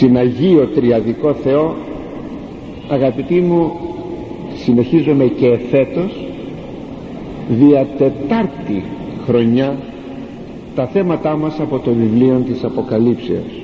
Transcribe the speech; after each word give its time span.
συναγείο 0.00 0.66
τριαδικό 0.74 1.32
Θεό 1.32 1.74
αγαπητοί 2.88 3.40
μου 3.40 3.72
συνεχίζομαι 4.54 5.24
και 5.24 5.46
εφέτος 5.46 6.26
δια 7.48 7.86
τετάρτη 7.98 8.84
χρονιά 9.26 9.76
τα 10.74 10.86
θέματά 10.86 11.36
μας 11.36 11.60
από 11.60 11.78
το 11.78 11.92
βιβλίο 11.92 12.42
της 12.46 12.64
Αποκαλύψεως. 12.64 13.62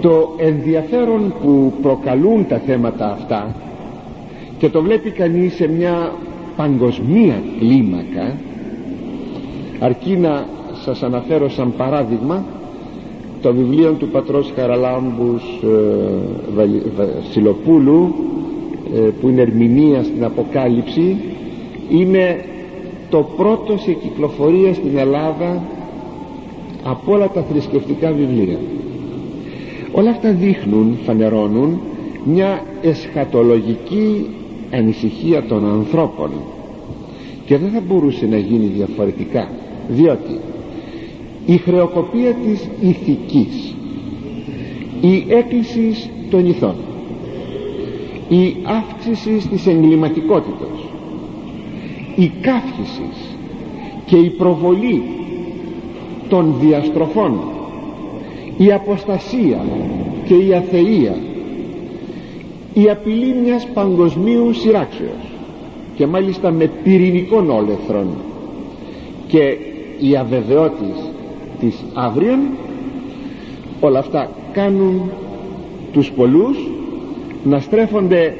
Το 0.00 0.34
ενδιαφέρον 0.36 1.34
που 1.42 1.72
προκαλούν 1.82 2.46
τα 2.48 2.58
θέματα 2.66 3.10
αυτά 3.12 3.54
και 4.58 4.68
το 4.68 4.82
βλέπει 4.82 5.10
κανείς 5.10 5.54
σε 5.54 5.68
μια 5.68 6.12
παγκοσμία 6.56 7.42
κλίμακα 7.58 8.36
αρκεί 9.80 10.16
να 10.16 10.46
σας 10.84 11.02
αναφέρω 11.02 11.48
σαν 11.48 11.72
παράδειγμα 11.76 12.44
το 13.46 13.54
βιβλίο 13.54 13.92
του 13.92 14.08
πατρός 14.08 14.52
Χαραλάμπους 14.56 15.42
ε, 15.62 15.68
Βασιλοπούλου 16.96 18.14
ε, 18.94 18.98
που 18.98 19.28
είναι 19.28 19.40
ερμηνεία 19.40 20.02
στην 20.02 20.24
Αποκάλυψη 20.24 21.16
είναι 21.88 22.44
το 23.10 23.28
πρώτο 23.36 23.76
σε 23.78 23.92
κυκλοφορία 23.92 24.74
στην 24.74 24.98
Ελλάδα 24.98 25.62
από 26.84 27.12
όλα 27.12 27.28
τα 27.28 27.42
θρησκευτικά 27.42 28.12
βιβλία. 28.12 28.58
Όλα 29.92 30.10
αυτά 30.10 30.30
δείχνουν, 30.32 30.98
φανερώνουν 31.04 31.80
μια 32.24 32.62
εσχατολογική 32.82 34.26
ανησυχία 34.70 35.42
των 35.42 35.68
ανθρώπων. 35.68 36.30
Και 37.44 37.56
δεν 37.56 37.70
θα 37.70 37.80
μπορούσε 37.86 38.26
να 38.26 38.36
γίνει 38.38 38.66
διαφορετικά 38.66 39.48
διότι 39.88 40.40
η 41.46 41.56
χρεοκοπία 41.56 42.34
της 42.34 42.68
ηθικής 42.80 43.74
η 45.00 45.24
έκκληση 45.28 46.10
των 46.30 46.46
ηθών 46.48 46.74
η 48.28 48.56
αύξηση 48.64 49.48
της 49.48 49.66
εγκληματικότητας 49.66 50.78
η 52.16 52.32
καύχηση 52.40 53.08
και 54.06 54.16
η 54.16 54.28
προβολή 54.30 55.02
των 56.28 56.54
διαστροφών 56.60 57.38
η 58.56 58.72
αποστασία 58.72 59.64
και 60.26 60.34
η 60.34 60.54
αθεία 60.54 61.16
η 62.74 62.90
απειλή 62.90 63.34
μιας 63.44 63.66
παγκοσμίου 63.74 64.52
σειράξεως 64.52 65.32
και 65.96 66.06
μάλιστα 66.06 66.50
με 66.50 66.70
πυρηνικών 66.82 67.50
όλεθρων 67.50 68.06
και 69.28 69.56
η 70.00 70.16
αβεβαιότης 70.16 71.05
της 71.60 71.84
αύριον 71.94 72.38
όλα 73.80 73.98
αυτά 73.98 74.30
κάνουν 74.52 75.10
τους 75.92 76.10
πολλούς 76.10 76.70
να 77.44 77.60
στρέφονται 77.60 78.34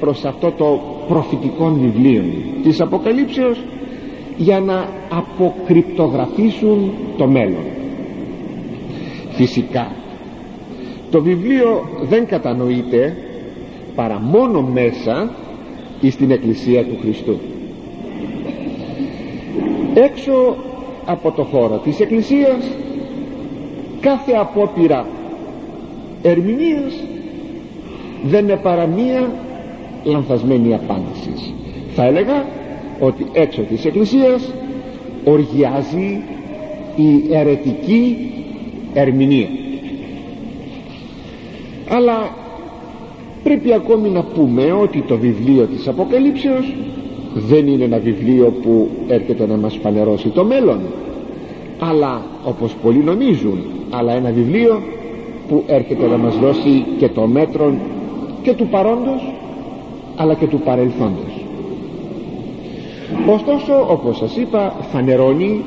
προς 0.00 0.24
αυτό 0.24 0.50
το 0.50 0.80
προφητικό 1.08 1.68
βιβλίο 1.80 2.22
της 2.62 2.80
Αποκαλύψεως 2.80 3.58
για 4.36 4.60
να 4.60 4.88
αποκρυπτογραφήσουν 5.10 6.90
το 7.16 7.26
μέλλον. 7.26 7.64
Φυσικά 9.30 9.92
το 11.10 11.22
βιβλίο 11.22 11.88
δεν 12.08 12.26
κατανοείται 12.26 13.16
παρά 13.94 14.20
μόνο 14.20 14.60
μέσα 14.62 15.30
στην 16.10 16.30
Εκκλησία 16.30 16.84
του 16.84 16.96
Χριστού. 17.00 17.38
Έξω 19.94 20.56
από 21.06 21.30
το 21.30 21.42
χώρο 21.42 21.76
της 21.84 22.00
Εκκλησίας 22.00 22.64
κάθε 24.00 24.32
απόπειρα 24.32 25.06
ερμηνείας 26.22 26.94
δεν 28.24 28.44
είναι 28.44 28.56
παρά 28.62 28.86
μία 28.86 29.30
λανθασμένη 30.04 30.74
απάντηση. 30.74 31.54
Θα 31.94 32.04
έλεγα 32.04 32.44
ότι 33.00 33.26
έξω 33.32 33.60
της 33.62 33.84
Εκκλησίας 33.84 34.50
οργιάζει 35.24 36.22
η 36.96 37.34
αιρετική 37.34 38.30
ερμηνεία. 38.94 39.48
Αλλά 41.88 42.34
πρέπει 43.42 43.72
ακόμη 43.72 44.08
να 44.08 44.22
πούμε 44.22 44.72
ότι 44.72 45.00
το 45.08 45.16
βιβλίο 45.16 45.64
της 45.66 45.88
Αποκαλύψεως 45.88 46.72
δεν 47.34 47.66
είναι 47.66 47.84
ένα 47.84 47.98
βιβλίο 47.98 48.54
που 48.62 48.88
έρχεται 49.08 49.46
να 49.46 49.56
μας 49.56 49.78
φανερώσει 49.82 50.28
το 50.28 50.44
μέλλον. 50.44 50.78
Αλλά 51.78 52.22
όπως 52.44 52.74
πολλοί 52.82 52.98
νομίζουν 52.98 53.58
αλλά 53.90 54.12
ένα 54.12 54.30
βιβλίο 54.30 54.82
που 55.48 55.62
έρχεται 55.66 56.06
να 56.06 56.16
μας 56.16 56.38
δώσει 56.38 56.84
και 56.98 57.08
το 57.08 57.26
μέτρο 57.26 57.74
και 58.42 58.52
του 58.52 58.66
παρόντος 58.66 59.32
αλλά 60.16 60.34
και 60.34 60.46
του 60.46 60.60
παρελθόντος. 60.60 61.44
Ωστόσο 63.26 63.86
όπως 63.90 64.16
σας 64.16 64.36
είπα 64.36 64.74
φανερώνει 64.92 65.64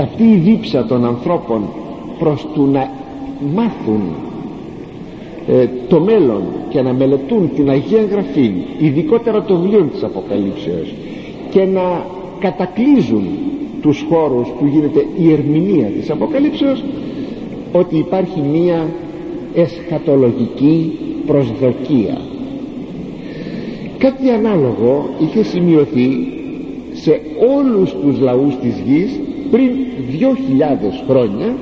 αυτή 0.00 0.22
η 0.22 0.36
δίψα 0.36 0.84
των 0.84 1.04
ανθρώπων 1.04 1.62
προς 2.18 2.46
του 2.54 2.68
να 2.72 2.90
μάθουν 3.54 4.00
ε, 5.48 5.68
το 5.88 6.00
μέλλον 6.00 6.42
και 6.68 6.82
να 6.82 6.92
μελετούν 6.92 7.50
την 7.54 7.70
Αγία 7.70 8.02
Γραφή 8.10 8.52
ειδικότερα 8.78 9.42
το 9.42 9.56
βιβλίο 9.56 9.88
της 9.92 10.02
Αποκαλύψεως 10.02 10.94
και 11.50 11.64
να 11.64 12.04
κατακλείζουν 12.38 13.24
τους 13.82 14.06
χώρους 14.10 14.48
που 14.58 14.66
γίνεται 14.66 15.06
η 15.18 15.32
ερμηνεία 15.32 15.86
της 15.86 16.10
Αποκαλύψεως 16.10 16.84
ότι 17.72 17.96
υπάρχει 17.98 18.40
μία 18.52 18.86
εσχατολογική 19.54 20.98
προσδοκία. 21.26 22.20
Κάτι 23.98 24.30
ανάλογο 24.30 25.08
είχε 25.20 25.42
σημειωθεί 25.42 26.08
σε 26.92 27.20
όλους 27.58 27.94
τους 28.02 28.20
λαούς 28.20 28.56
της 28.56 28.74
γης 28.86 29.20
πριν 29.50 29.70
δυο 30.10 30.36
χιλιάδες 30.46 31.04
χρόνια 31.08 31.54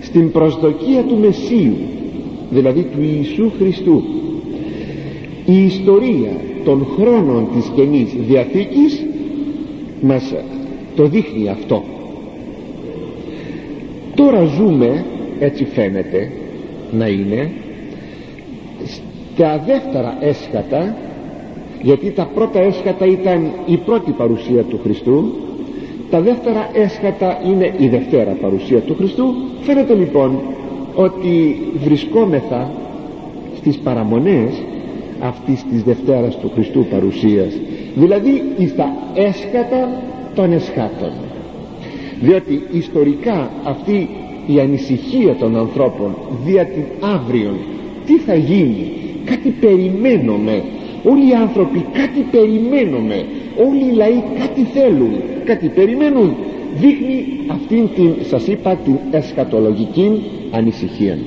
στην 0.00 0.30
προσδοκία 0.30 1.02
του 1.02 1.16
Μεσσίου 1.18 1.76
δηλαδή 2.50 2.82
του 2.82 3.02
Ιησού 3.02 3.52
Χριστού. 3.58 4.02
Η 5.46 5.64
ιστορία 5.64 6.30
των 6.64 6.86
χρόνων 6.96 7.48
της 7.54 7.70
Καινής 7.74 8.14
Διαθήκης 8.28 9.06
μας 10.00 10.34
το 10.96 11.06
δείχνει 11.06 11.48
αυτό. 11.48 11.82
Τώρα 14.14 14.44
ζούμε 14.44 15.04
έτσι 15.38 15.64
φαίνεται 15.64 16.30
να 16.92 17.08
είναι 17.08 17.50
στα 19.34 19.62
δεύτερα 19.66 20.16
έσχατα 20.20 20.96
γιατί 21.82 22.10
τα 22.10 22.30
πρώτα 22.34 22.60
έσχατα 22.60 23.06
ήταν 23.06 23.50
η 23.66 23.76
πρώτη 23.76 24.10
παρουσία 24.10 24.62
του 24.62 24.80
Χριστού 24.82 25.32
τα 26.10 26.20
δεύτερα 26.20 26.70
έσχατα 26.72 27.40
είναι 27.46 27.74
η 27.78 27.88
δευτέρα 27.88 28.30
παρουσία 28.40 28.80
του 28.80 28.94
Χριστού. 28.94 29.34
Φαίνεται 29.60 29.94
λοιπόν 29.94 30.40
ότι 30.94 31.60
βρισκόμεθα 31.84 32.70
στις 33.56 33.76
παραμονές 33.78 34.62
αυτής 35.20 35.64
της 35.70 35.82
Δευτέρας 35.82 36.36
του 36.38 36.50
Χριστού 36.54 36.86
παρουσίας. 36.90 37.52
Δηλαδή 37.94 38.42
στα 38.68 38.92
έσχατα 39.14 39.88
των 40.34 40.52
εσχάτων. 40.52 41.10
Διότι 42.20 42.62
ιστορικά 42.72 43.50
αυτή 43.64 44.08
η 44.46 44.60
ανησυχία 44.60 45.34
των 45.34 45.56
ανθρώπων 45.56 46.14
δια 46.44 46.64
την 46.64 46.84
αύριο 47.00 47.56
τι 48.06 48.18
θα 48.18 48.34
γίνει; 48.34 48.92
Κάτι 49.30 49.50
περιμένουμε 49.60 50.62
όλοι 51.04 51.28
οι 51.28 51.34
άνθρωποι 51.34 51.86
κάτι 51.92 52.20
περιμένουμε 52.30 53.24
όλοι 53.66 53.84
οι 53.90 53.94
λαοί 53.94 54.22
κάτι 54.38 54.62
θέλουν 54.74 55.12
κάτι 55.44 55.68
περιμένουν 55.68 56.36
δείχνει 56.74 57.24
αυτήν 57.46 57.88
την 57.94 58.14
σας 58.28 58.46
είπα 58.46 58.74
την 58.84 58.94
εσχατολογική 59.10 60.22
ανησυχία. 60.50 61.18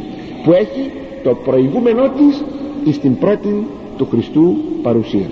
Που 0.43 0.51
έχει 0.51 0.91
το 1.23 1.35
προηγούμενό 1.45 2.09
της 2.83 2.95
στην 2.95 3.17
πρώτη 3.17 3.65
του 3.97 4.07
Χριστού 4.11 4.55
παρουσία. 4.81 5.29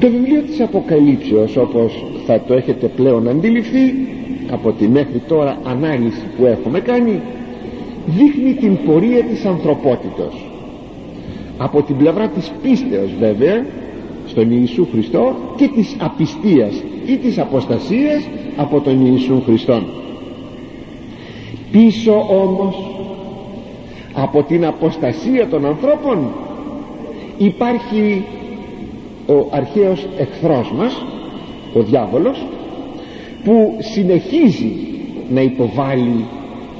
Το 0.00 0.08
βιβλίο 0.10 0.42
της 0.42 0.60
Αποκαλύψεως 0.60 1.56
όπως 1.56 2.04
θα 2.26 2.40
το 2.46 2.54
έχετε 2.54 2.86
πλέον 2.86 3.28
αντιληφθεί 3.28 3.94
από 4.50 4.72
τη 4.72 4.88
μέχρι 4.88 5.22
τώρα 5.28 5.58
ανάλυση 5.64 6.22
που 6.36 6.46
έχουμε 6.46 6.80
κάνει 6.80 7.20
δείχνει 8.06 8.52
την 8.54 8.78
πορεία 8.86 9.22
της 9.24 9.44
ανθρωπότητος. 9.44 10.46
Από 11.58 11.82
την 11.82 11.96
πλευρά 11.96 12.28
της 12.28 12.52
πίστεως 12.62 13.10
βέβαια 13.20 13.64
στον 14.34 14.50
Ιησού 14.50 14.86
Χριστό 14.92 15.34
και 15.56 15.68
της 15.68 15.96
απιστίας 15.98 16.82
ή 17.06 17.16
της 17.16 17.38
αποστασίας 17.38 18.28
από 18.56 18.80
τον 18.80 19.06
Ιησού 19.06 19.42
Χριστό 19.44 19.82
πίσω 21.70 22.26
όμως 22.30 22.76
από 24.12 24.42
την 24.42 24.66
αποστασία 24.66 25.48
των 25.48 25.66
ανθρώπων 25.66 26.28
υπάρχει 27.38 28.24
ο 29.26 29.46
αρχαίος 29.50 30.06
εχθρός 30.18 30.72
μας 30.72 31.04
ο 31.74 31.80
διάβολος 31.82 32.46
που 33.44 33.76
συνεχίζει 33.78 34.72
να 35.30 35.40
υποβάλει 35.40 36.24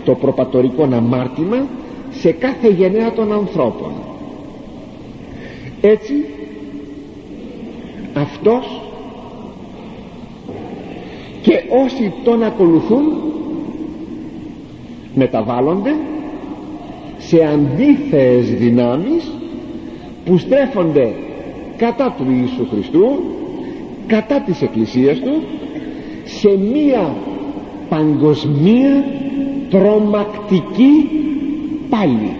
το 0.04 0.14
προπατορικό 0.14 0.88
αμάρτημα 0.92 1.66
σε 2.10 2.32
κάθε 2.32 2.68
γενναία 2.68 3.12
των 3.12 3.32
ανθρώπων. 3.32 3.92
Έτσι 5.80 6.14
αυτός 8.14 8.80
και 11.42 11.62
όσοι 11.84 12.12
τον 12.24 12.42
ακολουθούν 12.42 13.04
μεταβάλλονται 15.14 15.94
σε 17.18 17.44
αντίθεες 17.44 18.54
δυνάμεις 18.54 19.30
που 20.24 20.38
στρέφονται 20.38 21.14
κατά 21.76 22.14
του 22.18 22.24
Ιησού 22.30 22.66
Χριστού 22.70 23.06
κατά 24.06 24.40
της 24.40 24.62
Εκκλησίας 24.62 25.18
Του 25.18 25.42
σε 26.24 26.48
μία 26.72 27.14
παγκοσμία 27.88 29.04
τρομακτική 29.70 31.08
πάλι 31.90 32.36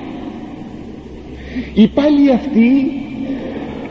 η 1.75 1.89
πάλι 1.89 2.31
αυτή 2.31 3.04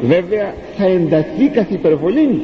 βέβαια 0.08 0.54
θα 0.78 0.86
ενταθεί 0.86 1.48
καθ' 1.48 1.72
υπερβολή 1.72 2.42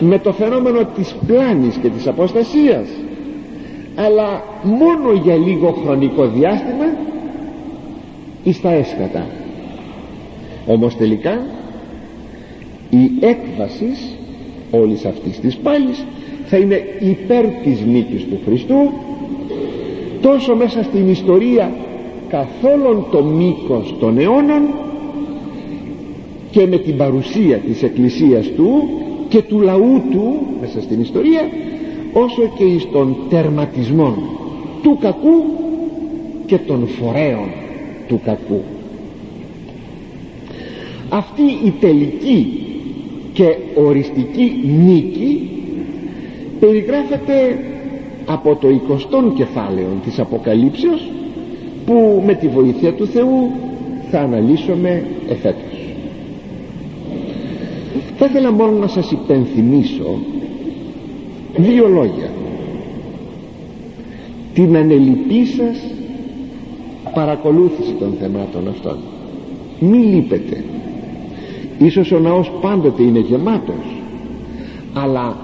με 0.00 0.18
το 0.18 0.32
φαινόμενο 0.32 0.84
της 0.84 1.14
πλάνης 1.26 1.76
και 1.76 1.88
της 1.88 2.06
αποστασίας. 2.06 2.88
Αλλά 3.94 4.42
μόνο 4.62 5.12
για 5.22 5.36
λίγο 5.36 5.78
χρονικό 5.84 6.26
διάστημα 6.26 6.84
εις 8.44 8.60
τα 8.60 8.72
έσκατα 8.72 9.26
όμως 10.66 10.96
τελικά 10.96 11.46
η 12.90 13.10
έκβαση 13.20 13.88
όλης 14.70 15.04
αυτής 15.04 15.40
της 15.40 15.56
πάλης 15.56 16.04
θα 16.46 16.56
είναι 16.56 16.82
υπέρ 17.00 17.44
της 17.46 17.80
νίκης 17.86 18.24
του 18.24 18.38
Χριστού 18.44 18.92
τόσο 20.20 20.56
μέσα 20.56 20.82
στην 20.82 21.08
ιστορία 21.08 21.72
καθόλου 22.28 23.06
το 23.10 23.22
μήκος 23.22 23.94
των 24.00 24.18
αιώνων 24.18 24.62
και 26.54 26.66
με 26.66 26.76
την 26.78 26.96
παρουσία 26.96 27.56
της 27.56 27.82
Εκκλησίας 27.82 28.46
Του 28.56 28.88
και 29.28 29.42
του 29.42 29.60
λαού 29.60 30.02
Του 30.10 30.46
μέσα 30.60 30.82
στην 30.82 31.00
ιστορία 31.00 31.48
όσο 32.12 32.42
και 32.56 32.64
εις 32.64 32.88
τον 32.92 33.16
τερματισμό 33.28 34.16
του 34.82 34.98
κακού 35.00 35.44
και 36.46 36.58
των 36.58 36.86
φορέων 36.86 37.48
του 38.08 38.20
κακού. 38.24 38.60
Αυτή 41.08 41.42
η 41.64 41.70
τελική 41.80 42.60
και 43.32 43.56
οριστική 43.74 44.52
νίκη 44.86 45.48
περιγράφεται 46.60 47.58
από 48.26 48.56
το 48.56 48.68
20ο 48.68 49.34
κεφάλαιο 49.36 49.86
της 50.04 50.18
Αποκαλύψεως 50.18 51.10
που 51.86 52.22
με 52.26 52.34
τη 52.34 52.48
βοήθεια 52.48 52.92
του 52.92 53.06
Θεού 53.06 53.50
θα 54.10 54.20
αναλύσουμε 54.20 55.04
εφέτος 55.28 55.63
θα 58.26 58.30
ήθελα 58.30 58.52
μόνο 58.52 58.78
να 58.78 58.86
σας 58.86 59.10
υπενθυμίσω 59.10 60.18
δύο 61.56 61.88
λόγια. 61.88 62.30
Την 64.54 64.76
ανελειπή 64.76 65.44
σας 65.44 65.80
παρακολούθηση 67.14 67.92
των 67.92 68.14
θεμάτων 68.20 68.68
αυτών. 68.68 68.96
Μη 69.80 69.96
λείπετε. 69.98 70.64
Ίσως 71.78 72.12
ο 72.12 72.18
ναός 72.18 72.50
πάντοτε 72.60 73.02
είναι 73.02 73.18
γεμάτος 73.18 74.02
αλλά 74.92 75.36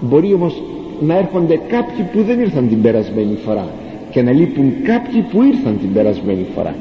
μπορεί 0.00 0.32
όμως 0.32 0.62
να 1.00 1.16
έρχονται 1.16 1.60
κάποιοι 1.68 2.04
που 2.12 2.22
δεν 2.22 2.40
ήρθαν 2.40 2.68
την 2.68 2.82
περασμένη 2.82 3.36
φορά 3.44 3.68
και 4.10 4.22
να 4.22 4.32
λείπουν 4.32 4.72
κάποιοι 4.82 5.20
που 5.22 5.42
ήρθαν 5.42 5.78
την 5.78 5.92
περασμένη 5.92 6.46
φορά. 6.54 6.74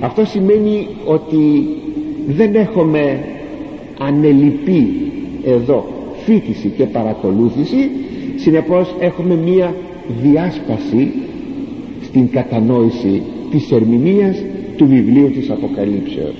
Αυτό 0.00 0.24
σημαίνει 0.24 0.88
ότι 1.04 1.66
δεν 2.26 2.54
έχουμε 2.54 3.24
ανελειπή 4.06 4.88
εδώ 5.44 5.84
φίτηση 6.24 6.72
και 6.76 6.84
παρακολούθηση. 6.84 7.90
Συνεπώς 8.36 8.94
έχουμε 8.98 9.34
μία 9.34 9.74
διάσπαση 10.22 11.12
στην 12.02 12.30
κατανόηση 12.30 13.22
της 13.50 13.70
ερμηνείας 13.72 14.42
του 14.76 14.86
βιβλίου 14.86 15.30
της 15.30 15.50
Αποκαλύψεως. 15.50 16.34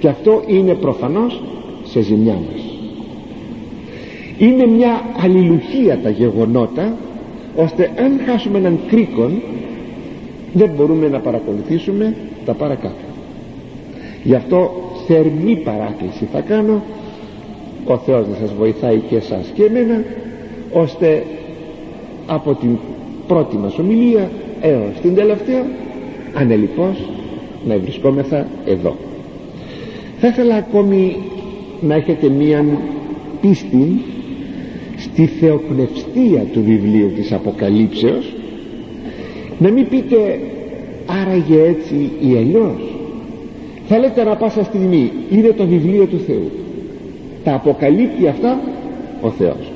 Και 0.00 0.08
αυτό 0.08 0.42
είναι 0.46 0.74
προφανώς 0.74 1.42
σε 1.84 2.00
ζημιά 2.00 2.32
μας. 2.34 2.62
Είναι 4.38 4.66
μια 4.66 5.02
αλληλουχία 5.22 5.98
τα 6.02 6.10
γεγονότα 6.10 6.96
ώστε 7.56 7.90
αν 7.98 8.20
χάσουμε 8.26 8.58
έναν 8.58 8.78
κρίκον 8.88 9.42
δεν 10.52 10.70
μπορούμε 10.76 11.08
να 11.08 11.18
παρακολουθήσουμε 11.18 12.16
τα 12.44 12.52
παρακάτω. 12.52 13.04
Γι' 14.24 14.34
αυτό 14.34 14.85
θερμή 15.06 15.56
παράκληση 15.56 16.28
θα 16.32 16.40
κάνω. 16.40 16.82
Ο 17.84 17.96
Θεός 17.96 18.26
να 18.28 18.36
σας 18.40 18.54
βοηθάει 18.58 18.98
και 19.08 19.16
εσάς 19.16 19.50
και 19.54 19.62
εμένα 19.64 20.02
ώστε 20.72 21.22
από 22.26 22.54
την 22.54 22.78
πρώτη 23.26 23.56
μας 23.56 23.78
ομιλία 23.78 24.30
έως 24.60 25.00
την 25.02 25.14
τελευταία 25.14 25.66
ανελιπώς 26.34 27.10
να 27.66 27.78
βρισκόμεθα 27.78 28.46
εδώ. 28.66 28.96
Θα 30.20 30.28
ήθελα 30.28 30.54
ακόμη 30.54 31.16
να 31.80 31.94
έχετε 31.94 32.28
μία 32.28 32.64
πίστη 33.40 34.00
στη 34.96 35.26
θεοπνευστία 35.26 36.44
του 36.52 36.62
βιβλίου 36.62 37.12
της 37.16 37.32
Αποκαλύψεως. 37.32 38.32
Να 39.58 39.70
μην 39.70 39.88
πείτε 39.88 40.40
άραγε 41.06 41.62
έτσι 41.62 42.10
ή 42.20 42.36
αλλιώς 42.36 42.85
θα 43.88 43.98
λέτε 43.98 44.24
να 44.24 44.36
πάσα 44.36 44.64
στιγμή 44.64 45.12
είναι 45.30 45.48
το 45.48 45.66
βιβλίο 45.66 46.06
του 46.06 46.18
Θεού. 46.18 46.50
Τα 47.44 47.54
αποκαλύπτει 47.54 48.28
αυτά 48.28 48.60
ο 49.20 49.30
Θεός. 49.30 49.72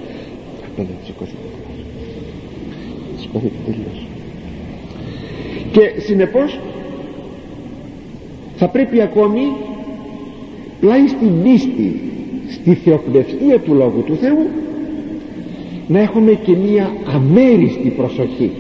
Και 5.72 6.00
συνεπώς 6.00 6.60
θα 8.56 8.68
πρέπει 8.68 9.00
ακόμη 9.00 9.40
πλάι 10.80 11.06
στην 11.08 11.42
πίστη 11.42 12.00
στη 12.48 12.74
θεοπνευστία 12.74 13.58
του 13.58 13.74
Λόγου 13.74 14.02
του 14.06 14.16
Θεού 14.16 14.46
να 15.86 16.00
έχουμε 16.00 16.32
και 16.32 16.56
μία 16.56 16.92
αμέριστη 17.14 17.88
προσοχή. 17.96 18.50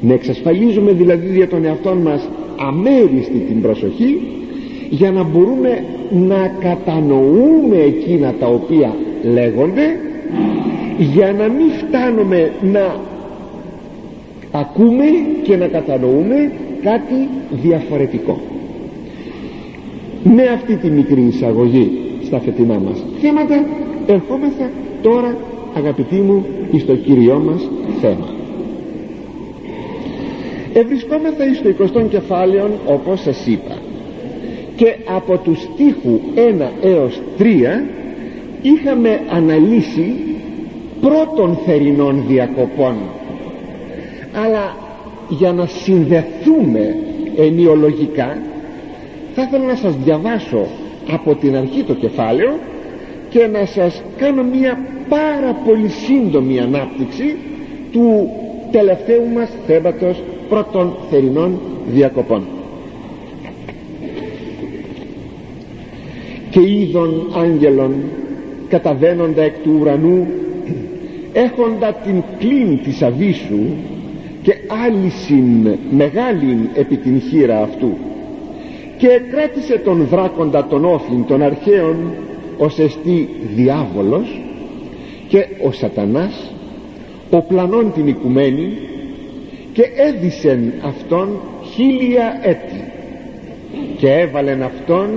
Να 0.00 0.14
εξασφαλίζουμε 0.14 0.92
δηλαδή 0.92 1.36
για 1.36 1.48
τον 1.48 1.64
εαυτό 1.64 1.94
μας 1.94 2.28
αμέριστη 2.56 3.38
την 3.48 3.62
προσοχή 3.62 4.20
για 4.90 5.10
να 5.10 5.22
μπορούμε 5.22 5.84
να 6.10 6.52
κατανοούμε 6.60 7.76
εκείνα 7.76 8.34
τα 8.40 8.46
οποία 8.46 8.94
λέγονται 9.34 9.96
για 10.98 11.32
να 11.32 11.48
μην 11.48 11.70
φτάνουμε 11.70 12.52
να 12.72 12.96
ακούμε 14.52 15.04
και 15.42 15.56
να 15.56 15.66
κατανοούμε 15.66 16.52
κάτι 16.82 17.28
διαφορετικό. 17.50 18.40
Με 20.24 20.42
αυτή 20.42 20.76
τη 20.76 20.90
μικρή 20.90 21.20
εισαγωγή 21.20 21.90
στα 22.24 22.40
φετινά 22.40 22.78
μας 22.78 23.04
θέματα 23.20 23.64
ερχόμεθα 24.06 24.70
τώρα 25.02 25.36
αγαπητοί 25.76 26.14
μου 26.14 26.44
εις 26.72 26.86
το 26.86 26.94
Κύριό 26.94 27.42
μας 27.46 27.68
θέμα. 28.00 28.28
Ευρισκόμεθα 30.72 31.44
εις 31.50 31.62
το 31.62 32.00
20 32.04 32.08
κεφάλαιο 32.08 32.70
όπως 32.86 33.20
σας 33.20 33.46
είπα 33.46 33.77
και 34.78 34.96
από 35.16 35.36
τους 35.38 35.58
στίχους 35.62 36.20
1 36.34 36.68
έως 36.82 37.20
3 37.38 37.42
είχαμε 38.62 39.20
αναλύσει 39.30 40.14
πρώτων 41.00 41.58
θερινών 41.66 42.24
διακοπών. 42.26 42.94
Αλλά 44.44 44.76
για 45.28 45.52
να 45.52 45.66
συνδεθούμε 45.66 46.96
ενιολογικά 47.36 48.38
θα 49.34 49.42
ήθελα 49.42 49.64
να 49.64 49.74
σας 49.74 49.96
διαβάσω 50.04 50.66
από 51.10 51.34
την 51.34 51.56
αρχή 51.56 51.82
το 51.82 51.94
κεφάλαιο 51.94 52.58
και 53.30 53.46
να 53.46 53.66
σας 53.66 54.02
κάνω 54.16 54.42
μια 54.42 54.78
πάρα 55.08 55.52
πολύ 55.64 55.88
σύντομη 55.88 56.60
ανάπτυξη 56.60 57.36
του 57.92 58.30
τελευταίου 58.70 59.26
μας 59.34 59.48
θέματος 59.66 60.22
πρώτων 60.48 60.96
θερινών 61.10 61.60
διακοπών 61.86 62.42
και 66.58 66.70
είδων 66.70 67.30
άγγελων 67.36 67.94
καταβαίνοντα 68.68 69.42
εκ 69.42 69.54
του 69.62 69.76
ουρανού 69.80 70.26
έχοντα 71.32 71.92
την 71.92 72.22
κλίν 72.38 72.82
της 72.82 73.02
αβίσου 73.02 73.60
και 74.42 74.54
άλυσιν 74.86 75.76
μεγάλην 75.90 76.58
επί 76.74 76.96
την 76.96 77.20
χείρα 77.20 77.62
αυτού. 77.62 77.96
Και 78.98 79.08
κράτησε 79.30 79.78
τον 79.84 80.06
δράκοντα 80.10 80.66
των 80.66 80.84
όφλην 80.84 81.26
των 81.26 81.42
αρχαίων 81.42 81.96
ως 82.58 82.78
εστί 82.78 83.28
διάβολος 83.54 84.40
και 85.28 85.46
ο 85.66 85.72
σατανάς 85.72 86.52
ο 87.30 87.40
πλανών 87.40 87.92
την 87.92 88.06
οικουμένη 88.06 88.72
και 89.72 89.82
έδισεν 89.96 90.72
αυτόν 90.82 91.28
χίλια 91.74 92.40
έτη. 92.42 92.92
Και 93.98 94.12
έβαλεν 94.12 94.62
αυτόν 94.62 95.08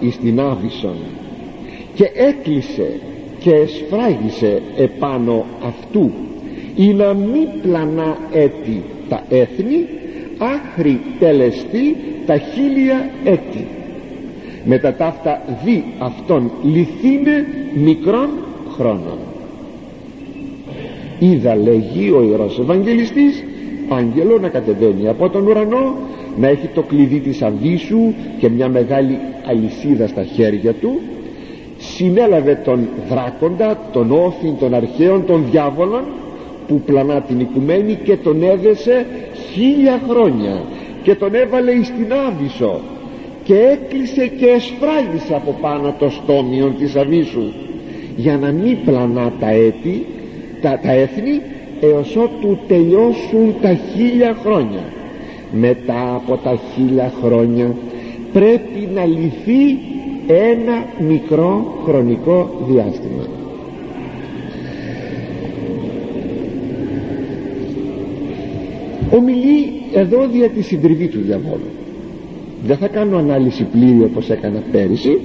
εις 0.00 0.18
την 0.18 0.40
Άβυσσον 0.40 0.96
και 1.94 2.10
έκλεισε 2.14 3.00
και 3.38 3.54
εσφράγισε 3.54 4.62
επάνω 4.76 5.44
αυτού 5.66 6.10
ή 6.76 6.92
να 6.92 7.14
μη 7.14 7.48
πλανά 7.62 8.18
έτη 8.32 8.82
τα 9.08 9.22
έθνη 9.28 9.86
άχρη 10.38 11.00
τελεστεί 11.18 11.96
τα 12.26 12.36
χίλια 12.36 13.10
έτη. 13.24 13.66
Με 14.64 14.78
τα 14.78 14.94
ταύτα 14.94 15.42
δι 15.64 15.84
αυτόν 15.98 16.50
λυθύνε 16.62 17.46
μικρών 17.74 18.28
χρόνων. 18.76 19.18
Είδα 21.18 21.56
λέγει 21.56 22.10
ο 22.10 22.22
Ιερός 22.22 22.58
Ευαγγελιστής 22.58 23.44
άγγελο 23.88 24.38
να 24.38 24.48
κατεβαίνει 24.48 25.08
από 25.08 25.28
τον 25.28 25.46
ουρανό 25.46 25.94
να 26.36 26.48
έχει 26.48 26.66
το 26.74 26.82
κλειδί 26.82 27.18
της 27.18 27.42
Αβύσσου 27.42 28.14
και 28.38 28.48
μια 28.48 28.68
μεγάλη 28.68 29.18
αλυσίδα 29.46 30.06
στα 30.06 30.22
χέρια 30.22 30.72
του. 30.72 31.00
Συνέλαβε 31.78 32.60
τον 32.64 32.88
δράκοντα 33.08 33.78
τον 33.92 34.10
όφιν 34.10 34.58
των 34.58 34.74
αρχαίων 34.74 35.26
των 35.26 35.44
διάβολων 35.50 36.02
που 36.66 36.80
πλανά 36.80 37.20
την 37.20 37.40
οικουμένη 37.40 37.98
και 38.04 38.16
τον 38.16 38.42
έδεσε 38.42 39.06
χίλια 39.52 40.00
χρόνια 40.08 40.62
και 41.02 41.14
τον 41.14 41.34
έβαλε 41.34 41.70
εις 41.72 41.92
την 41.96 42.12
Άβυσσο 42.28 42.80
και 43.44 43.54
έκλεισε 43.54 44.26
και 44.26 44.46
εσφράγισε 44.46 45.34
από 45.34 45.56
πάνω 45.60 45.94
το 45.98 46.10
στόμιο 46.10 46.74
της 46.78 46.96
Αβύσσου 46.96 47.52
για 48.16 48.36
να 48.36 48.50
μην 48.50 48.78
πλανά 48.84 49.32
τα 49.40 49.50
έτη 49.50 50.06
τα, 50.62 50.80
τα 50.82 50.92
έθνη 50.92 51.40
έως 51.80 52.16
ότου 52.16 52.58
τελειώσουν 52.68 53.54
τα 53.62 53.74
χίλια 53.74 54.36
χρόνια 54.44 54.82
μετά 55.52 56.14
από 56.14 56.36
τα 56.36 56.58
χίλια 56.74 57.12
χρόνια 57.22 57.74
πρέπει 58.32 58.88
να 58.94 59.04
λυθεί 59.04 59.78
ένα 60.26 61.06
μικρό 61.08 61.80
χρονικό 61.84 62.64
διάστημα. 62.68 63.26
Ομιλεί 69.10 69.72
εδώ 69.94 70.26
δια 70.26 70.48
τη 70.48 70.62
συντριβή 70.62 71.06
του 71.06 71.20
διαβόλου. 71.20 71.70
Δεν 72.66 72.76
θα 72.76 72.88
κάνω 72.88 73.18
ανάλυση 73.18 73.62
πλήρη 73.72 74.02
όπως 74.02 74.30
έκανα 74.30 74.62
πέρυσι 74.72 75.20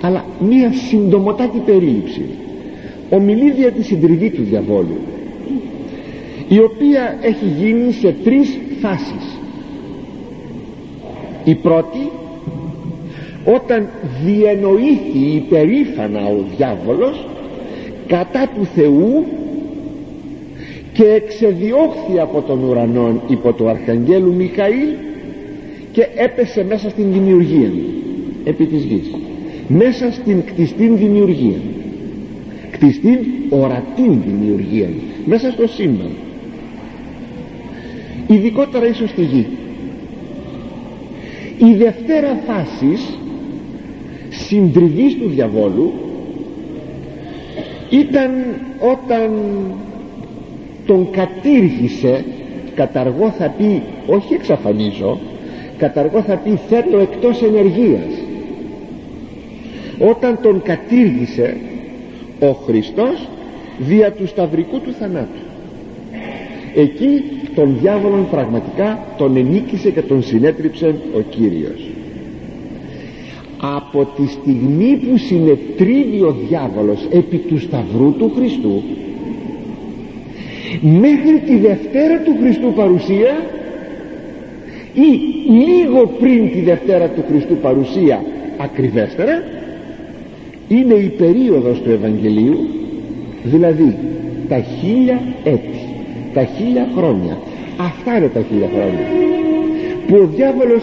αλλά 0.00 0.24
μία 0.48 0.72
συντομοτάτη 0.88 1.58
περίληψη. 1.58 2.24
Ομιλεί 3.10 3.50
δια 3.50 3.70
τη 3.70 3.82
συντριβή 3.82 4.30
του 4.30 4.42
διαβόλου 4.42 4.96
η 6.48 6.58
οποία 6.58 7.18
έχει 7.20 7.44
γίνει 7.58 7.92
σε 7.92 8.14
τρεις 8.24 8.58
φάσεις 8.80 9.29
η 11.50 11.54
πρώτη 11.54 12.10
όταν 13.44 13.88
διενοήθη 14.24 15.18
υπερήφανα 15.34 16.20
ο 16.20 16.44
διάβολος 16.56 17.26
κατά 18.06 18.50
του 18.54 18.64
Θεού 18.74 19.24
και 20.92 21.04
εξεδιώχθη 21.04 22.18
από 22.20 22.40
τον 22.40 22.62
ουρανό 22.62 23.22
υπό 23.28 23.52
του 23.52 23.68
Αρχαγγέλου 23.68 24.34
Μιχαήλ 24.34 24.88
και 25.92 26.08
έπεσε 26.14 26.64
μέσα 26.64 26.90
στην 26.90 27.12
δημιουργία 27.12 27.70
επί 28.44 28.66
της 28.66 28.82
γης. 28.84 29.10
Μέσα 29.68 30.12
στην 30.12 30.44
κτιστήν 30.44 30.96
δημιουργία. 30.96 31.58
Κτιστήν 32.70 33.18
ορατήν 33.50 34.22
δημιουργία. 34.26 34.88
Μέσα 35.24 35.50
στο 35.50 35.66
σύμπαν. 35.68 36.10
Ειδικότερα 38.26 38.86
ίσως 38.86 39.08
στη 39.10 39.22
γη 39.22 39.46
η 41.68 41.74
δευτέρα 41.76 42.40
φάση 42.46 42.98
συντριβής 44.30 45.16
του 45.16 45.28
διαβόλου 45.28 45.92
ήταν 47.90 48.30
όταν 48.80 49.30
τον 50.86 51.10
κατήργησε 51.10 52.24
καταργώ 52.74 53.30
θα 53.30 53.54
πει 53.58 53.82
όχι 54.06 54.34
εξαφανίζω 54.34 55.18
καταργώ 55.78 56.22
θα 56.22 56.36
πει 56.36 56.58
θέτω 56.68 56.98
εκτός 56.98 57.42
ενεργείας 57.42 58.12
όταν 59.98 60.38
τον 60.42 60.62
κατήργησε 60.62 61.56
ο 62.40 62.52
Χριστός 62.52 63.28
δια 63.78 64.12
του 64.12 64.26
σταυρικού 64.26 64.80
του 64.80 64.92
θανάτου 64.92 65.49
εκεί 66.74 67.22
τον 67.54 67.76
διάβολον 67.80 68.28
πραγματικά 68.30 69.06
τον 69.16 69.36
ενίκησε 69.36 69.90
και 69.90 70.02
τον 70.02 70.22
συνέτριψε 70.22 70.86
ο 71.16 71.20
Κύριος. 71.20 71.90
Από 73.76 74.08
τη 74.16 74.28
στιγμή 74.28 74.96
που 74.96 75.16
συνετρίβει 75.16 76.22
ο 76.22 76.36
διάβολος 76.48 77.08
επί 77.12 77.36
του 77.36 77.60
σταυρού 77.60 78.12
του 78.12 78.32
Χριστού 78.36 78.82
μέχρι 80.80 81.42
τη 81.46 81.56
Δευτέρα 81.56 82.18
του 82.18 82.36
Χριστού 82.40 82.72
παρουσία 82.72 83.44
ή 84.94 85.08
λίγο 85.52 86.06
πριν 86.20 86.50
τη 86.50 86.60
Δευτέρα 86.60 87.08
του 87.08 87.24
Χριστού 87.28 87.54
παρουσία 87.54 88.22
ακριβέστερα 88.56 89.42
είναι 90.68 90.94
η 90.94 91.08
περίοδος 91.08 91.80
του 91.80 91.90
Ευαγγελίου 91.90 92.68
δηλαδή 93.44 93.96
τα 94.48 94.60
χίλια 94.60 95.20
έτη 95.44 95.89
τα 96.34 96.44
χίλια 96.44 96.88
χρόνια. 96.96 97.38
Αυτά 97.78 98.16
είναι 98.16 98.28
τα 98.28 98.40
χίλια 98.48 98.68
χρόνια. 98.74 99.06
Που 100.06 100.16
ο 100.16 100.26
διάβολος 100.36 100.82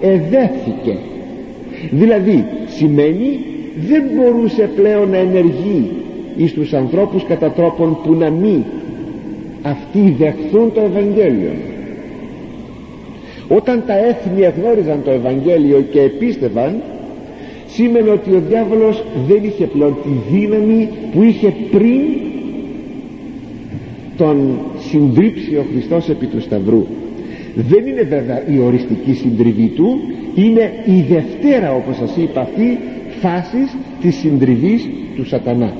εδέθηκε. 0.00 0.98
Δηλαδή 1.90 2.44
σημαίνει 2.66 3.38
δεν 3.88 4.02
μπορούσε 4.14 4.70
πλέον 4.76 5.10
να 5.10 5.16
ενεργεί 5.16 5.90
εις 6.36 6.52
τους 6.52 6.72
ανθρώπους 6.72 7.24
κατά 7.24 7.50
τρόπον 7.50 7.98
που 8.02 8.14
να 8.14 8.30
μην 8.30 8.64
αυτοί 9.62 10.14
δεχθούν 10.18 10.72
το 10.72 10.80
Ευαγγέλιο. 10.80 11.50
Όταν 13.48 13.82
τα 13.86 13.98
έθνη 14.06 14.42
εγνώριζαν 14.42 15.02
το 15.04 15.10
Ευαγγέλιο 15.10 15.84
και 15.90 16.00
επίστευαν 16.00 16.82
σήμαινε 17.66 18.10
ότι 18.10 18.30
ο 18.30 18.42
διάβολος 18.48 19.04
δεν 19.28 19.44
είχε 19.44 19.66
πλέον 19.66 19.96
τη 20.02 20.36
δύναμη 20.36 20.88
που 21.12 21.22
είχε 21.22 21.52
πριν 21.70 22.00
τον 24.16 24.58
συντρίψει 24.88 25.56
ο 25.56 25.64
Χριστός 25.72 26.08
επί 26.08 26.26
του 26.26 26.40
Σταυρού. 26.40 26.86
Δεν 27.54 27.86
είναι 27.86 28.02
βέβαια 28.02 28.42
η 28.48 28.58
οριστική 28.58 29.12
συντριβή 29.14 29.66
του 29.66 30.00
είναι 30.34 30.72
η 30.84 31.04
δευτέρα 31.14 31.74
όπως 31.74 31.96
σας 31.96 32.16
είπα 32.16 32.40
αυτή 32.40 32.78
φάσης 33.20 33.76
της 34.00 34.16
συντριβής 34.16 34.88
του 35.16 35.26
σατανά. 35.26 35.72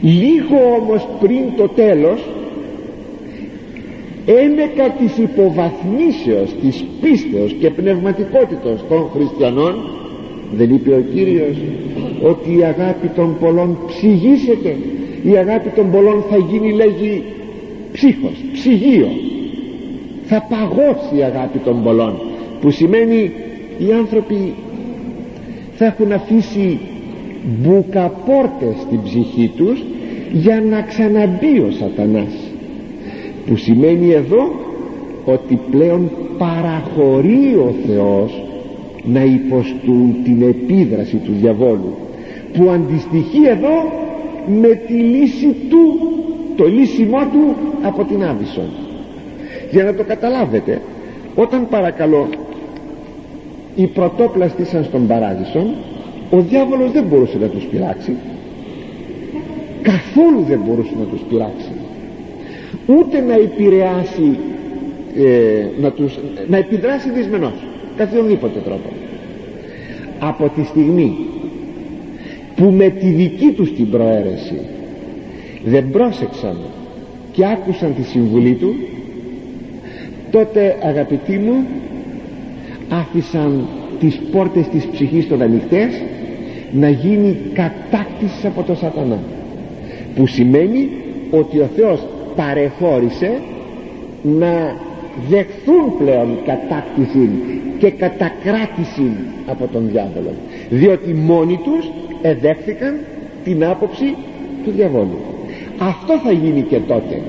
Λίγο 0.00 0.56
όμως 0.80 1.08
πριν 1.20 1.42
το 1.56 1.68
τέλος 1.68 2.28
ένεκα 4.26 4.88
της 4.98 5.18
υποβαθμίσεως 5.18 6.54
της 6.62 6.84
πίστεως 7.00 7.52
και 7.52 7.70
πνευματικότητος 7.70 8.84
των 8.88 9.10
χριστιανών 9.14 9.74
δεν 10.56 10.70
είπε 10.70 10.90
ο 10.90 11.04
Κύριος 11.14 11.56
ότι 12.22 12.58
η 12.58 12.64
αγάπη 12.64 13.08
των 13.08 13.36
πολλών 13.40 13.78
ψυγίσεται 13.86 14.76
η 15.22 15.36
αγάπη 15.36 15.68
των 15.68 15.90
πολλών 15.90 16.24
θα 16.30 16.36
γίνει 16.36 16.72
λέγει 16.72 17.22
ψύχος, 17.92 18.44
ψυγείο. 18.52 19.08
Θα 20.24 20.46
παγώσει 20.48 21.16
η 21.16 21.22
αγάπη 21.22 21.58
των 21.58 21.82
πολλών 21.82 22.14
που 22.60 22.70
σημαίνει 22.70 23.30
οι 23.78 23.92
άνθρωποι 23.92 24.54
θα 25.74 25.84
έχουν 25.84 26.12
αφήσει 26.12 26.78
μπουκαπόρτες 27.44 28.74
στην 28.80 29.02
ψυχή 29.02 29.50
τους 29.56 29.84
για 30.32 30.62
να 30.70 30.82
ξαναμπεί 30.82 31.58
ο 31.58 31.70
σατανάς. 31.78 32.34
Που 33.46 33.56
σημαίνει 33.56 34.10
εδώ 34.10 34.50
ότι 35.24 35.60
πλέον 35.70 36.10
παραχωρεί 36.38 37.54
ο 37.56 37.74
Θεός 37.86 38.42
να 39.04 39.24
υποστούν 39.24 40.14
την 40.24 40.42
επίδραση 40.42 41.16
του 41.16 41.32
διαβόλου 41.40 41.96
που 42.52 42.70
αντιστοιχεί 42.70 43.46
εδώ 43.48 43.92
με 44.60 44.68
τη 44.86 44.92
λύση 44.92 45.54
του 45.68 45.98
το 46.56 46.64
λύσιμό 46.68 47.18
του 47.18 47.54
από 47.82 48.04
την 48.04 48.24
Άβυσσον. 48.24 48.70
Για 49.70 49.84
να 49.84 49.94
το 49.94 50.04
καταλάβετε 50.04 50.80
όταν 51.34 51.68
παρακαλώ 51.68 52.28
οι 53.74 53.86
πρωτόπλαστοι 53.86 54.64
σαν 54.64 54.84
στον 54.84 55.06
παράδεισο 55.06 55.74
ο 56.30 56.40
διάβολος 56.40 56.92
δεν 56.92 57.04
μπορούσε 57.04 57.38
να 57.38 57.46
τους 57.46 57.64
πειράξει. 57.64 58.12
Καθόλου 59.82 60.44
δεν 60.48 60.60
μπορούσε 60.66 60.92
να 60.98 61.04
τους 61.04 61.20
πειράξει. 61.28 61.70
Ούτε 62.86 63.20
να 63.20 63.34
επηρεάσει 63.34 64.38
ε, 65.16 65.66
να, 65.80 65.90
τους, 65.90 66.18
να 66.48 66.56
επιδράσει 66.56 67.10
δυσμενός 67.10 67.54
καθιονδήποτε 67.96 68.58
τρόπο. 68.58 68.88
Από 70.18 70.48
τη 70.54 70.64
στιγμή 70.64 71.16
που 72.56 72.64
με 72.64 72.88
τη 72.88 73.08
δική 73.08 73.52
τους 73.52 73.74
την 73.74 73.90
προαίρεση 73.90 74.60
δεν 75.64 75.90
πρόσεξαν 75.90 76.56
και 77.32 77.46
άκουσαν 77.46 77.94
τη 77.94 78.02
συμβουλή 78.02 78.54
του 78.54 78.74
τότε 80.30 80.76
αγαπητοί 80.82 81.38
μου 81.38 81.66
άφησαν 82.88 83.66
τις 84.00 84.20
πόρτες 84.32 84.68
της 84.68 84.86
ψυχής 84.86 85.28
των 85.28 85.42
ανοιχτές 85.42 86.02
να 86.72 86.88
γίνει 86.88 87.36
κατάκτησης 87.52 88.44
από 88.44 88.62
το 88.62 88.74
σατανά 88.74 89.18
που 90.14 90.26
σημαίνει 90.26 90.88
ότι 91.30 91.58
ο 91.58 91.68
Θεός 91.76 92.06
παρεχώρησε 92.36 93.40
να 94.22 94.76
δεχθούν 95.28 95.96
πλέον 95.98 96.38
κατάκτηση 96.44 97.30
και 97.78 97.90
κατακράτηση 97.90 99.12
από 99.46 99.66
τον 99.72 99.88
διάβολο 99.90 100.30
διότι 100.70 101.14
μόνοι 101.14 101.60
τους 101.64 101.90
εδέχθηκαν 102.22 102.94
την 103.44 103.64
άποψη 103.64 104.14
του 104.64 104.70
διαβόλου 104.70 105.18
αυτό 105.88 106.18
θα 106.24 106.32
γίνει 106.32 106.62
και 106.62 106.78
τότε. 106.88 107.22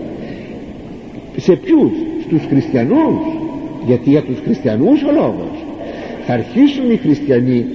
Σε 1.38 1.56
ποιους; 1.56 1.92
Στους 2.24 2.46
χριστιανούς. 2.50 3.22
Γιατί 3.86 4.10
για 4.10 4.22
τους 4.22 4.40
χριστιανούς 4.44 5.04
ο 5.04 5.12
λόγος. 5.12 5.56
Θα 6.26 6.34
αρχίσουν 6.34 6.92
οι 6.92 6.98
χριστιανοί 6.98 7.66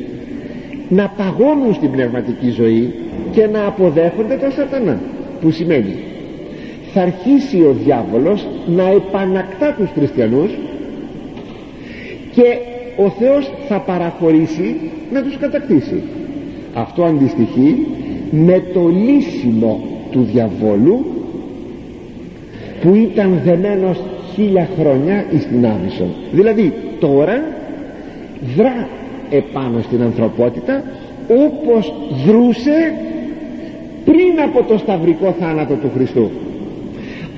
να 0.89 1.15
παγώνουν 1.17 1.75
στην 1.75 1.91
πνευματική 1.91 2.51
ζωή 2.51 2.95
και 3.33 3.47
να 3.47 3.67
αποδέχονται 3.67 4.37
τον 4.37 4.53
σατανά. 4.53 5.01
Που 5.41 5.51
σημαίνει 5.51 5.95
θα 6.93 7.01
αρχίσει 7.01 7.57
ο 7.57 7.77
διάβολος 7.85 8.47
να 8.67 8.89
επανακτά 8.89 9.75
τους 9.79 9.91
χριστιανούς 9.95 10.51
και 12.33 12.59
ο 12.97 13.11
Θεός 13.11 13.51
θα 13.69 13.79
παραχωρήσει 13.81 14.77
να 15.13 15.23
τους 15.23 15.37
κατακτήσει. 15.37 16.03
Αυτό 16.75 17.05
αντιστοιχεί 17.05 17.87
με 18.31 18.63
το 18.75 18.89
λύσιμο 18.89 19.98
του 20.11 20.27
διαβόλου 20.33 21.05
που 22.81 22.95
ήταν 22.95 23.41
δεμένος 23.45 24.01
χίλια 24.35 24.69
χρόνια 24.81 25.25
εις 25.31 25.47
την 25.47 25.67
Άβυσσο 25.67 26.07
δηλαδή 26.33 26.73
τώρα 27.01 27.43
δρά 28.57 28.89
επάνω 29.31 29.83
στην 29.83 30.03
ανθρωπότητα 30.03 30.83
όπως 31.29 31.93
δρούσε 32.27 32.95
πριν 34.05 34.41
από 34.45 34.63
το 34.63 34.79
σταυρικό 34.79 35.35
θάνατο 35.41 35.75
του 35.75 35.91
Χριστού. 35.95 36.31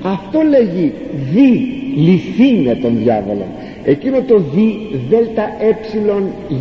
Αυτό 0.03 0.41
λέγει 0.49 0.93
δι 1.33 1.49
λυθήνε 1.95 2.75
τον 2.75 2.97
διάβολο 2.97 3.45
εκείνο 3.83 4.21
το 4.21 4.37
δι 4.53 4.77
δέλτα 5.09 5.43
ε 5.43 5.75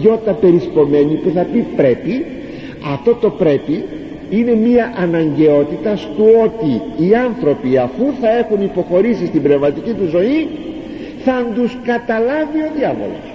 γιώτα 0.00 0.32
περισπομένη 0.32 1.14
που 1.14 1.30
θα 1.34 1.46
πει 1.52 1.66
πρέπει 1.76 2.24
αυτό 2.92 3.14
το 3.14 3.30
πρέπει 3.30 3.84
είναι 4.30 4.54
μια 4.54 4.92
αναγκαιότητα 4.96 5.96
στο 5.96 6.24
ότι 6.44 7.04
οι 7.04 7.14
άνθρωποι 7.14 7.76
αφού 7.76 8.04
θα 8.20 8.30
έχουν 8.38 8.62
υποχωρήσει 8.62 9.26
στην 9.26 9.42
πνευματική 9.42 9.92
τους 9.92 10.10
ζωή 10.10 10.48
θα 11.24 11.46
τους 11.54 11.76
καταλάβει 11.84 12.58
ο 12.58 12.70
διάβολος. 12.76 13.26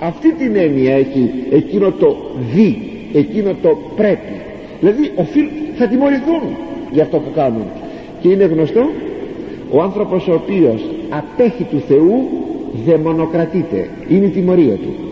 Αυτή 0.00 0.32
την 0.32 0.56
έννοια 0.56 0.94
έχει 0.94 1.30
εκείνο 1.50 1.90
το 1.90 2.16
δι 2.52 2.90
εκείνο 3.12 3.56
το 3.62 3.78
πρέπει 3.96 4.40
δηλαδή 4.80 5.12
οφείλ, 5.14 5.46
θα 5.76 5.86
τιμωρηθούν 5.86 6.42
για 6.90 7.02
αυτό 7.02 7.18
που 7.18 7.30
κάνουν. 7.34 7.64
Και 8.20 8.28
είναι 8.28 8.44
γνωστό 8.44 8.90
ο 9.70 9.82
άνθρωπος 9.82 10.28
ο 10.28 10.32
οποίος 10.34 10.84
απέχει 11.08 11.64
του 11.64 11.82
Θεού 11.88 12.28
δαιμονοκρατείται. 12.86 13.88
Είναι 14.08 14.26
η 14.26 14.30
τιμωρία 14.30 14.74
του 14.74 15.09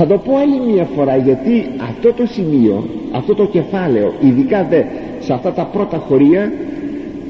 θα 0.00 0.06
το 0.06 0.18
πω 0.18 0.36
άλλη 0.36 0.72
μια 0.72 0.84
φορά 0.96 1.16
γιατί 1.16 1.66
αυτό 1.88 2.12
το 2.12 2.26
σημείο 2.26 2.84
αυτό 3.12 3.34
το 3.34 3.46
κεφάλαιο 3.46 4.12
ειδικά 4.20 4.66
δε 4.70 4.82
σε 5.20 5.32
αυτά 5.32 5.52
τα 5.52 5.64
πρώτα 5.64 5.96
χωρία 5.96 6.52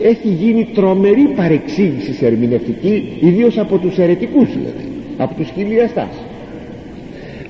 έχει 0.03 0.29
γίνει 0.29 0.69
τρομερή 0.75 1.33
παρεξήγηση 1.37 2.25
ερμηνευτική 2.25 3.17
ιδίως 3.21 3.59
από 3.59 3.78
τους 3.78 3.99
αιρετικούς 3.99 4.49
δηλαδή 4.52 4.91
από 5.23 5.35
τους 5.35 5.50
χιλιαστάς. 5.50 6.15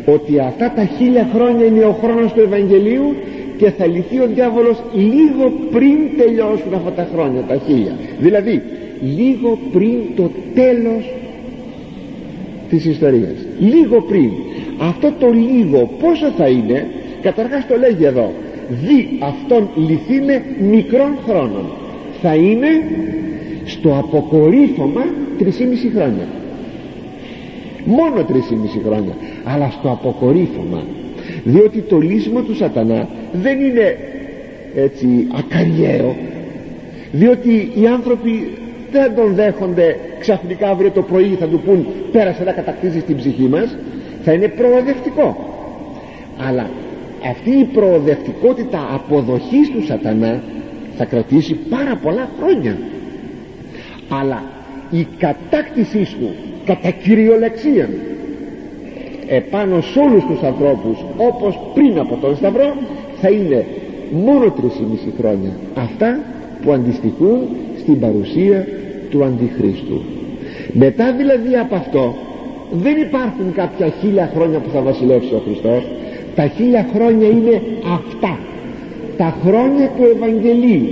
Ότι 0.06 0.38
αυτά 0.38 0.72
τα 0.76 0.84
χίλια 0.84 1.28
χρόνια 1.34 1.64
είναι 1.66 1.84
ο 1.84 1.96
χρόνος 2.02 2.32
του 2.32 2.40
Ευαγγελίου 2.40 3.14
και 3.56 3.70
θα 3.70 3.86
λυθεί 3.86 4.18
ο 4.18 4.26
διάβολος 4.34 4.82
λίγο 4.94 5.52
πριν 5.70 5.96
τελειώσουν 6.16 6.74
αυτά 6.74 6.92
τα 6.92 7.08
χρόνια 7.12 7.40
τα 7.48 7.60
χίλια. 7.66 7.92
Δηλαδή 8.18 8.62
λίγο 9.16 9.58
πριν 9.72 9.96
το 10.16 10.30
τέλος 10.54 11.12
της 12.70 12.84
ιστορίας. 12.84 13.36
Λίγο 13.58 14.02
πριν 14.02 14.30
αυτό 14.80 15.12
το 15.18 15.30
λίγο 15.30 15.90
πόσο 16.00 16.30
θα 16.36 16.48
είναι 16.48 16.86
καταρχάς 17.22 17.66
το 17.66 17.76
λέγει 17.76 18.04
εδώ 18.04 18.32
δι 18.68 19.18
αυτόν 19.20 19.68
λυθήνε 19.76 20.42
μικρών 20.60 21.18
χρόνων 21.26 21.64
θα 22.22 22.34
είναι 22.34 22.68
στο 23.64 23.96
αποκορύφωμα 23.98 25.04
3,5 25.38 25.44
χρόνια. 25.94 26.26
Μόνο 27.84 28.14
3,5 28.16 28.22
χρόνια 28.84 29.12
αλλά 29.44 29.70
στο 29.70 29.90
αποκορύφωμα. 29.90 30.82
Διότι 31.44 31.80
το 31.80 31.98
λύσιμο 31.98 32.40
του 32.40 32.54
σατανά 32.54 33.08
δεν 33.32 33.60
είναι 33.60 33.98
έτσι 34.74 35.26
ακαριαίο. 35.38 36.16
Διότι 37.12 37.70
οι 37.74 37.86
άνθρωποι 37.86 38.48
δεν 38.92 39.14
τον 39.14 39.34
δέχονται 39.34 39.96
ξαφνικά 40.18 40.68
αύριο 40.68 40.90
το 40.90 41.02
πρωί 41.02 41.36
θα 41.40 41.46
του 41.46 41.60
πούν 41.60 41.86
πέρασε 42.12 42.44
να 42.44 42.52
κατακτήσεις 42.52 43.04
την 43.04 43.16
ψυχή 43.16 43.48
μας 43.50 43.76
θα 44.22 44.32
είναι 44.32 44.48
προοδευτικό. 44.48 45.36
Αλλά 46.48 46.70
αυτή 47.30 47.50
η 47.50 47.64
προοδευτικότητα 47.64 48.88
αποδοχής 48.94 49.70
του 49.70 49.84
σατανά 49.84 50.42
θα 50.96 51.04
κρατήσει 51.04 51.54
πάρα 51.54 51.98
πολλά 52.02 52.28
χρόνια. 52.40 52.78
Αλλά 54.08 54.42
η 54.90 55.06
κατάκτησή 55.18 56.06
του 56.18 56.30
κατά 56.64 56.90
κυριολεξία 56.90 57.88
επάνω 59.28 59.80
σε 59.80 59.98
όλους 59.98 60.24
τους 60.24 60.42
ανθρώπους 60.42 61.04
όπως 61.16 61.58
πριν 61.74 61.98
από 61.98 62.16
τον 62.16 62.36
Σταυρό 62.36 62.76
θα 63.20 63.28
είναι 63.30 63.66
μόνο 64.10 64.54
μισή 64.90 65.12
χρόνια. 65.18 65.50
Αυτά 65.74 66.20
που 66.62 66.72
αντιστοιχούν 66.72 67.48
στην 67.78 68.00
παρουσία 68.00 68.66
του 69.10 69.24
Αντιχρίστου. 69.24 70.02
Μετά 70.72 71.12
δηλαδή 71.12 71.56
από 71.56 71.74
αυτό 71.74 72.14
δεν 72.72 72.96
υπάρχουν 72.96 73.54
κάποια 73.54 73.92
χίλια 74.00 74.30
χρόνια 74.34 74.58
που 74.58 74.70
θα 74.70 74.80
βασιλεύσει 74.80 75.34
ο 75.34 75.42
Χριστός. 75.44 75.82
Τα 76.34 76.46
χίλια 76.46 76.86
χρόνια 76.94 77.28
είναι 77.28 77.62
αυτά. 77.94 78.38
Τα 79.16 79.36
χρόνια 79.44 79.90
του 79.96 80.04
Ευαγγελίου 80.14 80.86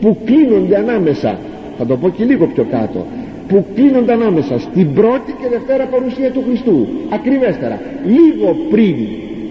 που 0.00 0.16
κλείνονται 0.24 0.76
ανάμεσα 0.76 1.38
θα 1.78 1.86
το 1.86 1.96
πω 1.96 2.08
και 2.08 2.24
λίγο 2.24 2.46
πιο 2.46 2.66
κάτω 2.70 3.06
που 3.48 3.64
κλείνονται 3.74 4.12
ανάμεσα 4.12 4.58
στην 4.58 4.92
πρώτη 4.92 5.34
και 5.40 5.48
δευτέρα 5.48 5.84
παρουσία 5.84 6.30
του 6.30 6.42
Χριστού. 6.46 6.86
Ακριβέστερα 7.10 7.80
λίγο 8.06 8.56
πριν 8.70 8.96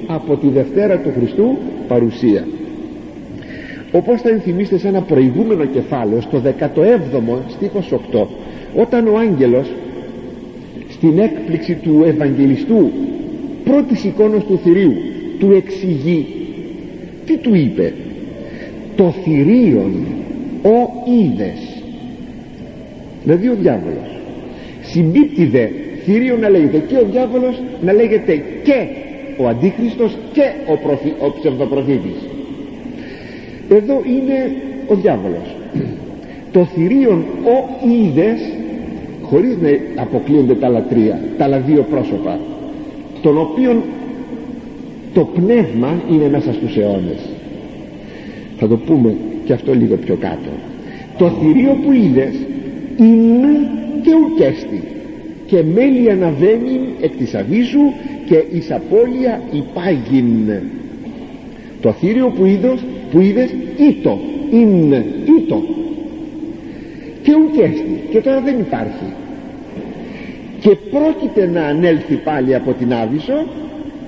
από 0.08 0.36
τη 0.36 0.48
δευτέρα 0.48 0.98
του 0.98 1.12
Χριστού 1.18 1.58
παρουσία. 1.88 2.48
Όπως 3.92 4.22
θα 4.22 4.30
ενθυμίστε 4.30 4.78
σε 4.78 4.88
ένα 4.88 5.02
προηγούμενο 5.02 5.66
κεφάλαιο 5.66 6.22
στο 6.22 6.42
17ο 6.60 7.38
στίχος 7.48 7.94
8 8.14 8.26
όταν 8.76 9.08
ο 9.08 9.18
άγγελος 9.18 9.68
στην 11.00 11.20
έκπληξη 11.20 11.74
του 11.74 12.04
Ευαγγελιστού 12.06 12.92
πρώτης 13.64 14.04
εικόνος 14.04 14.44
του 14.44 14.60
θηρίου 14.64 14.94
του 15.40 15.52
εξηγεί. 15.52 16.26
Τι 17.26 17.38
του 17.38 17.56
είπε; 17.56 17.94
Το 18.96 19.14
θηρίον 19.24 19.92
ο 20.64 21.10
είδες 21.12 21.84
δηλαδή 23.24 23.48
ο 23.48 23.56
διάβολος. 23.62 24.20
Συμπίπτει 24.82 25.46
δε 25.46 25.68
θηρίο 26.06 26.38
να 26.38 26.50
λέγεται 26.50 26.84
και 26.88 26.96
ο 26.96 27.06
διάβολος 27.12 27.62
να 27.82 27.94
λέγεται 27.94 28.44
και 28.64 28.88
ο 29.38 29.48
αντίχριστος 29.48 30.18
και 30.34 30.44
ο, 30.72 30.78
προφη, 30.78 31.14
ο 31.20 31.32
ψευδοπροφήτης 31.40 32.30
εδώ 33.70 34.02
είναι 34.06 34.56
ο 34.88 34.96
διάβολος. 34.96 35.56
Το 36.54 36.66
θηρίον 36.66 37.26
ο 37.44 37.88
είδες 37.88 38.40
χωρίς 39.30 39.58
να 39.62 40.02
αποκλείονται 40.02 40.54
τα 40.54 40.68
άλλα 40.68 40.82
τρία 40.82 41.20
τα 41.38 41.44
άλλα 41.44 41.60
δύο 41.60 41.86
πρόσωπα 41.90 42.40
των 43.22 43.38
οποίων 43.38 43.82
το 45.14 45.22
πνεύμα 45.22 46.04
είναι 46.12 46.30
μέσα 46.30 46.54
στους 46.54 46.78
αιώνες. 46.78 47.30
Θα 48.58 48.68
το 48.68 48.78
πούμε 48.78 49.16
και 49.46 49.54
αυτό 49.54 49.74
λίγο 49.74 49.96
πιο 49.96 50.16
κάτω. 50.16 50.50
Το 51.18 51.30
θηρίο 51.30 51.78
που 51.86 51.92
είδες 51.92 52.34
είναι 52.98 53.70
και 54.02 54.12
ουκέστη 54.26 54.84
και 55.46 55.64
μέλη 55.74 56.12
αναβαίνει 56.12 56.80
εκ 57.02 57.16
της 57.16 57.36
αβίσου 57.36 57.80
και 58.26 58.44
εις 58.52 58.72
απώλεια 58.72 59.42
υπάγειν. 59.52 60.52
Το 61.82 61.92
θήριο 61.92 62.34
που 62.38 62.46
είδες 62.46 62.80
που 63.12 63.20
είδες 63.20 63.50
ήτο 63.90 64.20
είναι 64.52 65.06
ήτο 65.38 65.64
και 67.30 67.36
ουκέστη 67.36 68.04
και 68.10 68.20
τώρα 68.22 68.42
δεν 68.42 68.60
υπάρχει. 68.60 69.08
Και 70.60 70.70
πρόκειται 70.70 71.46
να 71.54 71.66
ανέλθει 71.66 72.16
πάλι 72.16 72.56
από 72.56 72.74
την 72.74 72.94
Άβυσσο 72.94 73.46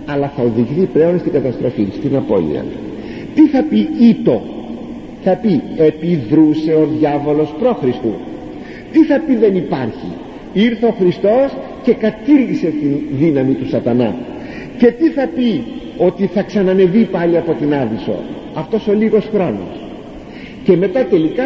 αλλά 0.05 0.31
θα 0.35 0.43
οδηγηθεί 0.43 0.85
πλέον 0.85 1.19
στην 1.19 1.31
καταστροφή 1.31 1.87
στην 1.91 2.15
απώλεια. 2.15 2.65
Τι 3.35 3.47
θα 3.47 3.63
πει 3.63 3.87
ήτο; 3.99 4.41
Θα 5.23 5.35
πει 5.35 5.61
επιδρούσε 5.77 6.73
ο 6.73 6.87
διάβολος 6.97 7.53
πρόχριστου 7.59 8.13
τι 8.91 9.03
θα 9.03 9.19
πει 9.27 9.35
δεν 9.35 9.55
υπάρχει 9.55 10.11
ήρθε 10.53 10.85
ο 10.85 10.95
Χριστός 10.99 11.57
και 11.83 11.93
κατήργησε 11.93 12.67
τη 12.67 12.87
δύναμη 13.23 13.53
του 13.53 13.67
σατανά. 13.69 14.15
Και 14.77 14.91
τι 14.91 15.09
θα 15.09 15.27
πει 15.35 15.63
ότι 15.97 16.25
θα 16.25 16.41
ξανανεβεί 16.41 17.03
πάλι 17.03 17.37
από 17.37 17.53
την 17.53 17.73
Άδυσο 17.73 18.15
αυτός 18.53 18.87
ο 18.87 18.93
λίγος 18.93 19.29
χρόνος. 19.33 19.85
Και 20.63 20.77
μετά 20.77 21.05
τελικά 21.05 21.43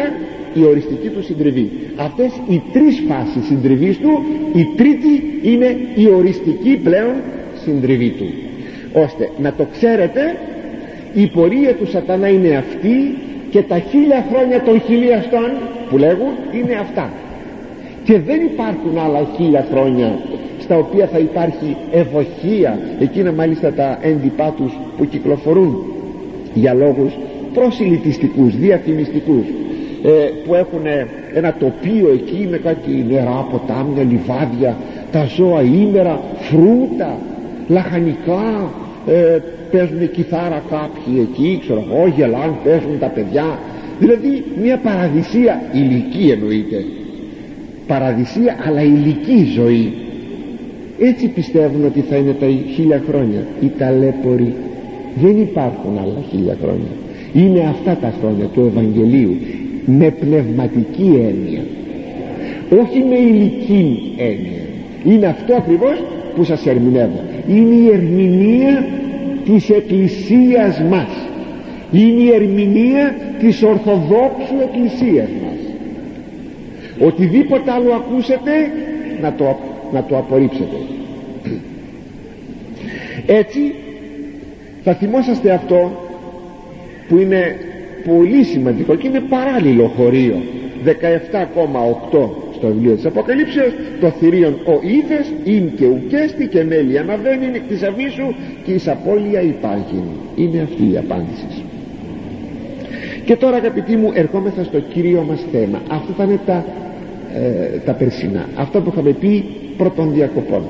η 0.60 0.64
οριστική 0.64 1.08
του 1.08 1.22
συντριβή. 1.22 1.70
Αυτές 1.96 2.32
οι 2.48 2.62
τρεις 2.72 3.02
φάσεις 3.08 3.46
συντριβής 3.46 3.98
του 3.98 4.22
η 4.54 4.68
τρίτη 4.76 5.38
είναι 5.42 5.76
η 5.94 6.06
οριστική 6.08 6.80
πλέον 6.84 7.14
συντριβή 7.64 8.08
του. 8.10 8.26
Ώστε 8.92 9.30
να 9.38 9.52
το 9.52 9.66
ξέρετε 9.72 10.36
η 11.14 11.26
πορεία 11.26 11.74
του 11.74 11.86
σατανά 11.86 12.28
είναι 12.28 12.56
αυτή 12.56 13.18
και 13.50 13.62
τα 13.62 13.78
χίλια 13.78 14.26
χρόνια 14.32 14.62
των 14.62 14.80
χιλιαστών 14.80 15.50
που 15.90 15.98
λέγουν 15.98 16.32
είναι 16.52 16.74
αυτά. 16.74 17.12
Και 18.04 18.18
δεν 18.18 18.40
υπάρχουν 18.44 18.98
άλλα 18.98 19.26
χίλια 19.36 19.66
χρόνια 19.70 20.18
στα 20.58 20.76
οποία 20.78 21.06
θα 21.06 21.18
υπάρχει 21.18 21.76
ευοχία 21.92 22.78
εκείνα 23.00 23.32
μάλιστα 23.32 23.72
τα 23.72 23.98
έντυπά 24.02 24.54
τους 24.56 24.72
που 24.96 25.04
κυκλοφορούν 25.04 25.76
για 26.54 26.74
λόγους 26.74 27.12
προσιλητιστικούς, 27.54 28.56
διαφημιστικούς 28.56 29.44
ε, 30.06 30.30
που 30.44 30.54
έχουν 30.54 30.82
ένα 31.34 31.54
τοπίο 31.58 32.08
εκεί 32.12 32.48
με 32.50 32.56
κάτι 32.56 33.04
νερά, 33.08 33.46
ποτάμια, 33.50 34.02
λιβάδια 34.02 34.76
τα 35.12 35.26
ζώα 35.36 35.62
ήμερα, 35.62 36.20
φρούτα 36.38 37.18
λαχανικά. 37.68 38.70
Ε, 39.06 39.38
παίζουν 39.70 40.10
κιθάρα 40.10 40.62
κάποιοι 40.70 41.28
εκεί 41.30 41.58
ξέρω 41.60 41.84
εγώ, 41.90 42.06
γελάν, 42.16 42.56
παίζουν 42.64 42.98
τα 42.98 43.06
παιδιά. 43.06 43.58
Δηλαδή 43.98 44.44
μια 44.62 44.76
παραδεισία 44.76 45.62
ηλική 45.72 46.30
εννοείται. 46.30 46.84
Παραδεισία 47.86 48.56
αλλά 48.66 48.82
ηλική 48.82 49.44
ζωή. 49.54 49.92
Έτσι 51.00 51.28
πιστεύουν 51.28 51.84
ότι 51.84 52.00
θα 52.00 52.16
είναι 52.16 52.32
τα 52.40 52.46
χίλια 52.74 53.02
χρόνια. 53.08 53.46
Οι 53.60 53.72
ταλέποροι. 53.78 54.54
Δεν 55.22 55.40
υπάρχουν 55.40 55.98
άλλα 56.02 56.22
χίλια 56.30 56.56
χρόνια. 56.62 56.92
Είναι 57.32 57.60
αυτά 57.68 57.96
τα 58.00 58.12
χρόνια 58.20 58.44
του 58.44 58.72
Ευαγγελίου 58.72 59.36
με 59.86 60.10
πνευματική 60.10 61.20
έννοια. 61.28 61.62
Όχι 62.80 63.04
με 63.08 63.16
ηλική 63.16 64.12
έννοια. 64.16 64.62
Είναι 65.04 65.26
αυτό 65.26 65.54
ακριβώς 65.54 66.04
που 66.34 66.44
σας 66.44 66.66
ερμηνεύω. 66.66 67.20
Είναι 67.48 67.74
η 67.74 67.90
ερμηνεία 67.92 68.86
της 69.44 69.70
εκκλησίας 69.70 70.80
μας. 70.90 71.08
Είναι 71.92 72.22
η 72.22 72.30
ερμηνεία 72.34 73.14
της 73.38 73.62
Ορθοδόξου 73.62 74.54
εκκλησίας 74.62 75.28
μας. 75.42 75.56
Οτιδήποτε 77.06 77.70
άλλο 77.70 77.92
ακούσετε 77.92 78.50
να 79.20 79.32
το, 79.32 79.58
να 79.92 80.04
το 80.04 80.16
απορρίψετε. 80.16 80.76
Έτσι 83.26 83.74
θα 84.84 84.94
θυμόσαστε 84.94 85.50
αυτό 85.50 85.90
που 87.08 87.18
είναι 87.18 87.56
πολύ 88.06 88.42
σημαντικό 88.44 88.94
και 88.94 89.06
είναι 89.06 89.20
παράλληλο 89.28 89.86
χωρίο. 89.96 90.42
17,8 90.84 90.90
στο 92.56 92.66
βιβλίο 92.66 92.94
της 92.94 93.06
Αποκαλύψεως. 93.06 93.72
Το 94.00 94.08
θηρίον 94.10 94.52
ο 94.52 94.72
είδες 94.82 95.32
ειν 95.44 95.70
και 95.76 95.86
ουκέστη 95.86 96.46
και 96.46 96.64
μέλη 96.64 96.98
αναβαίνει 96.98 97.60
της 97.68 97.82
αβίσου 97.82 98.34
και 98.64 98.72
εις 98.72 98.88
απώλεια 98.88 99.40
υπάρχει 99.40 100.02
είναι 100.36 100.60
αυτή 100.60 100.92
η 100.92 100.96
απάντηση. 100.96 101.46
Και 103.24 103.36
τώρα 103.36 103.56
αγαπητοί 103.56 103.96
μου 103.96 104.10
ερχόμεθα 104.14 104.64
στο 104.64 104.80
κύριο 104.80 105.24
μας 105.28 105.44
θέμα. 105.52 105.80
Αυτό 105.88 106.12
θα 106.16 106.24
είναι 106.24 106.40
τα, 106.46 106.64
ε, 107.34 107.78
τα 107.78 107.92
περσινά. 107.92 108.48
Αυτά 108.56 108.80
που 108.80 108.90
είχαμε 108.92 109.10
πει 109.10 109.44
πρώτων 109.76 110.12
διακοπών. 110.12 110.62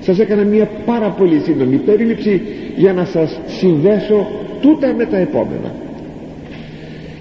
Σας 0.00 0.18
έκανα 0.18 0.42
μια 0.42 0.68
πάρα 0.86 1.08
πολύ 1.08 1.40
σύντομη 1.40 1.76
περίληψη 1.76 2.42
για 2.76 2.92
να 2.92 3.04
σας 3.04 3.40
συνδέσω 3.46 4.26
τούτα 4.60 4.94
με 4.94 5.04
τα 5.06 5.16
επόμενα 5.16 5.72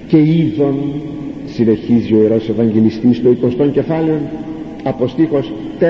και 0.09 0.17
είδον 0.17 0.75
συνεχίζει 1.45 2.13
ο 2.13 2.21
Ιερός 2.21 2.49
Ευαγγελιστής 2.49 3.17
στο 3.17 3.29
20 3.59 3.69
κεφάλαιο 3.71 4.19
από 4.83 5.07
στίχος 5.07 5.53
4 5.79 5.83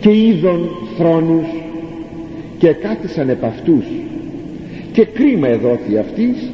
και 0.00 0.10
είδον 0.10 0.68
θρόνους 0.96 1.46
και 2.58 2.68
κάθισαν 2.68 3.28
επ' 3.28 3.44
αυτούς. 3.44 3.84
Και 4.92 5.04
κρίμα 5.04 5.48
εδόθη 5.48 5.98
αυτής 5.98 6.50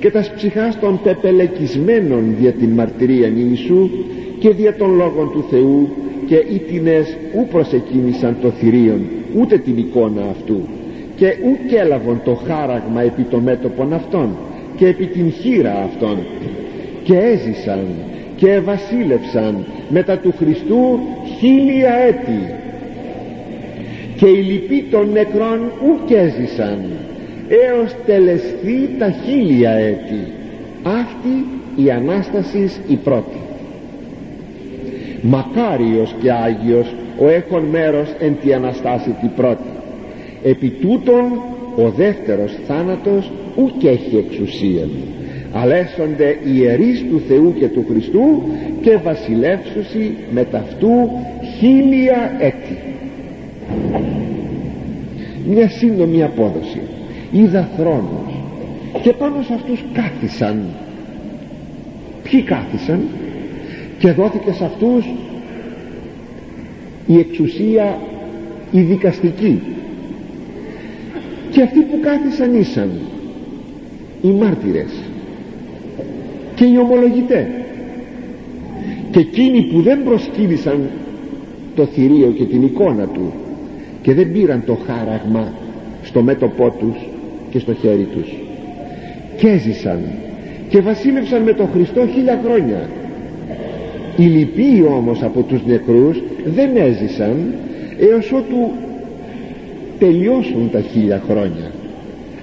και 0.00 0.10
τας 0.10 0.30
ψυχάς 0.36 0.80
των 0.80 1.00
πεπελεκισμένων 1.02 2.34
δια 2.40 2.52
την 2.52 2.68
μαρτυρία 2.68 3.32
Ιησού 3.36 3.90
και 4.38 4.50
δια 4.50 4.76
των 4.76 4.94
λόγων 4.96 5.30
του 5.32 5.44
Θεού 5.50 5.88
και 6.26 6.34
οι 6.34 6.58
τινές 6.58 7.16
ου 7.34 7.46
προσεκίνησαν 7.50 8.36
το 8.42 8.50
θηρίον 8.50 9.00
ούτε 9.40 9.58
την 9.58 9.78
εικόνα 9.78 10.22
αυτού 10.30 10.60
και 11.16 11.26
ου 11.26 11.76
έλαβον 11.76 12.20
το 12.24 12.34
χάραγμα 12.34 13.02
επί 13.02 13.22
το 13.22 13.40
μέτωπον 13.40 13.92
αυτών 13.92 14.28
και 14.82 14.88
επί 14.88 15.06
την 15.06 15.32
χείρα 15.32 15.82
αυτών 15.84 16.18
και 17.02 17.16
έζησαν 17.16 17.86
και 18.36 18.60
βασίλευσαν 18.60 19.64
μετά 19.88 20.18
του 20.18 20.34
Χριστού 20.38 20.98
χίλια 21.38 21.94
έτη. 21.94 22.54
Και 24.16 24.26
οι 24.26 24.42
λοιποί 24.42 24.82
των 24.90 25.10
νεκρών 25.12 25.60
ουκ 25.86 26.10
έζησαν 26.10 26.78
έως 27.48 27.94
τελεσθεί 28.06 28.88
τα 28.98 29.14
χίλια 29.24 29.70
έτη. 29.70 30.32
Αυτή 30.82 31.46
η 31.76 31.90
Ανάστασης 31.90 32.80
η 32.88 32.96
πρώτη. 32.96 33.40
Μακάριος 35.20 36.14
και 36.22 36.32
Άγιος 36.32 36.94
ο 37.18 37.28
έχων 37.28 37.62
μέρος 37.62 38.08
εν 38.18 38.36
τη 38.42 38.52
Αναστάση 38.54 39.10
τη 39.20 39.26
πρώτη. 39.36 39.70
Επί 40.42 40.68
τούτων 40.68 41.22
ο 41.76 41.90
δεύτερος 41.96 42.58
θάνατος 42.66 43.30
ουκ 43.56 43.84
έχει 43.84 44.16
εξουσία. 44.16 44.88
Αλλά 45.52 45.74
έσονται 45.74 46.38
ιερείς 46.44 47.04
του 47.10 47.22
Θεού 47.28 47.54
και 47.58 47.68
του 47.68 47.84
Χριστού 47.88 48.42
και 48.82 48.96
βασιλεύσουσι 48.96 50.16
με 50.30 50.44
ταυτού 50.44 51.10
χίλια 51.58 52.36
έτη. 52.38 52.78
Μια 55.46 55.68
σύντομη 55.68 56.22
απόδοση. 56.22 56.80
Είδα 57.32 57.68
θρόνους 57.76 58.32
και 59.02 59.12
πάνω 59.12 59.42
σε 59.42 59.54
αυτούς 59.54 59.84
κάθισαν. 59.92 60.62
Ποιοι 62.22 62.42
κάθισαν; 62.42 63.00
Και 63.98 64.12
δόθηκε 64.12 64.52
σε 64.52 64.64
αυτούς 64.64 65.04
η 67.06 67.18
εξουσία 67.18 67.98
η 68.70 68.80
δικαστική 68.80 69.62
και 71.52 71.62
αυτοί 71.62 71.80
που 71.80 72.00
κάθισαν 72.00 72.54
ήσαν 72.54 72.90
οι 74.22 74.28
μάρτυρες 74.28 74.92
και 76.54 76.64
οι 76.64 76.78
ομολογητές. 76.78 77.46
Και 79.10 79.18
εκείνοι 79.18 79.62
που 79.62 79.80
δεν 79.80 80.02
προσκύλησαν 80.04 80.90
το 81.74 81.84
θηρίο 81.84 82.32
και 82.36 82.44
την 82.44 82.62
εικόνα 82.62 83.06
του 83.06 83.32
και 84.02 84.14
δεν 84.14 84.32
πήραν 84.32 84.62
το 84.66 84.78
χάραγμα 84.86 85.52
στο 86.02 86.22
μέτωπό 86.22 86.70
τους 86.70 86.96
και 87.50 87.58
στο 87.58 87.74
χέρι 87.74 88.08
τους. 88.12 88.32
Και 89.36 89.48
έζησαν 89.48 90.00
και 90.68 90.80
βασίλευσαν 90.80 91.42
με 91.42 91.52
τον 91.52 91.68
Χριστό 91.72 92.06
χίλια 92.06 92.40
χρόνια. 92.44 92.88
Οι 94.16 94.22
λοιποί 94.22 94.84
όμως 94.86 95.22
από 95.22 95.42
τους 95.42 95.60
νεκρούς 95.66 96.22
δεν 96.44 96.76
έζησαν 96.76 97.54
έως 97.98 98.32
ότου 98.32 98.70
τελειώσουν 100.04 100.70
τα 100.72 100.80
χίλια 100.80 101.22
χρόνια. 101.28 101.70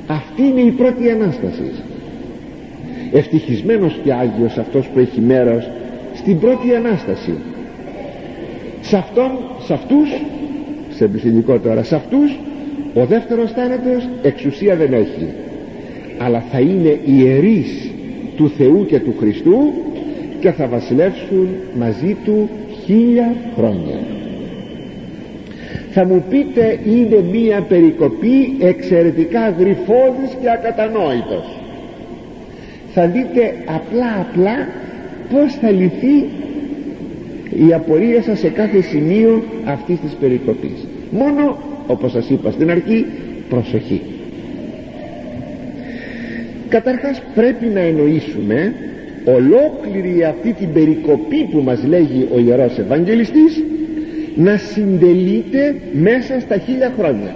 Αυτή 0.07 0.41
είναι 0.41 0.61
η 0.61 0.71
πρώτη 0.71 1.09
Ανάσταση. 1.09 1.71
Ευτυχισμένος 3.11 3.99
και 4.03 4.13
Άγιος 4.13 4.57
αυτός 4.57 4.87
που 4.87 4.99
έχει 4.99 5.21
μέρος 5.21 5.69
στην 6.13 6.39
πρώτη 6.39 6.75
Ανάσταση. 6.75 7.33
Σε 8.81 8.97
αυτόν, 8.97 9.31
σε 9.65 9.73
αυτούς 9.73 10.09
σε 10.89 11.07
πληθυντικό 11.07 11.59
τώρα, 11.59 11.83
σε 11.83 11.95
αυτούς 11.95 12.39
ο 12.93 13.05
δεύτερος 13.05 13.51
θάνατος 13.51 14.07
εξουσία 14.21 14.75
δεν 14.75 14.93
έχει. 14.93 15.27
Αλλά 16.17 16.43
θα 16.51 16.59
είναι 16.59 16.99
ιερείς 17.05 17.91
του 18.35 18.49
Θεού 18.57 18.85
και 18.85 18.99
του 18.99 19.15
Χριστού 19.19 19.57
και 20.39 20.51
θα 20.51 20.67
βασιλεύσουν 20.67 21.47
μαζί 21.77 22.17
του 22.25 22.49
χίλια 22.85 23.35
χρόνια 23.55 24.18
θα 25.91 26.05
μου 26.05 26.23
πείτε 26.29 26.79
είναι 26.85 27.23
μία 27.31 27.61
περικοπή 27.61 28.55
εξαιρετικά 28.59 29.49
γρυφώδης 29.49 30.31
και 30.41 30.49
ακατανόητος. 30.51 31.59
Θα 32.93 33.05
δείτε 33.07 33.53
απλά 33.65 34.27
απλά 34.29 34.67
πως 35.31 35.53
θα 35.61 35.71
λυθεί 35.71 36.15
η 37.67 37.73
απορία 37.73 38.21
σας 38.21 38.39
σε 38.39 38.47
κάθε 38.49 38.81
σημείο 38.81 39.43
αυτής 39.65 39.99
της 39.99 40.11
περικοπής. 40.19 40.85
Μόνο 41.11 41.57
όπως 41.87 42.11
σας 42.11 42.29
είπα 42.29 42.51
στην 42.51 42.71
αρχή 42.71 43.05
προσοχή. 43.49 44.01
Καταρχάς 46.69 47.21
πρέπει 47.35 47.65
να 47.65 47.79
εννοήσουμε 47.79 48.73
ολόκληρη 49.25 50.23
αυτή 50.23 50.53
την 50.53 50.73
περικοπή 50.73 51.47
που 51.51 51.61
μας 51.61 51.83
λέγει 51.87 52.27
ο 52.35 52.39
Ιερός 52.39 52.77
Ευαγγελιστής 52.77 53.63
να 54.35 54.57
συντελείται 54.57 55.75
μέσα 55.93 56.39
στα 56.39 56.57
χίλια 56.57 56.93
χρόνια. 56.97 57.35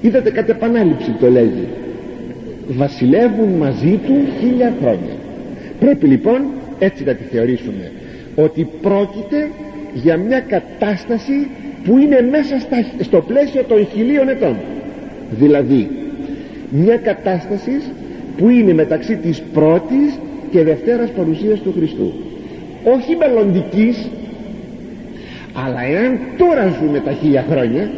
Είδατε 0.00 0.30
κατ' 0.30 0.48
επανάληψη 0.48 1.10
το 1.20 1.30
λέγει. 1.30 1.68
Βασιλεύουν 2.68 3.48
μαζί 3.48 4.00
του 4.06 4.14
χίλια 4.40 4.74
χρόνια. 4.80 5.14
Πρέπει 5.80 6.06
λοιπόν 6.06 6.42
έτσι 6.78 7.04
να 7.04 7.14
τη 7.14 7.24
θεωρήσουμε 7.24 7.90
ότι 8.34 8.68
πρόκειται 8.82 9.50
για 9.94 10.16
μια 10.16 10.40
κατάσταση 10.40 11.46
που 11.84 11.98
είναι 11.98 12.28
μέσα 12.30 12.58
στα, 12.58 12.76
στο 13.00 13.20
πλαίσιο 13.20 13.62
των 13.68 13.86
χιλίων 13.86 14.28
ετών. 14.28 14.56
Δηλαδή 15.30 15.90
μια 16.70 16.96
κατάσταση 16.96 17.82
που 18.36 18.48
είναι 18.48 18.72
μεταξύ 18.72 19.16
της 19.16 19.42
πρώτης 19.52 20.18
και 20.50 20.62
δευτέρας 20.62 21.10
παρουσίας 21.10 21.60
του 21.60 21.72
Χριστού. 21.76 22.12
Όχι 22.84 23.16
μελλοντικής, 23.16 24.08
αλλά 25.54 25.84
εάν 25.84 26.18
τώρα 26.38 26.78
ζούμε 26.80 27.00
τα 27.00 27.12
χίλια 27.12 27.44
χρόνια 27.50 27.90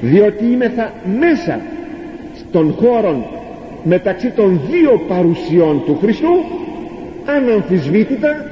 διότι 0.00 0.44
θα 0.76 0.92
μέσα 1.20 1.60
στον 2.48 2.72
χώρο 2.72 3.30
μεταξύ 3.84 4.30
των 4.30 4.60
δύο 4.70 5.00
παρουσιών 5.08 5.82
του 5.86 5.98
Χριστού 6.00 6.34
αναμφισβήτητα 7.26 8.50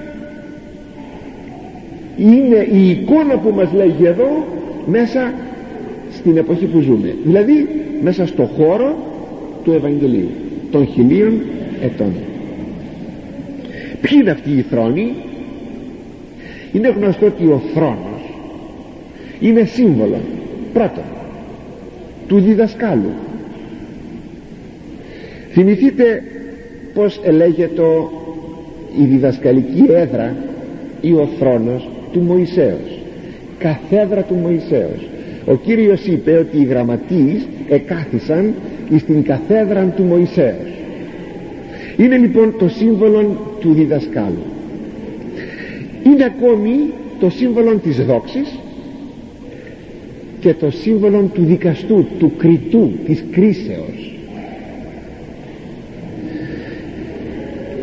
είναι 2.16 2.66
η 2.72 2.90
εικόνα 2.90 3.38
που 3.38 3.52
μας 3.54 3.72
λέγει 3.72 4.04
εδώ 4.04 4.46
μέσα 4.86 5.32
στην 6.12 6.36
εποχή 6.36 6.64
που 6.64 6.80
ζούμε. 6.80 7.14
Δηλαδή 7.24 7.68
μέσα 8.02 8.26
στο 8.26 8.44
χώρο 8.56 8.96
του 9.64 9.72
Ευαγγελίου 9.72 10.30
των 10.70 10.86
χιλίων 10.86 11.40
ετών. 11.82 12.12
Ποιοι 14.00 14.18
είναι 14.20 14.30
αυτοί 14.30 14.50
οι 14.50 14.62
θρόνοι; 14.62 15.12
Είναι 16.72 16.88
γνωστό 16.88 17.26
ότι 17.26 17.44
ο 17.44 17.60
θρόνος 17.74 18.13
είναι 19.48 19.64
σύμβολο. 19.64 20.20
Πρώτον 20.72 21.04
του 22.28 22.40
διδασκάλου. 22.40 23.10
Θυμηθείτε 25.52 26.22
πως 26.94 27.20
ελέγεται 27.24 27.82
η 29.00 29.04
διδασκαλική 29.04 29.84
έδρα 29.88 30.36
ή 31.00 31.12
ο 31.12 31.28
θρόνος 31.38 31.88
του 32.12 32.20
Μωυσέως. 32.20 33.00
Καθέδρα 33.58 34.22
του 34.22 34.34
Μωυσέως. 34.34 35.08
Ο 35.46 35.54
Κύριος 35.54 36.06
είπε 36.06 36.36
ότι 36.36 36.60
οι 36.60 36.64
γραμματείς 36.64 37.48
εκάθισαν 37.68 38.54
στην 38.98 39.22
καθέδρα 39.22 39.92
του 39.96 40.02
Μωυσέως. 40.02 40.72
Είναι 41.96 42.16
λοιπόν 42.16 42.54
το 42.58 42.68
σύμβολο 42.68 43.40
του 43.60 43.72
διδασκάλου. 43.72 44.42
Είναι 46.04 46.24
ακόμη 46.24 46.76
το 47.20 47.30
σύμβολο 47.30 47.74
της 47.74 48.04
δόξης 48.04 48.58
και 50.44 50.54
το 50.54 50.70
σύμβολο 50.70 51.30
του 51.34 51.44
δικαστού 51.44 52.06
του 52.18 52.32
κριτού 52.36 52.90
της 53.06 53.24
κρίσεως. 53.30 54.14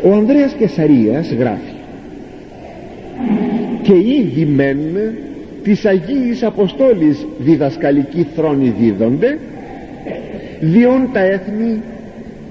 Ο 0.04 0.12
Ανδρέας 0.12 0.52
Κεσαρίας 0.52 1.32
γράφει 1.32 1.72
και 3.82 3.94
ήδη 3.94 4.44
μεν 4.44 4.78
της 5.62 5.84
Αγίης 5.84 6.42
Αποστόλης 6.42 7.26
διδασκαλική 7.38 8.26
θρόνη 8.34 8.74
δίδονται 8.80 9.38
διόν 10.60 11.08
τα 11.12 11.20
έθνη 11.20 11.82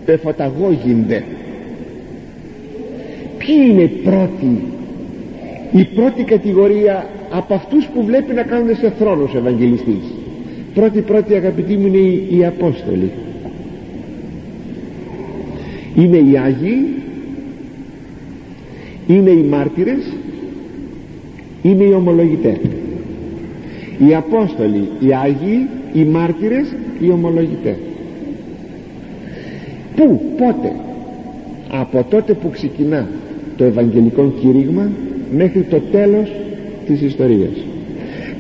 πεφωταγώγινται 0.05 1.23
ποιοι 3.37 3.55
είναι 3.69 3.81
οι 3.81 3.87
πρώτοι 4.03 4.63
η 5.71 5.83
πρώτη 5.83 6.23
κατηγορία 6.23 7.05
από 7.31 7.53
αυτούς 7.53 7.85
που 7.85 8.03
βλέπει 8.03 8.33
να 8.33 8.43
κάνουν 8.43 8.75
σε 8.75 8.89
θρόνος 8.99 9.35
Ευαγγελιστής. 9.35 10.03
Πρώτη 10.73 11.01
πρώτη 11.01 11.33
αγαπητοί 11.33 11.77
μου 11.77 11.87
είναι 11.87 11.97
οι, 11.97 12.27
οι 12.37 12.45
Απόστολοι. 12.45 13.11
Είναι 15.95 16.17
οι 16.17 16.37
Άγιοι. 16.37 16.85
Είναι 19.07 19.29
οι 19.29 19.43
μάρτυρες. 19.43 20.13
Είναι 21.61 21.83
οι 21.83 21.93
ομολογητές. 21.93 22.57
Οι 24.07 24.15
Απόστολοι 24.15 24.89
οι 24.99 25.13
Άγιοι 25.23 25.67
οι 25.93 26.03
μάρτυρες 26.03 26.75
οι 26.99 27.11
ομολογητές. 27.11 27.75
Πού 29.95 30.21
πότε; 30.37 30.71
Από 31.69 32.05
τότε 32.09 32.33
που 32.33 32.49
ξεκινά 32.49 33.07
το 33.57 33.63
Ευαγγελικό 33.63 34.33
κήρυγμα 34.41 34.89
μέχρι 35.35 35.61
το 35.61 35.81
τέλος 35.91 36.40
της 36.91 37.01
ιστορίας. 37.01 37.55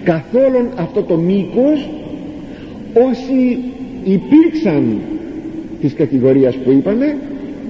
Καθόλου 0.03 0.69
αυτό 0.75 1.01
το 1.01 1.15
μήκος 1.15 1.89
όσοι 2.93 3.57
υπήρξαν 4.03 4.99
της 5.81 5.93
κατηγορίας 5.93 6.55
που 6.55 6.71
είπαμε 6.71 7.17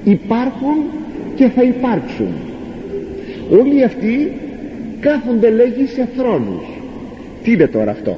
υπάρχουν 0.04 0.76
και 1.36 1.48
θα 1.48 1.63
υπάρξουν. 1.63 2.32
Όλοι 3.60 3.84
αυτοί 3.84 4.32
κάθονται 5.00 5.50
λέγει 5.50 5.86
σε 5.86 6.08
θρόνους. 6.17 6.65
Τι 7.44 7.52
είναι 7.52 7.67
τώρα 7.67 7.91
αυτό; 7.91 8.17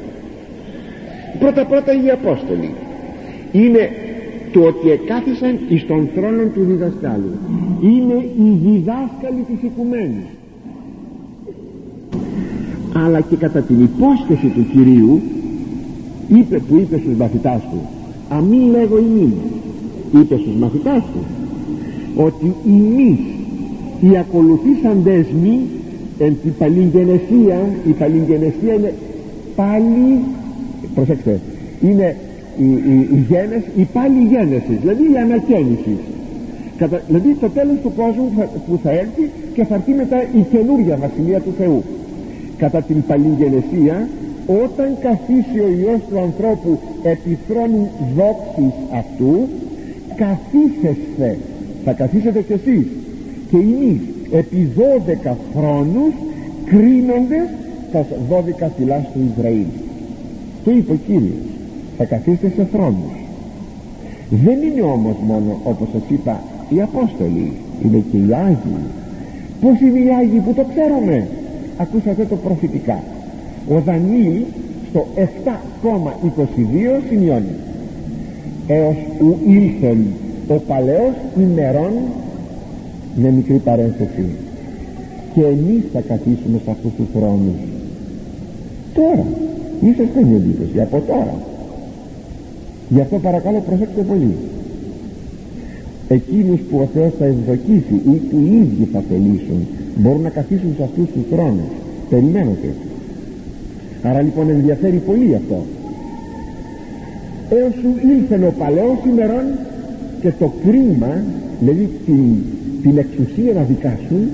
Πρώτα 1.39 1.65
πρώτα 1.65 1.91
οι 1.93 2.09
Απόστολοι. 2.09 2.69
Είναι 3.51 3.89
το 4.53 4.61
ότι 4.61 4.89
εκάθισαν 4.89 5.59
εις 5.69 5.85
τον 5.85 6.09
θρόνο 6.15 6.43
του 6.43 6.63
διδασκάλου. 6.63 7.37
Είναι 7.81 8.23
οι 8.37 8.59
διδάσκαλοι 8.65 9.45
της 9.47 9.61
οικουμένης 9.63 10.32
αλλά 12.93 13.21
και 13.21 13.35
κατά 13.35 13.59
την 13.59 13.83
υπόσχεση 13.83 14.47
του 14.47 14.65
Κυρίου 14.71 15.21
είπε, 16.27 16.57
που 16.57 16.75
είπε 16.75 16.97
στους 16.97 17.15
μαθητάς 17.15 17.61
του 17.61 17.79
αμή 18.29 18.69
λέγω 18.71 18.97
ημί 18.97 19.33
είπε 20.21 20.37
στους 20.37 20.55
μαθητάς 20.59 21.03
του 21.13 21.19
ότι 22.15 22.53
ημείς 22.67 23.19
οι 24.01 24.17
ακολουθήσαντες 24.17 25.25
μη 25.43 25.59
εν 26.19 26.35
την 26.43 26.53
παλιγενεσία 26.57 27.69
η 27.87 27.91
παλιγενεσία 27.91 28.73
είναι 28.73 28.93
πάλι 29.55 30.19
προσέξτε 30.95 31.39
είναι 31.81 32.15
η, 32.57 32.65
η, 32.65 33.07
η, 33.11 33.25
γένεση, 33.29 33.65
η 33.75 33.87
πάλι 33.93 34.27
γένεσης 34.29 34.77
δηλαδή 34.81 35.03
η 35.13 35.17
ανακαίνιση. 35.17 35.97
Κατα, 36.77 37.01
δηλαδή 37.07 37.37
το 37.39 37.49
τέλος 37.49 37.75
του 37.83 37.91
κόσμου 37.95 38.33
που 38.67 38.79
θα 38.83 38.91
έρθει 38.91 39.29
και 39.53 39.63
θα 39.65 39.75
έρθει 39.75 39.93
μετά 39.93 40.21
η 40.21 40.41
καινούργια 40.51 40.97
βασιλεία 40.97 41.39
του 41.39 41.53
Θεού 41.57 41.83
κατά 42.57 42.81
την 42.81 43.03
παλιγενεσία 43.07 44.07
όταν 44.63 44.97
καθίσει 45.01 45.59
ο 45.59 45.67
Υιός 45.79 45.99
του 46.09 46.19
ανθρώπου 46.19 46.79
επί 47.03 47.37
θρόνου 47.47 47.89
δόξης 48.15 48.75
αυτού 48.93 49.47
καθίσεστε 50.15 51.37
θα 51.85 51.91
καθίσετε 51.91 52.41
κι 52.41 52.53
εσείς. 52.53 52.85
Και 53.49 53.57
εμείς 53.57 53.99
επί 54.31 54.69
δώδεκα 54.75 55.37
χρόνους 55.55 56.13
κρίνονται 56.65 57.49
τας 57.91 58.05
δώδεκα 58.29 58.71
φυλάς 58.77 59.03
του 59.13 59.31
Ισραήλ. 59.31 59.65
Το 60.63 60.71
είπε 60.71 60.91
ο 60.91 60.99
Κύριος 61.07 61.45
θα 61.97 62.05
καθίσετε 62.05 62.51
σε 62.55 62.67
θρόνους 62.71 63.23
δεν 64.29 64.61
είναι 64.61 64.81
όμως 64.81 65.15
μόνο 65.27 65.59
όπως 65.63 65.87
σας 65.91 66.01
είπα 66.09 66.41
οι 66.69 66.81
Απόστολοι 66.81 67.51
είναι 67.83 68.03
και 68.11 68.17
οι 68.17 68.33
Άγιοι. 68.33 68.83
Πως 69.61 69.79
είναι 69.79 69.99
οι 69.99 70.09
Άγιοι 70.19 70.39
που 70.39 70.53
το 70.53 70.65
ξέρουμε; 70.71 71.27
Ακούσατε 71.83 72.25
το 72.25 72.35
προφητικά 72.35 73.03
ο 73.69 73.81
Δανίλ 73.85 74.41
στο 74.89 75.07
7,22 75.15 75.19
σημειώνει. 77.09 77.55
Έως 78.67 78.95
ου 79.19 79.37
ήλθεν 79.47 80.05
ο 80.47 80.53
παλαιός 80.53 81.13
ημερών 81.37 81.91
με 83.15 83.29
μικρή 83.29 83.57
παρένθεση. 83.57 84.25
Και 85.33 85.41
εμείς 85.41 85.83
θα 85.93 86.01
καθίσουμε 86.01 86.59
σε 86.63 86.71
αυτούς 86.71 86.91
τους 86.97 87.05
θρόνους 87.13 87.73
τώρα 88.93 89.25
μη 89.81 89.93
σας 89.97 90.07
κάνει 90.15 90.35
εντύπωση 90.35 90.81
από 90.81 91.03
τώρα. 91.07 91.35
Γι' 92.89 93.01
αυτό 93.01 93.17
παρακαλώ 93.17 93.63
προσέξτε 93.67 94.01
πολύ. 94.01 94.35
Εκείνους 96.07 96.59
που 96.59 96.77
ο 96.77 96.87
Θεός 96.93 97.11
θα 97.19 97.25
ευδοκίσει 97.25 97.95
ή 98.13 98.15
του 98.29 98.37
ίδιοι 98.61 98.87
θα 98.93 99.03
θελήσουν 99.09 99.67
μπορούν 99.95 100.21
να 100.21 100.29
καθίσουν 100.29 100.73
σε 100.77 100.83
αυτούς 100.83 101.05
τους 101.13 101.23
θρόνους. 101.31 101.71
Περιμένετε 102.09 102.73
άρα 104.03 104.21
λοιπόν 104.21 104.49
ενδιαφέρει 104.49 104.97
πολύ 104.97 105.35
αυτό. 105.35 105.65
Έως 107.49 107.73
σου 107.73 107.89
ήλθε 108.11 108.45
ο 108.45 108.53
παλαιός 108.57 108.97
ημερών 109.09 109.43
και 110.21 110.31
το 110.39 110.51
κρίμα 110.65 111.23
δηλαδή 111.59 111.89
την, 112.05 112.23
την 112.81 112.97
εξουσία 112.97 113.53
να 113.53 113.61
δικάσουν 113.61 114.29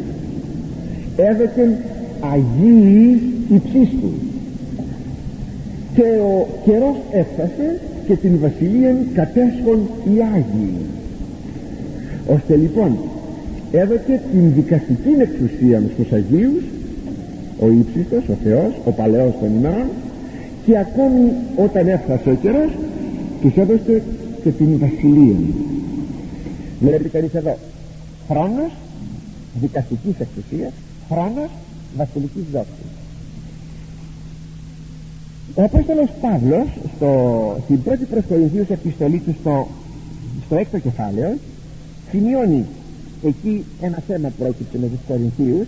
έδωκεν 1.17 1.71
Αγίοι 2.33 3.21
υψίστου. 3.49 4.11
Και 5.95 6.01
ο 6.01 6.47
καιρός 6.65 6.95
έφτασε 7.11 7.79
και 8.07 8.15
την 8.15 8.39
βασιλεία 8.41 8.95
κατέσχον 9.13 9.79
οι 10.05 10.21
Άγιοι. 10.35 10.73
Ώστε 12.35 12.55
λοιπόν 12.55 12.97
έδωκε 13.71 14.21
την 14.31 14.53
δικαστική 14.53 15.09
εξουσία 15.19 15.83
στους 15.93 16.11
Αγίους 16.11 16.63
ο 17.59 17.69
ύψιστος, 17.69 18.23
ο 18.29 18.37
Θεός, 18.43 18.73
ο 18.85 18.91
παλαιός 18.91 19.33
των 19.39 19.55
ημερών 19.55 19.87
και 20.65 20.77
ακόμη 20.77 21.31
όταν 21.55 21.87
έφτασε 21.87 22.29
ο 22.29 22.33
καιρός 22.41 22.71
τους 23.41 23.55
έδωσε 23.55 24.01
και 24.43 24.49
την 24.49 24.79
βασιλεία 24.79 25.35
βλέπει 26.79 27.09
κανείς 27.09 27.33
εδώ 27.33 27.57
χρόνος 28.29 28.71
δικαστικής 29.61 30.13
εξουσίας 30.19 30.71
χρόνος 31.11 31.49
βασιλικής 31.97 32.43
δόξης. 32.51 32.89
Ο 35.55 35.63
Απόστολος 35.63 36.09
Παύλος 36.21 36.67
στο, 36.95 37.11
στην 37.63 37.83
πρώτη 37.83 38.05
προς 38.05 38.23
Κορινθίους 38.29 38.69
επιστολή 38.69 39.21
του 39.25 39.35
στο, 39.41 39.67
στο 40.45 40.55
έκτο 40.55 40.79
κεφάλαιο 40.79 41.37
σημειώνει 42.11 42.65
εκεί 43.23 43.63
ένα 43.81 44.03
θέμα 44.07 44.31
πρόκειται 44.39 44.77
με 44.81 44.87
τους 44.87 44.99
Κορινθίους 45.07 45.67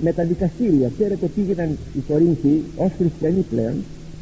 με 0.00 0.12
τα 0.12 0.24
δικαστήρια. 0.24 0.90
Ξέρετε 0.98 1.26
πήγαιναν 1.26 1.78
οι 1.96 2.00
Κορίνθιοι 2.08 2.62
ως 2.76 2.90
χριστιανοί 2.98 3.44
πλέον 3.50 3.74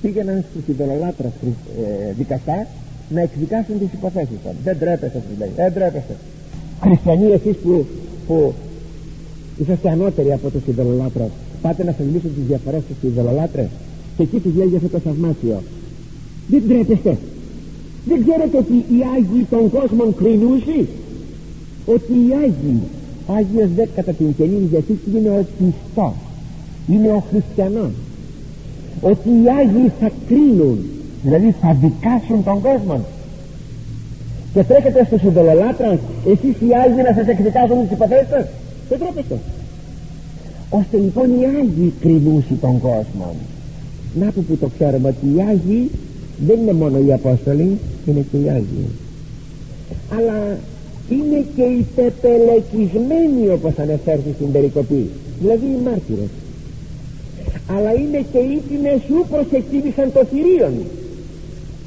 πήγαιναν 0.02 0.44
στους 0.50 0.62
ειδωλολάτρες 0.68 1.32
ε, 1.42 2.12
δικαστά 2.18 2.66
να 3.08 3.20
εκδικάσουν 3.20 3.78
τις 3.78 3.92
υποθέσεις 3.92 4.38
των 4.44 4.52
δεν 4.64 4.78
τρέπεστε 4.78 5.22
τους 5.28 5.38
λέει 5.38 5.50
δεν 5.56 5.72
τρέπεστε. 5.72 6.14
Χριστιανοί 6.80 7.26
εσείς 7.32 7.56
που, 7.56 7.86
που 8.26 8.52
είσαστε 9.60 9.90
ανώτεροι 9.90 10.32
από 10.32 10.50
τους 10.50 10.66
ειδωλολάτρες 10.66 11.30
πάτε 11.62 11.84
να 11.84 11.92
σας 11.92 12.06
λύσουν 12.12 12.34
τις 12.34 12.46
διαφορές 12.46 12.82
στους 12.82 13.10
ειδωλολάτρες 13.10 13.68
και 14.16 14.22
εκεί 14.22 14.38
τους 14.38 14.54
λέει 14.54 14.72
αυτό 14.76 14.88
το 14.88 14.98
θαυμάσιο. 14.98 15.62
Δεν 16.48 16.62
τρέπεστε. 16.68 17.16
Δεν 18.08 18.24
ξέρετε 18.24 18.56
ότι 18.56 18.76
οι 18.94 18.98
Άγιοι 19.14 19.46
των 19.50 19.70
κόσμων 19.70 20.14
κρίνουσι 20.14 20.88
ότι 21.86 22.12
οι 22.12 22.32
Άγιοι 22.42 22.80
Άγιος 23.26 23.70
δε 23.76 23.86
κατά 23.94 24.12
την 24.12 24.34
Καινή 24.36 24.68
Διαθήκη 24.70 25.10
είναι 25.16 25.28
ο 25.28 25.46
πιστός 25.58 26.14
είναι 26.86 27.08
ο 27.08 27.22
χριστιανός. 27.30 27.90
Ότι 29.00 29.28
οι 29.28 29.44
Άγιοι 29.58 29.92
θα 30.00 30.10
κρίνουν 30.28 30.78
δηλαδή 31.22 31.54
θα 31.60 31.76
δικάσουν 31.80 32.44
τον 32.44 32.60
κόσμο. 32.60 33.00
Και 34.52 34.62
τρέχετε 34.62 35.04
στους 35.04 35.22
ειδωλολάτρας 35.22 35.98
εσείς 36.26 36.56
οι 36.60 36.70
Άγιοι 36.84 37.02
να 37.08 37.14
σας 37.14 37.26
εκδικάσουν 37.26 37.82
τις 37.82 37.90
υποθέσεις. 37.90 38.46
Δεν 38.88 38.98
τρέπεστε 38.98 39.38
ώστε 40.70 40.96
λοιπόν 40.96 41.28
οι 41.40 41.44
Άγιοι 41.44 41.92
κρινούσι 42.00 42.54
τον 42.60 42.80
κόσμο. 42.80 43.34
Να 44.20 44.30
που, 44.30 44.42
που 44.42 44.56
το 44.56 44.68
ξέρουμε 44.78 45.08
ότι 45.08 45.26
οι 45.34 45.40
Άγιοι 45.50 45.90
δεν 46.46 46.60
είναι 46.60 46.72
μόνο 46.72 46.98
οι 46.98 47.12
Απόστολοι 47.12 47.78
είναι 48.06 48.24
και 48.30 48.36
οι 48.36 48.48
Άγιοι. 48.48 48.86
Αλλά 50.16 50.58
είναι 51.10 51.44
και 51.56 51.62
οι 51.62 51.86
πεπελεκισμένοι 51.96 53.48
όπως 53.48 53.72
ανεφέρθη 53.78 54.32
στην 54.34 54.52
περικοπή. 54.52 55.10
Δηλαδή 55.40 55.66
οι 55.66 55.80
μάρτυρες. 55.84 56.30
Αλλά 57.76 57.92
είναι 57.92 58.24
και 58.32 58.38
οι 58.38 58.62
τιμές 58.68 59.00
που 59.08 59.26
προσεκίνησαν 59.30 60.12
το 60.12 60.24
θηρίον 60.30 60.74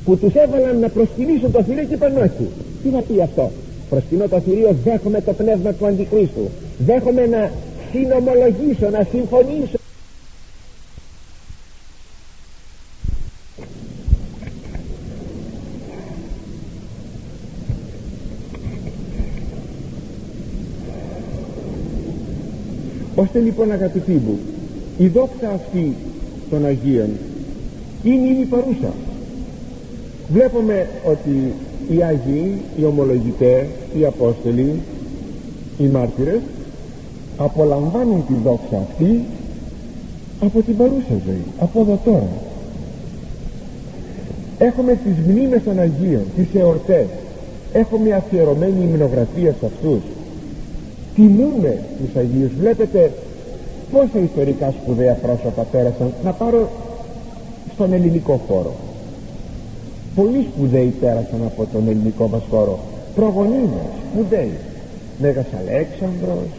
που 0.06 0.18
τους 0.18 0.34
έβαλαν 0.34 0.80
να 0.80 0.90
προσκυνήσουν 0.90 1.52
το 1.52 1.64
θηρίο 1.64 1.84
και 1.84 1.94
είπαν 1.94 2.18
όχι 2.18 2.46
τι 2.84 2.90
θα 2.90 3.02
πει 3.08 3.22
αυτό. 3.22 3.52
Προσκυνώ 3.90 4.28
το 4.28 4.40
θηρίο 4.40 4.76
δέχομαι 4.84 5.22
το 5.22 5.34
πνεύμα 5.34 5.72
του 5.74 5.86
Αντιχρίστου. 5.86 6.50
Δέχομαι 6.86 7.26
να 7.26 7.52
συνομολογήσω 7.92 8.90
να 8.90 9.08
συμφωνήσω 9.12 9.78
ώστε 23.26 23.40
λοιπόν 23.40 23.72
αγαπητοί 23.72 24.12
μου 24.12 24.40
η 24.98 25.08
δόξα 25.08 25.50
αυτή 25.50 25.96
των 26.50 26.66
Αγίων 26.66 27.10
είναι 28.04 28.28
ήδη 28.28 28.46
παρούσα 28.46 28.94
βλέπουμε 30.28 30.90
ότι 31.06 31.54
οι 31.90 32.04
Άγιοι, 32.04 32.62
οι 32.80 32.84
ομολογητές, 32.84 33.66
οι 34.00 34.06
Απόστολοι, 34.06 34.82
οι 35.78 35.86
μάρτυρες 35.86 36.40
απολαμβάνουν 37.38 38.26
τη 38.28 38.34
δόξα 38.44 38.78
αυτή 38.90 39.24
από 40.42 40.62
την 40.62 40.78
παρούσα 40.78 41.22
ζωή, 41.26 41.44
από 41.60 41.80
εδώ 41.82 42.00
τώρα. 42.06 42.28
Έχουμε 44.58 45.00
τις 45.04 45.26
μνήμες 45.28 45.64
των 45.64 45.80
Αγίων, 45.80 46.24
τις 46.36 46.48
εορτές, 46.62 47.06
έχουμε 47.74 48.14
αφιερωμένη 48.14 48.84
υμνογραφία 48.84 49.56
σε 49.60 49.66
αυτούς. 49.66 50.02
Τιμούμε 51.16 51.80
τους 51.98 52.16
Αγίους, 52.16 52.52
βλέπετε 52.60 53.12
πόσα 53.92 54.20
ιστορικά 54.20 54.72
σπουδαία 54.72 55.14
πρόσωπα 55.14 55.64
πέρασαν, 55.64 56.14
να 56.24 56.32
πάρω 56.32 56.70
στον 57.74 57.94
ελληνικό 57.94 58.42
χώρο. 58.48 58.76
Πολύ 60.16 60.48
σπουδαίοι 60.54 60.94
πέρασαν 61.00 61.42
από 61.46 61.68
τον 61.72 61.88
ελληνικό 61.88 62.28
μας 62.28 62.44
χώρο. 62.50 62.80
Προγονείς 63.16 63.70
μας 63.70 63.92
σπουδαίοι. 64.12 64.54
Μέγας 65.22 65.46
Αλέξανδρος 65.60 66.50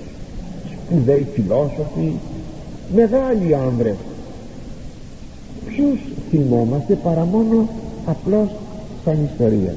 σπουδαίοι 0.87 1.27
φιλόσοφοι 1.35 2.13
μεγάλοι 2.95 3.55
άνδρες. 3.55 3.97
Ποιους 5.67 6.01
θυμόμαστε 6.31 6.95
παρά 6.95 7.25
μόνο 7.25 7.69
απλώς 8.07 8.49
σαν 9.05 9.29
ιστορία; 9.33 9.75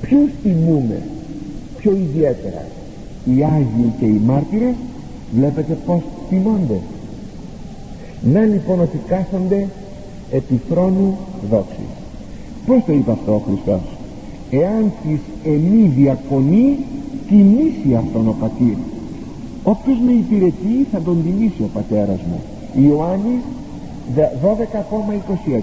Ποιους 0.00 0.30
τιμούμε 0.42 1.02
πιο 1.78 1.92
ιδιαίτερα; 1.92 2.64
Οι 3.24 3.44
Άγιοι 3.44 3.92
και 3.98 4.04
οι 4.04 4.20
μάρτυρες 4.26 4.74
βλέπετε 5.34 5.78
πως 5.86 6.02
τιμώνται. 6.28 6.80
Να 8.32 8.40
λοιπόν 8.40 8.80
ότι 8.80 9.00
κάθονται 9.06 9.68
επί 10.30 10.60
θρόνου 10.68 11.16
δόξης. 11.50 11.92
Πως 12.66 12.82
το 12.86 12.92
είπε 12.92 13.10
αυτό 13.10 13.34
ο 13.34 13.42
Χριστός; 13.46 13.82
Εάν 14.50 14.92
της 15.02 15.20
εμή 15.44 15.92
διακονεί 15.96 16.76
τιμήσει 17.28 17.94
αυτόν 17.94 18.28
ο 18.28 18.34
πατήρ. 18.40 18.76
Όποιος 19.64 19.98
με 20.06 20.12
υπηρετεί 20.12 20.86
θα 20.92 21.00
τον 21.00 21.22
τιμήσει 21.24 21.62
ο 21.62 21.70
πατέρας 21.74 22.18
μου 22.28 22.40
Ιωάννης 22.82 23.42
12,26 24.16 25.60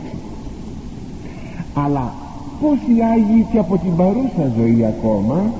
αλλά 1.73 2.13
πως 2.61 2.77
οι 2.77 3.01
Άγιοι 3.13 3.47
και 3.51 3.57
από 3.57 3.77
την 3.77 3.95
παρούσα 3.95 4.51
ζωή 4.57 4.85
ακόμα 4.85 5.51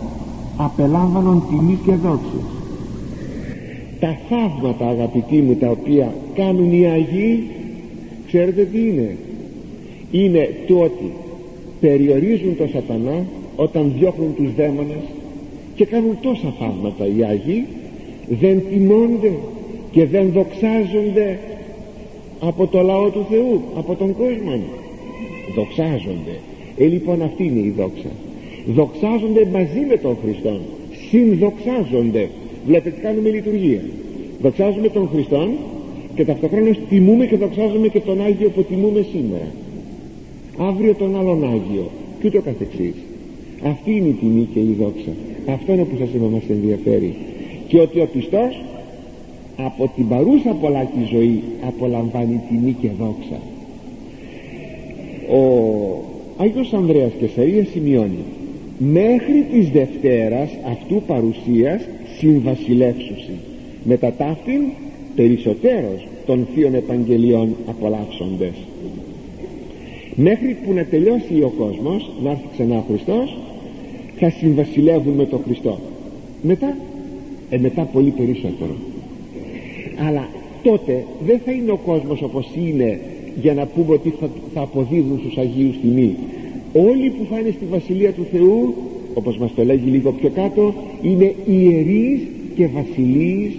απελάμβανον 0.57 1.43
τιμή 1.49 1.79
και 1.85 1.91
δόξες 1.91 2.61
τα 4.01 4.17
θαύματα 4.29 4.87
αγαπητοί 4.87 5.41
μου 5.41 5.55
τα 5.55 5.69
οποία 5.69 6.13
κάνουν 6.33 6.71
οι 6.73 6.85
Άγιοι 6.87 7.43
ξέρετε 8.27 8.63
τι 8.63 8.79
είναι; 8.79 9.17
Είναι 10.11 10.49
το 10.67 10.79
ότι 10.79 11.11
περιορίζουν 11.79 12.57
τον 12.57 12.69
σατανά 12.69 13.25
όταν 13.55 13.93
διώχνουν 13.97 14.35
τους 14.35 14.55
δαίμονες 14.55 15.03
και 15.75 15.85
κάνουν 15.85 16.17
τόσα 16.21 16.53
θαύματα 16.59 17.05
οι 17.05 17.23
Άγιοι 17.23 17.65
δεν 18.39 18.61
τιμώνται 18.69 19.33
και 19.91 20.05
δεν 20.05 20.31
δοξάζονται 20.31 21.39
από 22.39 22.67
το 22.67 22.81
λαό 22.81 23.09
του 23.09 23.25
Θεού 23.29 23.61
από 23.75 23.95
τον 23.95 24.15
κόσμο. 24.15 24.59
Δοξάζονται. 25.55 26.35
Ε 26.77 26.85
λοιπόν 26.85 27.21
αυτή 27.21 27.43
είναι 27.43 27.59
η 27.59 27.73
δόξα 27.77 28.09
δοξάζονται 28.65 29.45
μαζί 29.51 29.85
με 29.89 29.97
τον 29.97 30.17
Χριστό 30.23 30.59
συνδοξάζονται. 31.09 32.29
Βλέπετε 32.65 32.99
κάνουμε 33.01 33.29
λειτουργία. 33.29 33.81
Δοξάζουμε 34.41 34.87
τον 34.87 35.09
Χριστό 35.13 35.49
και 36.15 36.25
ταυτόχρονα 36.25 36.75
τιμούμε 36.89 37.25
και 37.25 37.37
δοξάζουμε 37.37 37.87
και 37.87 37.99
τον 37.99 38.21
Άγιο 38.21 38.49
που 38.49 38.63
τιμούμε 38.63 39.05
σήμερα. 39.11 39.47
Αύριο 40.57 40.93
τον 40.93 41.17
άλλον 41.19 41.43
Άγιο 41.43 41.89
και 42.19 42.27
ούτω 42.27 42.41
καθεξής. 42.41 42.93
Αυτή 43.63 43.91
είναι 43.91 44.07
η 44.07 44.17
τιμή 44.19 44.47
και 44.53 44.59
η 44.59 44.75
δόξα. 44.79 45.11
Αυτό 45.53 45.73
είναι 45.73 45.83
που 45.83 45.95
σας 45.99 46.09
είπα 46.15 46.25
μας 46.25 46.41
ενδιαφέρει. 46.49 47.15
Και 47.67 47.79
ότι 47.79 47.99
ο 47.99 48.07
πιστός 48.13 48.61
από 49.57 49.91
την 49.95 50.07
παρούσα 50.07 50.51
πολλάκη 50.61 51.03
ζωή 51.11 51.43
απολαμβάνει 51.67 52.41
τιμή 52.49 52.75
και 52.81 52.87
δόξα. 52.99 53.39
Ο 55.37 55.43
Άγιος 56.37 56.73
Ανδρέας 56.73 57.11
Κεσαρίας 57.19 57.67
σημειώνει 57.67 58.23
μέχρι 58.89 59.45
της 59.51 59.69
Δευτέρας 59.69 60.49
αυτού 60.71 61.01
παρουσίας 61.07 61.81
συμβασιλεύσουσι 62.17 63.33
μετά 63.83 64.13
ταύτην 64.17 64.61
περισσότερος 65.15 66.07
των 66.25 66.47
θείων 66.53 66.73
επαγγελιών 66.73 67.55
απολαύσοντες. 67.67 68.53
Μέχρι 70.15 70.57
που 70.65 70.73
να 70.73 70.83
τελειώσει 70.83 71.41
ο 71.43 71.53
κόσμος 71.57 72.11
να 72.23 72.29
έρθει 72.29 72.43
ξανά 72.53 72.77
ο 72.77 72.83
Χριστός 72.87 73.37
θα 74.19 74.29
συμβασιλεύουν 74.29 75.13
με 75.13 75.25
τον 75.25 75.41
Χριστό. 75.45 75.79
Μετά 76.41 76.77
ε, 77.49 77.57
μετά 77.57 77.81
πολύ 77.81 78.09
περισσότερο. 78.09 78.75
Αλλά 80.07 80.27
τότε 80.63 81.05
δεν 81.25 81.39
θα 81.45 81.51
είναι 81.51 81.71
ο 81.71 81.79
κόσμος 81.85 82.21
όπως 82.21 82.49
είναι 82.55 82.99
για 83.41 83.53
να 83.53 83.65
πούμε 83.65 83.93
ότι 83.93 84.13
θα, 84.19 84.29
θα 84.53 84.61
αποδίδουν 84.61 85.19
στους 85.19 85.37
Αγίους 85.37 85.79
τιμή 85.81 86.15
όλοι 86.73 87.09
που 87.09 87.25
θα 87.29 87.39
είναι 87.39 87.51
στη 87.51 87.65
Βασιλεία 87.69 88.11
του 88.11 88.25
Θεού 88.31 88.73
όπως 89.13 89.37
μας 89.37 89.53
το 89.55 89.63
λέγει 89.63 89.89
λίγο 89.89 90.11
πιο 90.11 90.29
κάτω 90.29 90.73
είναι 91.01 91.35
ιερείς 91.45 92.19
και 92.55 92.67
βασιλείς. 92.67 93.53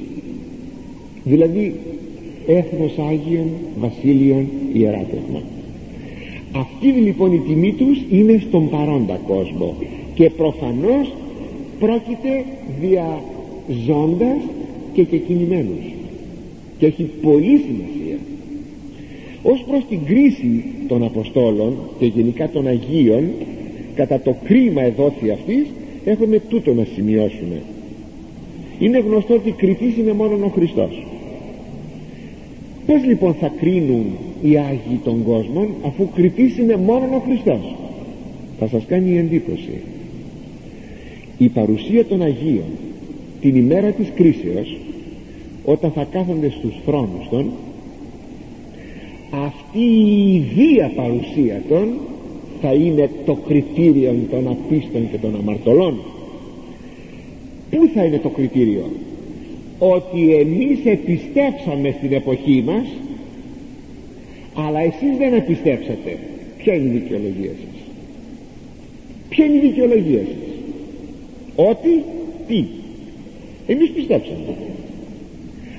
Δηλαδή 1.25 1.75
έθνος 2.47 2.99
Άγιον 2.99 3.49
Βασίλειον 3.81 4.47
Ιεράτευμα 4.73 5.43
αυτή 6.53 6.87
λοιπόν 6.87 7.33
η 7.33 7.39
τιμή 7.39 7.73
τους 7.73 7.99
είναι 8.11 8.43
στον 8.49 8.69
παρόντα 8.71 9.21
κόσμο 9.27 9.75
και 10.15 10.31
προφανώς 10.31 11.13
πρόκειται 11.79 12.45
δια 12.81 13.23
ζώντας 13.87 14.39
και 14.93 15.03
κεκινημένους 15.03 15.85
και 16.79 16.87
έχει 16.87 17.11
πολύ 17.23 17.57
σημασία 17.67 18.02
ως 19.43 19.65
προς 19.69 19.85
την 19.89 20.05
κρίση 20.05 20.65
των 20.89 21.05
Αποστόλων 21.05 21.77
και 21.99 22.07
γενικά 22.07 22.49
των 22.49 22.67
Αγίων 22.67 23.31
κατά 23.95 24.21
το 24.21 24.37
κρίμα 24.45 24.83
εδόθη 24.83 25.31
αυτής 25.31 25.67
έχουμε 26.05 26.39
τούτο 26.39 26.75
να 26.75 26.85
σημειώσουμε. 26.95 27.63
Είναι 28.79 28.99
γνωστό 28.99 29.35
ότι 29.35 29.51
κριτής 29.51 29.97
είναι 29.97 30.13
μόνο 30.13 30.45
ο 30.45 30.49
Χριστός. 30.49 31.07
Πως 32.87 33.05
λοιπόν 33.07 33.35
θα 33.35 33.53
κρίνουν 33.61 34.07
οι 34.43 34.59
Άγιοι 34.59 35.01
των 35.05 35.25
κόσμων 35.25 35.69
αφού 35.87 36.09
κριτής 36.15 36.59
είναι 36.59 36.77
μόνο 36.77 37.05
ο 37.15 37.19
Χριστός; 37.19 37.75
Θα 38.59 38.69
σας 38.69 38.85
κάνει 38.89 39.19
εντύπωση. 39.19 39.81
Η 41.39 41.49
παρουσία 41.49 42.05
των 42.05 42.23
Αγίων 42.23 42.65
την 43.41 43.57
ημέρα 43.57 43.91
της 43.91 44.07
κρίσεως 44.15 44.77
όταν 45.65 45.91
θα 45.91 46.07
κάθονται 46.11 46.51
στους 46.51 46.75
θρόνους 46.85 47.29
των 47.31 47.51
αυτή 49.33 49.79
η 49.79 50.35
ιδία 50.35 50.93
παρουσία 50.95 51.63
των 51.69 51.89
θα 52.61 52.73
είναι 52.73 53.11
το 53.25 53.35
κριτήριο 53.35 54.15
των 54.31 54.49
απίστων 54.49 55.11
και 55.11 55.17
των 55.19 55.35
αμαρτωλών. 55.37 56.01
Πού 57.71 57.91
θα 57.95 58.05
είναι 58.05 58.19
το 58.19 58.29
κριτήριο; 58.29 58.91
Ότι 59.79 60.35
εμείς 60.35 60.79
επιστέψαμε 60.85 61.95
στην 61.99 62.13
εποχή 62.13 62.63
μας 62.67 62.87
αλλά 64.55 64.81
εσείς 64.81 65.17
δεν 65.19 65.33
επιστέψατε. 65.35 66.19
Ποια 66.59 66.75
είναι 66.75 66.89
η 66.89 66.99
δικαιολογία 66.99 67.51
σας; 67.51 67.81
Ποια 69.29 69.45
είναι 69.45 69.57
η 69.57 69.61
δικαιολογία 69.61 70.19
σας; 70.21 70.51
Ότι 71.69 72.03
τι; 72.49 72.65
Εμείς 73.67 73.91
πιστέψαμε. 73.91 74.57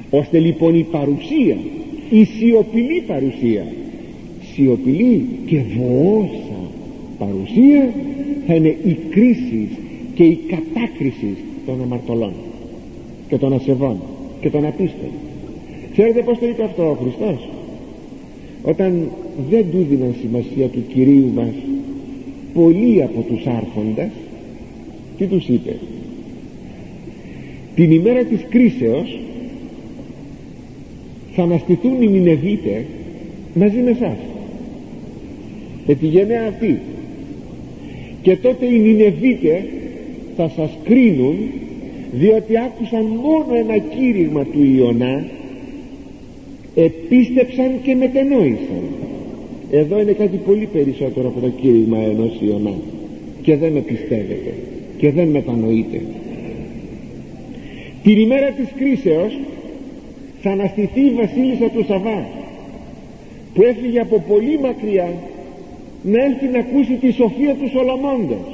Ώστε 0.10 0.39
λοιπόν 0.39 0.76
η 0.76 0.86
παρουσία 0.91 1.58
η 2.20 2.24
σιωπηλή 2.24 3.03
παρουσία. 3.07 3.66
Σιωπηλή 4.53 5.26
και 5.45 5.61
βοόσα 5.78 6.61
παρουσία 7.18 7.93
θα 8.47 8.55
είναι 8.55 8.76
η 8.84 8.97
κρίση 9.09 9.68
και 10.16 10.24
η 10.24 10.39
κατάκριση 10.47 11.36
των 11.66 11.82
αμαρτωλών 11.82 12.34
και 13.30 13.38
των 13.38 13.53
ασεβών 13.53 13.97
και 14.41 14.49
των 14.49 14.66
απίστων. 14.66 15.09
Ξέρετε 15.91 16.22
πως 16.22 16.39
το 16.39 16.45
είπε 16.47 16.64
αυτό 16.64 16.89
ο 16.89 16.93
Χριστός; 16.93 17.49
Όταν 18.64 19.09
δεν 19.49 19.66
του 19.72 19.86
δίναν 19.89 20.16
σημασία 20.22 20.68
του 20.68 20.84
Κυρίου 20.93 21.32
μας 21.36 21.53
πολλοί 22.53 23.03
από 23.03 23.22
τους 23.22 23.45
άρχοντες 23.45 24.09
τι 25.18 25.26
τους 25.26 25.47
είπε; 25.47 25.76
Την 27.76 27.91
ημέρα 27.91 28.24
της 28.24 28.45
κρίσεως 28.49 29.18
θα 31.36 31.44
αναστηθούν 31.44 32.02
οι 32.02 32.08
Νινεβίτες 32.08 32.84
μαζί 33.54 33.78
με 33.78 33.90
εσάς. 33.90 34.18
Με 35.88 35.94
τη 35.94 36.08
γενναία 36.08 36.48
αυτή 36.48 36.80
και 38.22 38.36
τότε 38.36 38.66
οι 38.66 38.80
Νινεβίτες 38.80 39.64
θα 40.36 40.52
σας 40.56 40.70
κρίνουν 40.84 41.36
διότι 42.12 42.58
άκουσαν 42.58 43.06
μόνο 43.06 43.56
ένα 43.56 43.78
κήρυγμα 43.78 44.44
του 44.44 44.64
Ιωνά 44.78 45.26
επίστεψαν 46.76 47.72
και 47.84 47.96
μετενόησαν 47.96 48.84
εδώ 49.76 50.02
είναι 50.02 50.12
κάτι 50.12 50.38
πολύ 50.38 50.70
περισσότερο 50.74 51.28
από 51.28 51.40
το 51.40 51.50
κήρυγμα 51.50 51.98
ενός 51.98 52.32
Ιωνά. 52.48 52.74
Και 53.42 53.56
δεν 53.56 53.72
με 53.72 53.80
πιστεύετε. 53.80 54.54
Και 54.98 55.12
δεν 55.12 55.28
μετανοείτε. 55.28 56.02
Την 58.04 58.18
ημέρα 58.18 58.50
της 58.50 58.68
κρίσεως 58.78 59.40
θα 60.44 60.52
αναστηθεί 60.52 61.02
η 61.02 61.14
βασίλισσα 61.22 61.70
του 61.70 61.84
Σαββά 61.88 62.28
που 63.54 63.62
έφυγε 63.64 64.00
από 64.00 64.24
πολύ 64.28 64.60
μακριά 64.60 65.14
να 66.04 66.24
έρθει 66.24 66.48
να 66.48 66.60
ακούσει 66.60 66.94
τη 66.94 67.12
σοφία 67.12 67.54
του 67.56 67.70
Σολομώντος. 67.70 68.48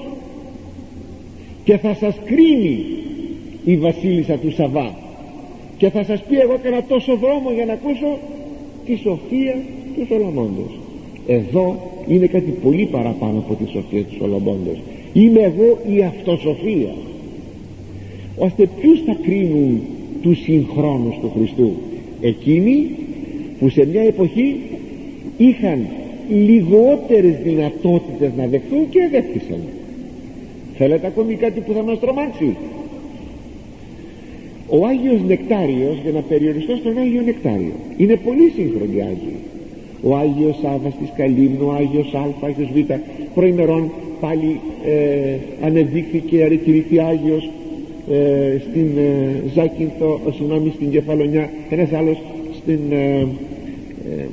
Και 1.64 1.78
θα 1.78 1.94
σας 1.94 2.16
κρίνει 2.26 2.86
η 3.66 3.78
βασίλισσα 3.78 4.38
του 4.38 4.52
Σαββά 4.52 4.96
και 5.78 5.90
θα 5.90 6.04
σας 6.04 6.24
πει 6.24 6.36
εγώ 6.38 6.54
έκανα 6.54 6.84
τόσο 6.84 7.16
δρόμο 7.16 7.52
για 7.52 7.66
να 7.66 7.74
ακούσω 7.74 8.18
τη 8.86 8.96
σοφία 8.96 9.56
του 9.96 10.06
Σολομώντος 10.08 10.80
εδώ 11.32 11.76
είναι 12.08 12.26
κάτι 12.26 12.52
πολύ 12.64 12.86
παραπάνω 12.86 13.38
από 13.38 13.54
τη 13.54 13.72
σοφία 13.72 14.04
του 14.04 14.16
Σολομώντος. 14.18 14.78
Είμαι 15.14 15.40
εγώ 15.40 15.78
η 15.96 16.04
αυτοσοφία. 16.04 16.94
Ώστε 18.38 18.70
ποιους 18.82 19.02
θα 19.06 19.18
κρίνουν 19.22 19.82
τους 20.22 20.42
συγχρόνους 20.42 21.16
του 21.22 21.32
Χριστού. 21.36 21.72
Εκείνοι 22.22 22.90
που 23.60 23.70
σε 23.70 23.86
μια 23.86 24.02
εποχή 24.02 24.56
είχαν 25.38 25.88
λιγότερες 26.30 27.36
δυνατότητες 27.44 28.32
να 28.38 28.46
δεχθούν 28.46 28.90
και 28.90 29.00
δέχτησαν 29.12 29.60
θέλετε 30.80 31.08
ακόμη 31.08 31.34
κάτι 31.34 31.60
που 31.60 31.74
θα 31.74 31.84
μας 31.84 32.00
τρομάξει; 32.00 32.56
Ο 34.70 34.86
Άγιος 34.86 35.22
Νεκτάριος 35.28 35.98
για 36.04 36.12
να 36.12 36.22
περιοριστώ 36.22 36.76
στον 36.76 36.98
Άγιο 36.98 37.22
Νεκτάριο 37.22 37.74
είναι 37.98 38.16
πολύ 38.16 38.52
σύγχρονοι 38.56 39.02
Άγιοι. 39.02 39.36
Ο 40.04 40.16
Άγιος 40.16 40.60
Σάββας 40.62 40.94
της 41.00 41.10
Καλύμνου 41.18 41.68
ο 41.68 41.72
Άγιος 41.72 42.14
Α, 42.14 42.34
Άγιος 42.42 42.70
Β 42.74 42.78
προημερών 43.34 43.92
πάλι 44.20 44.60
ε, 44.86 45.66
ανεδείχθηκε 45.66 46.44
αρετηρήθη 46.44 47.00
Άγιος 47.00 47.50
ε, 48.10 48.60
στην 48.70 48.98
ε, 48.98 49.44
Ζάκυνθο 49.54 50.20
συγγνώμη 50.36 50.72
στην 50.76 50.92
Κεφαλονιά 50.92 51.50
ένας 51.70 51.92
άλλος 51.94 52.18
στην 52.62 52.80
ε, 52.92 53.28
ε, 54.18 54.26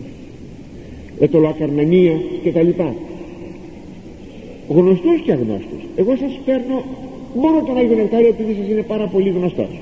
Ετωλοακαρμενία 1.21 2.21
και 2.43 2.51
τα 2.51 2.63
λοιπά. 2.63 2.95
Γνωστούς 4.69 5.21
και 5.25 5.33
αγνώστους 5.33 5.77
εγώ 5.97 6.17
σας 6.17 6.41
παίρνω 6.45 6.85
μόνο 7.35 7.63
τον 7.67 7.77
Άγιο 7.77 7.97
Νεκτάριο 7.97 8.29
επειδή 8.29 8.55
σας 8.55 8.69
είναι 8.69 8.83
πάρα 8.83 9.07
πολύ 9.07 9.29
γνωστός. 9.29 9.81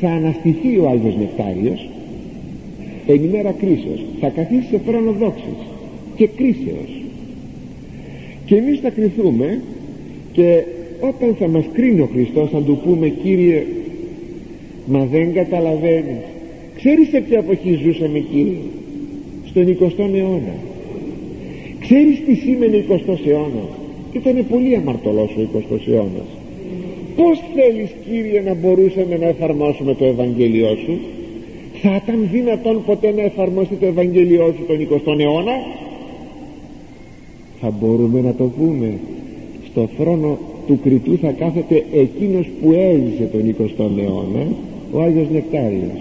Θα 0.00 0.08
αναστηθεί 0.08 0.78
ο 0.78 0.88
Άγιος 0.88 1.16
Νεκτάριος 1.16 1.88
εν 3.06 3.24
ημέρα 3.24 3.52
κρίσεως. 3.52 4.04
Θα 4.20 4.28
καθίσει 4.28 4.66
σε 4.70 4.80
θρόνο 4.86 5.12
δόξης 5.12 5.60
και 6.16 6.26
κρίσεως. 6.26 7.02
Και 8.46 8.56
εμείς 8.56 8.80
θα 8.80 8.90
κρυθούμε 8.90 9.60
και 10.32 10.64
όταν 11.00 11.34
θα 11.38 11.48
μας 11.48 11.64
κρίνει 11.72 12.00
ο 12.00 12.08
Χριστός 12.12 12.50
θα 12.50 12.62
του 12.62 12.80
πούμε 12.84 13.08
Κύριε 13.08 13.62
μα 14.86 15.04
δεν 15.04 15.32
καταλαβαίνεις. 15.32 16.22
Ξέρεις 16.76 17.08
σε 17.08 17.20
ποια 17.20 17.38
εποχή 17.38 17.78
ζούσαμε 17.84 18.18
Κύριε; 18.18 18.58
Στον 19.46 19.76
20ο 19.80 20.14
αιώνα. 20.14 20.54
Ξέρεις 21.80 22.24
τι 22.24 22.34
σήμαινε 22.34 22.84
20ο 22.88 23.26
αιώνας; 23.26 23.70
Ήταν 24.12 24.46
πολύ 24.50 24.76
αμαρτωλός 24.76 25.30
ο 25.36 25.40
20ο 25.40 25.78
αιώνας. 25.88 26.28
Πως 27.16 27.42
θέλεις 27.54 27.90
Κύριε 28.10 28.40
να 28.40 28.54
μπορούσαμε 28.54 29.16
να 29.16 29.26
εφαρμόσουμε 29.26 29.94
το 29.94 30.04
Ευαγγέλιό 30.04 30.76
σου; 30.84 30.98
Θα 31.82 32.00
ήταν 32.04 32.28
δυνατόν 32.32 32.84
ποτέ 32.86 33.12
να 33.16 33.22
εφαρμόσει 33.22 33.74
το 33.80 33.86
Ευαγγέλιό 33.86 34.54
σου 34.56 34.64
τον 34.66 34.76
20ο 34.90 35.20
αιώνα; 35.20 35.52
Θα 37.60 37.70
μπορούμε 37.70 38.20
να 38.20 38.34
το 38.34 38.44
πούμε. 38.44 38.98
Στο 39.70 39.88
χρόνο 39.98 40.38
του 40.66 40.78
κριτού 40.82 41.18
θα 41.18 41.30
κάθεται 41.30 41.84
εκείνος 41.92 42.46
που 42.60 42.72
έζησε 42.72 43.28
τον 43.32 43.54
20ο 43.58 43.98
αιώνα 43.98 44.46
ο 44.92 45.02
Άγιος 45.02 45.26
Νεκτάριος. 45.32 46.00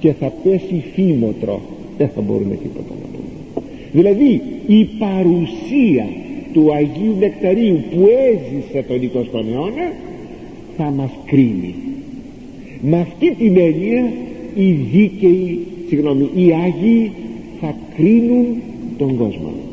Και 0.00 0.12
θα 0.12 0.32
πέσει 0.42 0.84
φήμοτρο. 0.94 1.60
Δεν 1.98 2.08
θα 2.14 2.20
μπορούμε 2.20 2.54
τίποτα 2.54 2.94
να 3.00 3.06
πούμε. 3.12 3.66
Δηλαδή 3.92 4.42
η 4.66 4.88
παρουσία 4.98 6.08
του 6.52 6.72
Αγίου 6.74 7.16
Νεκταρίου 7.18 7.80
που 7.90 8.08
έζησε 8.30 8.84
τον 8.88 8.96
20ο 8.96 9.52
αιώνα 9.52 9.92
θα 10.76 10.84
μας 10.96 11.10
κρίνει. 11.26 11.74
Με 12.82 13.00
αυτή 13.00 13.34
την 13.34 13.56
έννοια 13.56 14.12
οι 14.54 14.70
δίκαιοι 14.72 15.58
συγγνώμη 15.88 16.28
οι 16.34 16.52
Άγιοι 16.64 17.10
θα 17.60 17.76
κρίνουν 17.96 18.46
τον 18.98 19.16
κόσμο 19.16 19.67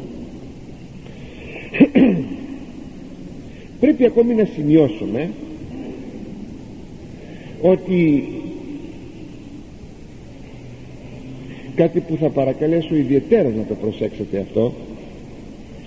πρέπει 3.85 4.05
ακόμη 4.05 4.33
να 4.33 4.47
σημειώσουμε 4.55 5.29
ότι 7.61 8.27
κάτι 11.75 11.99
που 11.99 12.15
θα 12.19 12.27
παρακαλέσω 12.29 12.95
ιδιαίτερα 12.95 13.49
να 13.49 13.63
το 13.63 13.73
προσέξετε 13.81 14.37
αυτό 14.39 14.73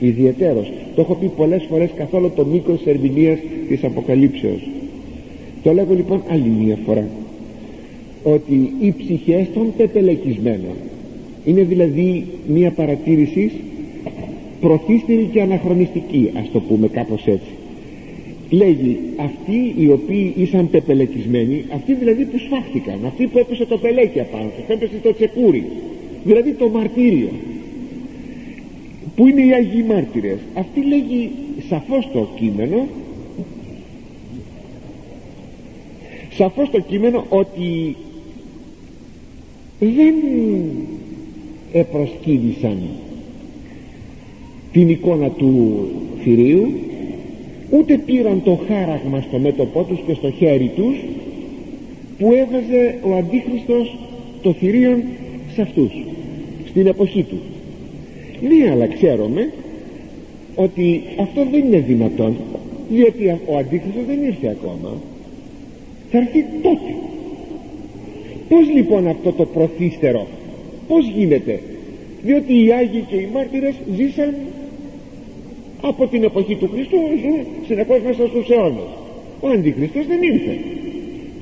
ιδιαιτέρως 0.00 0.72
το 0.94 1.00
έχω 1.00 1.14
πει 1.14 1.26
πολλές 1.36 1.66
φορές 1.70 1.90
καθόλου 1.96 2.32
το 2.36 2.44
μήκος 2.44 2.76
της 2.76 2.86
ερμηνείας 2.86 3.38
της 3.68 3.84
Αποκαλύψεως. 3.84 4.68
Το 5.62 5.72
λέγω 5.72 5.94
λοιπόν 5.94 6.22
άλλη 6.30 6.48
μια 6.64 6.78
φορά 6.86 7.08
ότι 8.22 8.72
οι 8.80 8.94
ψυχές 8.98 9.46
των 9.54 9.72
πεπελεκισμένων 9.76 10.76
είναι 11.44 11.62
δηλαδή 11.62 12.26
μια 12.48 12.70
παρατήρηση 12.70 13.50
προθύστερη 14.60 15.28
και 15.32 15.40
αναχρονιστική 15.40 16.30
ας 16.34 16.50
το 16.52 16.60
πούμε 16.60 16.88
κάπως 16.88 17.26
έτσι 17.26 17.57
λέγει 18.50 18.98
αυτοί 19.16 19.74
οι 19.78 19.90
οποίοι 19.90 20.32
ήσαν 20.36 20.70
πεπελεκισμένοι 20.70 21.64
αυτοί 21.72 21.94
δηλαδή 21.94 22.24
που 22.24 22.38
σφάχτηκαν 22.38 22.98
αυτοί 23.06 23.26
που 23.26 23.38
έπεσε 23.38 23.64
το 23.64 23.78
πελέκι 23.78 24.20
απάνω 24.20 24.48
τους 24.56 24.68
έπεσε 24.68 25.00
το 25.02 25.14
τσεκούρι 25.14 25.64
δηλαδή 26.24 26.52
το 26.52 26.68
μαρτύριο. 26.68 27.30
Που 29.16 29.26
είναι 29.26 29.42
οι 29.42 29.52
Άγιοι 29.52 29.84
Μάρτυρες; 29.88 30.38
Αυτή 30.54 30.84
λέγει 30.84 31.30
σαφώς 31.68 32.08
το 32.12 32.28
κείμενο 32.36 32.86
σαφώς 36.30 36.70
το 36.70 36.80
κείμενο 36.80 37.24
ότι 37.28 37.96
δεν 39.78 40.14
επροσκύδησαν 41.72 42.78
την 44.72 44.88
εικόνα 44.88 45.28
του 45.28 45.84
θηρίου 46.22 46.72
ούτε 47.70 47.98
πήραν 47.98 48.42
το 48.44 48.58
χάραγμα 48.68 49.20
στο 49.20 49.38
μέτωπό 49.38 49.82
τους 49.82 50.00
και 50.06 50.14
στο 50.14 50.30
χέρι 50.30 50.70
τους 50.76 50.96
που 52.18 52.32
έβαζε 52.32 52.98
ο 53.02 53.14
Αντίχριστος 53.14 53.96
το 54.42 54.52
θηρίον 54.52 55.02
σε 55.54 55.62
αυτούς 55.62 55.90
στην 56.68 56.86
εποχή 56.86 57.22
του. 57.22 57.38
Ναι 58.40 58.70
αλλά 58.70 58.86
ξέρουμε 58.86 59.52
ότι 60.54 61.02
αυτό 61.20 61.46
δεν 61.50 61.64
είναι 61.64 61.78
δυνατόν 61.78 62.36
διότι 62.90 63.28
ο 63.46 63.56
Αντίχριστος 63.56 64.04
δεν 64.06 64.22
ήρθε 64.22 64.48
ακόμα. 64.48 64.96
Θα 66.10 66.18
έρθει 66.18 66.44
τότε. 66.62 66.94
Πως 68.48 68.74
λοιπόν 68.74 69.08
αυτό 69.08 69.32
το 69.32 69.44
προθύστερο 69.44 70.26
πως 70.88 71.10
γίνεται; 71.16 71.60
Διότι 72.22 72.64
οι 72.64 72.72
Άγιοι 72.72 73.04
και 73.08 73.16
οι 73.16 73.28
μάρτυρες 73.32 73.74
ζήσαν 73.96 74.34
από 75.80 76.06
την 76.06 76.22
εποχή 76.24 76.54
του 76.54 76.68
Χριστού 76.72 76.96
ζουν 77.22 77.46
συνεχώς 77.66 78.00
μέσα 78.06 78.26
στους 78.26 78.48
αιώνες. 78.50 78.90
Ο 79.40 79.48
Αντιχριστός 79.48 80.06
δεν 80.06 80.22
ήρθε. 80.22 80.58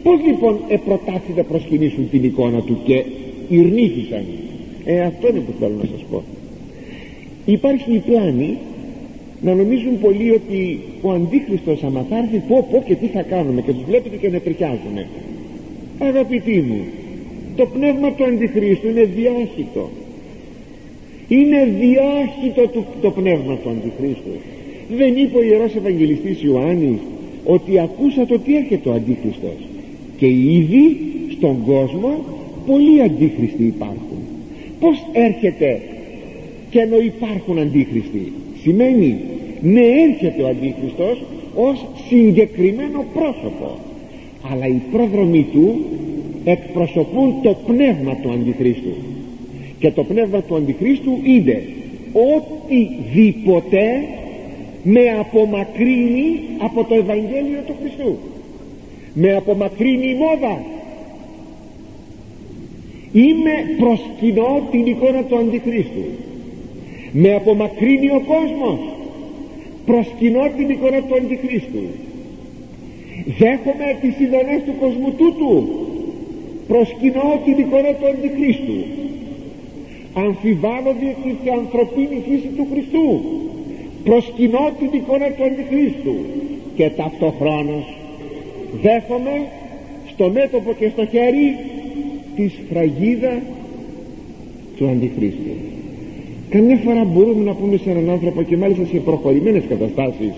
Πως 0.02 0.20
λοιπόν 0.26 0.58
επροτάθη 0.68 1.32
να 1.36 1.42
προσκυνήσουν 1.42 2.10
την 2.10 2.24
εικόνα 2.24 2.60
του 2.60 2.78
και 2.84 3.04
ειρνήθησαν 3.48 4.24
ε 4.84 5.00
αυτό 5.00 5.28
είναι 5.28 5.38
που 5.38 5.52
θέλω 5.60 5.74
να 5.78 5.84
σας 5.92 6.04
πω. 6.10 6.22
Υπάρχει 7.44 7.92
η 7.94 7.98
πλάνη 7.98 8.58
να 9.40 9.54
νομίζουν 9.54 10.00
πολλοί 10.00 10.30
ότι 10.30 10.78
ο 11.02 11.10
Αντίχριστος 11.10 11.82
άμα 11.82 12.06
θα 12.08 12.16
έρθει 12.16 12.42
πω 12.48 12.66
πω 12.70 12.82
και 12.86 12.94
τι 12.94 13.06
θα 13.06 13.22
κάνουμε 13.22 13.60
και 13.60 13.72
τους 13.72 13.84
βλέπετε 13.84 14.16
και 14.16 14.30
τριχιάζουν 14.30 14.96
αγαπητοί 15.98 16.64
μου 16.68 16.80
το 17.56 17.66
πνεύμα 17.66 18.12
του 18.12 18.24
Αντιχρίστου 18.24 18.88
είναι 18.88 19.04
διάχυτο 19.04 19.90
είναι 21.28 21.68
διάχυτο 21.80 22.68
το, 22.68 22.84
το 23.00 23.10
πνεύμα 23.10 23.56
του 23.56 23.68
Αντιχρίστου. 23.68 24.34
Δεν 24.96 25.16
είπε 25.16 25.38
ο 25.38 25.42
Ιερός 25.42 25.74
Ευαγγελιστής 25.74 26.42
Ιωάννης 26.42 26.98
ότι 27.44 27.78
ακούσατε 27.78 28.34
ότι 28.34 28.56
έρχεται 28.56 28.88
ο 28.88 28.92
Αντίχριστος. 28.92 29.58
Και 30.16 30.26
ήδη 30.26 30.96
στον 31.38 31.64
κόσμο 31.66 32.24
πολλοί 32.66 33.02
Αντίχριστοι 33.02 33.64
υπάρχουν. 33.64 34.18
Πως 34.80 35.06
έρχεται 35.12 35.80
και 36.70 36.78
ενώ 36.78 36.98
υπάρχουν 36.98 37.58
Αντίχριστοι. 37.58 38.32
Σημαίνει 38.62 39.18
ναι 39.62 39.86
έρχεται 40.08 40.42
ο 40.42 40.46
Αντίχριστος 40.46 41.22
ως 41.54 41.86
συγκεκριμένο 42.08 43.04
πρόσωπο. 43.14 43.78
Αλλά 44.50 44.66
οι 44.66 44.80
πρόδρομοι 44.92 45.46
του 45.52 45.84
εκπροσωπούν 46.44 47.34
το 47.42 47.56
πνεύμα 47.66 48.16
του 48.22 48.30
Αντιχρίστου 48.30 48.94
και 49.78 49.90
το 49.90 50.04
πνεύμα 50.04 50.42
του 50.42 50.56
Αντιχρίστου 50.56 51.20
είναι 51.24 51.62
οτιδήποτε 52.12 54.04
με 54.82 55.00
απομακρύνει 55.18 56.40
από 56.58 56.84
το 56.84 56.94
Ευαγγέλιο 56.94 57.60
του 57.66 57.74
Χριστού. 57.80 58.18
Με 59.14 59.34
απομακρύνει 59.34 60.06
η 60.06 60.14
μόδα. 60.14 60.62
Είμαι 63.12 63.52
προσκυνώ 63.78 64.68
την 64.70 64.86
εικόνα 64.86 65.22
του 65.22 65.36
Αντιχρίστου. 65.38 66.04
Με 67.12 67.34
απομακρύνει 67.34 68.08
ο 68.08 68.22
κόσμος. 68.26 68.78
Προσκυνώ 69.86 70.50
την 70.56 70.70
εικόνα 70.70 71.02
του 71.02 71.14
Αντιχρίστου. 71.14 71.82
Δέχομαι 73.38 73.98
τις 74.00 74.20
ειδονές 74.20 74.62
του 74.66 74.74
κοσμού 74.80 75.10
τούτου. 75.10 75.68
Προσκυνώ 76.68 77.40
την 77.44 77.58
εικόνα 77.58 77.92
του 77.94 78.06
Αντιχρίστου 78.06 79.05
αμφιβάλλω 80.24 80.92
την 81.00 81.52
ανθρωπίνη 81.60 82.22
φύση 82.28 82.48
του 82.56 82.66
Χριστού 82.72 83.06
προσκυνώ 84.04 84.70
την 84.78 84.90
εικόνα 84.92 85.28
του 85.30 85.44
Αντιχρίστου 85.44 86.14
και 86.76 86.90
ταυτοχρόνως 86.96 87.86
δέχομαι 88.82 89.36
στο 90.12 90.28
μέτωπο 90.28 90.72
και 90.78 90.88
στο 90.88 91.06
χέρι 91.06 91.56
τη 92.36 92.48
σφραγίδα 92.48 93.42
του 94.76 94.88
Αντιχρίστου 94.88 95.54
καμιά 96.50 96.76
φορά 96.76 97.04
μπορούμε 97.04 97.44
να 97.44 97.54
πούμε 97.54 97.76
σε 97.76 97.90
έναν 97.90 98.10
άνθρωπο 98.10 98.42
και 98.42 98.56
μάλιστα 98.56 98.84
σε 98.84 98.96
προχωρημένες 98.96 99.62
καταστάσεις 99.68 100.32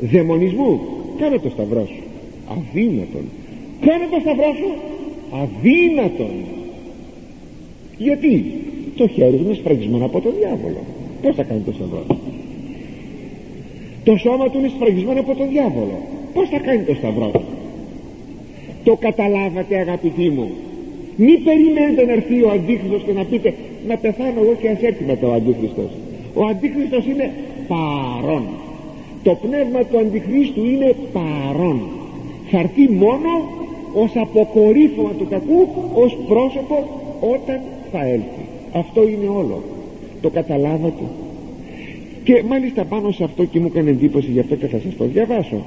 δαιμονισμού 0.00 0.80
κάνε 1.18 1.38
το 1.38 1.48
σταυρό 1.48 1.86
σου. 1.86 2.02
Αδύνατον. 2.48 3.24
Κάνε 3.80 4.04
το 4.10 4.20
σταυρό 4.20 4.54
σου. 4.58 4.70
Αδύνατον. 5.42 6.34
Γιατί; 7.98 8.44
Το 8.96 9.08
χέρι 9.08 9.40
είναι 9.44 9.54
σφραγισμένο 9.54 10.04
από 10.04 10.20
τον 10.20 10.32
διάβολο. 10.38 10.80
Πως 11.22 11.34
θα 11.34 11.42
κάνει 11.42 11.60
το 11.60 11.72
σταυρό 11.72 12.04
το 14.06 14.16
σώμα 14.16 14.50
του 14.50 14.58
είναι 14.58 14.68
σφραγισμένο 14.68 15.20
από 15.20 15.34
τον 15.34 15.48
διάβολο. 15.48 15.96
Πως 16.34 16.48
θα 16.48 16.58
κάνει 16.58 16.82
το 16.82 16.94
σταυρό 16.94 17.30
το 18.84 18.96
καταλάβατε 18.96 19.76
αγαπητοί 19.76 20.28
μου. 20.28 20.50
Μη 21.16 21.36
περιμένετε 21.36 22.04
να 22.04 22.12
έρθει 22.12 22.42
ο 22.42 22.50
Αντίχριστος 22.50 23.02
και 23.06 23.12
να 23.12 23.24
πείτε 23.24 23.54
να 23.88 23.96
πεθάνω 23.96 24.40
εγώ 24.42 24.54
και 24.60 24.68
ας 24.68 24.80
έρθει 24.82 25.04
μετά 25.04 25.26
ο 25.28 25.32
Αντίχριστος 25.32 25.90
ο 26.34 26.44
Αντίχριστος 26.44 27.04
είναι 27.06 27.30
παρόν. 27.68 28.42
Το 29.22 29.34
πνεύμα 29.34 29.80
του 29.84 29.98
Αντιχρίστου 29.98 30.64
είναι 30.64 30.94
παρόν. 31.12 31.80
Θα 32.50 32.58
έρθει 32.58 32.88
μόνο 32.90 33.30
ως 33.94 34.10
αποκορύφωμα 34.14 35.12
του 35.18 35.26
κακού 35.30 35.68
ως 35.94 36.16
πρόσωπο 36.28 36.76
όταν 37.20 37.60
θα 37.92 38.06
έλθει 38.06 38.45
αυτό 38.78 39.08
είναι 39.08 39.28
όλο. 39.28 39.62
Το 40.20 40.30
καταλάβατε. 40.30 41.04
Και 42.24 42.42
μάλιστα 42.48 42.84
πάνω 42.84 43.10
σε 43.10 43.24
αυτό 43.24 43.44
και 43.44 43.60
μου 43.60 43.66
έκανε 43.66 43.90
εντύπωση 43.90 44.30
γι' 44.30 44.40
αυτό 44.40 44.54
και 44.54 44.66
θα 44.66 44.78
σας 44.78 44.96
το 44.96 45.04
διαβάσω. 45.04 45.64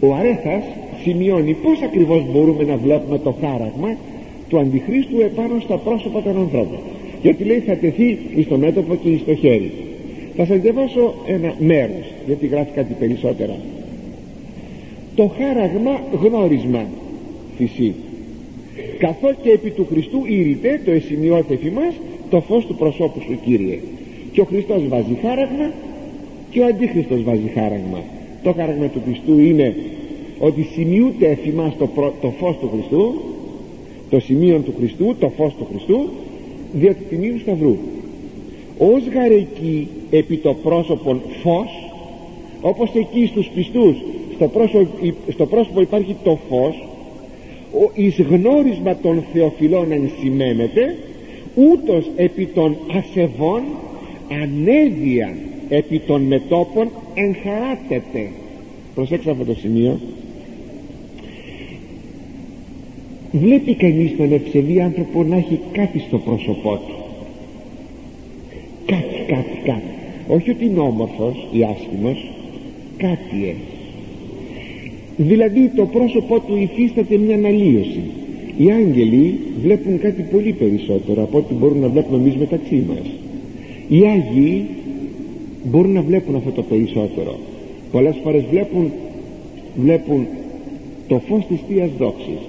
Ο 0.00 0.14
Αρέθας 0.14 0.64
σημειώνει 1.02 1.54
πως 1.54 1.82
ακριβώς 1.82 2.22
μπορούμε 2.32 2.64
να 2.64 2.76
βλέπουμε 2.76 3.18
το 3.18 3.34
χάραγμα 3.40 3.96
του 4.48 4.58
Αντιχρίστου 4.58 5.20
επάνω 5.20 5.60
στα 5.60 5.76
πρόσωπα 5.76 6.22
των 6.22 6.36
ανθρώπων. 6.38 6.78
Γιατί 7.22 7.44
λέει 7.44 7.58
θα 7.58 7.76
τεθεί 7.76 8.18
στο 8.44 8.56
μέτωπο 8.58 8.94
και 8.94 9.16
στο 9.22 9.34
χέρι 9.34 9.72
θα 10.36 10.44
σας 10.44 10.58
διαβάσω 10.58 11.14
ένα 11.26 11.54
μέρος 11.58 12.12
γιατί 12.26 12.46
γράφει 12.46 12.70
κάτι 12.70 12.94
περισσότερα 12.98 13.56
το 15.14 15.30
χάραγμα 15.38 16.00
γνώρισμα 16.22 16.84
φυσί 17.56 17.94
καθώς 18.98 19.34
και 19.42 19.50
επί 19.50 19.70
του 19.70 19.86
Χριστού 19.90 20.22
ήρυτε 20.26 20.80
το 20.84 20.90
εσημειώθεφη 20.90 21.70
μας 21.70 21.94
το 22.30 22.40
φως 22.40 22.66
του 22.66 22.74
προσώπου 22.74 23.20
σου 23.20 23.38
Κύριε. 23.44 23.78
Και 24.32 24.40
ο 24.40 24.44
Χριστός 24.44 24.88
βάζει 24.88 25.18
χάραγμα 25.22 25.72
και 26.50 26.60
ο 26.60 26.64
Αντίχριστος 26.66 27.22
βάζει 27.22 27.50
χάραγμα. 27.54 28.02
Το 28.42 28.52
χάραγμα 28.52 28.86
του 28.86 29.00
Χριστού 29.04 29.38
είναι 29.38 29.76
ότι 30.38 30.62
σημειούται 30.62 31.26
εφημάς 31.26 31.76
το, 31.78 31.88
το 32.20 32.30
φως 32.30 32.56
του 32.60 32.70
Χριστού 32.72 33.14
το 34.10 34.20
σημείο 34.20 34.58
του 34.58 34.74
Χριστού 34.78 35.14
το 35.18 35.28
φως 35.28 35.54
του 35.54 35.66
Χριστού 35.70 36.08
διότι 36.72 37.04
τιμίου 37.08 37.38
σταυρού. 37.38 37.76
Ως 38.78 39.02
γαρεκή 39.14 39.88
επί 40.10 40.36
το 40.36 40.54
πρόσωπον 40.62 41.20
φως 41.42 41.70
όπως 42.60 42.90
εκεί 42.94 43.26
στους 43.26 43.50
πιστούς 43.54 43.96
στο 44.34 44.48
πρόσωπο, 44.48 44.88
στο 45.28 45.46
πρόσωπο 45.46 45.80
υπάρχει 45.80 46.16
το 46.24 46.38
φως 46.48 46.84
ο 47.82 47.90
εις 47.94 48.20
γνώρισμα 48.20 48.96
των 48.96 49.24
θεοφιλών 49.32 49.92
ενσημαίνεται 49.92 50.96
ούτως 51.54 52.10
επί 52.16 52.46
των 52.46 52.76
ασεβών 52.96 53.62
ανέδεια 54.42 55.36
επί 55.68 55.98
των 55.98 56.22
μετόπων 56.22 56.88
εγχαράτεται 57.14 58.30
προσέξτε 58.94 59.30
αυτό 59.30 59.44
το 59.44 59.54
σημείο. 59.54 59.98
Βλέπει 63.32 63.74
κανείς 63.74 64.16
τον 64.16 64.32
ευσεβή 64.32 64.80
άνθρωπο 64.80 65.22
να 65.22 65.36
έχει 65.36 65.60
κάτι 65.72 65.98
στο 65.98 66.18
πρόσωπό 66.18 66.76
του. 66.76 66.94
Κάτι 68.86 69.24
κάτι 69.26 69.58
κάτι. 69.64 69.94
Όχι 70.28 70.50
ότι 70.50 70.64
είναι 70.64 70.80
όμορφος 70.80 71.46
ή 71.52 71.62
άσχημος 71.62 72.30
κάτι 72.96 73.44
έχει 73.44 73.73
δηλαδή 75.16 75.70
το 75.76 75.84
πρόσωπό 75.84 76.40
του 76.40 76.56
υφίσταται 76.56 77.16
μια 77.16 77.34
αναλύωση. 77.34 78.02
Οι 78.58 78.70
άγγελοι 78.70 79.38
βλέπουν 79.62 79.98
κάτι 79.98 80.22
πολύ 80.30 80.52
περισσότερο 80.52 81.22
από 81.22 81.38
ό,τι 81.38 81.54
μπορούν 81.54 81.78
να 81.78 81.88
βλέπουμε 81.88 82.16
εμείς 82.16 82.36
μεταξύ 82.36 82.84
μας. 82.88 83.06
Οι 83.88 84.06
Άγιοι 84.06 84.64
μπορούν 85.64 85.92
να 85.92 86.02
βλέπουν 86.02 86.34
αυτό 86.34 86.50
το 86.50 86.62
περισσότερο. 86.62 87.38
Πολλές 87.92 88.16
φορές 88.22 88.44
βλέπουν 88.50 88.92
βλέπουν 89.76 90.26
το 91.08 91.20
φως 91.28 91.46
της 91.46 91.58
Θείας 91.68 91.90
Δόξης. 91.98 92.40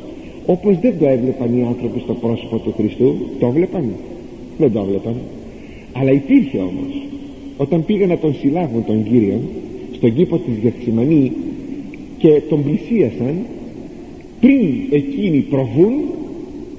Όπως 0.45 0.79
δεν 0.79 0.93
το 0.99 1.07
έβλεπαν 1.07 1.57
οι 1.57 1.63
άνθρωποι 1.63 1.99
στο 1.99 2.13
πρόσωπο 2.13 2.57
του 2.57 2.73
Χριστού 2.77 3.15
το 3.39 3.45
έβλεπαν 3.45 3.85
δεν 4.57 4.71
το 4.71 4.79
έβλεπαν. 4.79 5.15
Αλλά 5.93 6.11
υπήρχε 6.11 6.57
όμως. 6.57 7.01
Όταν 7.57 7.85
πήγαν 7.85 8.09
να 8.09 8.17
τον 8.17 8.35
συλλάβουν 8.35 8.85
τον 8.85 9.03
Κύριο 9.03 9.39
στον 9.91 10.15
κήπο 10.15 10.37
της 10.37 10.57
Γεθσιμανή 10.61 11.31
και 12.17 12.41
τον 12.49 12.63
πλησίασαν 12.63 13.35
πριν 14.39 14.69
εκείνοι 14.89 15.39
προβούν 15.39 15.93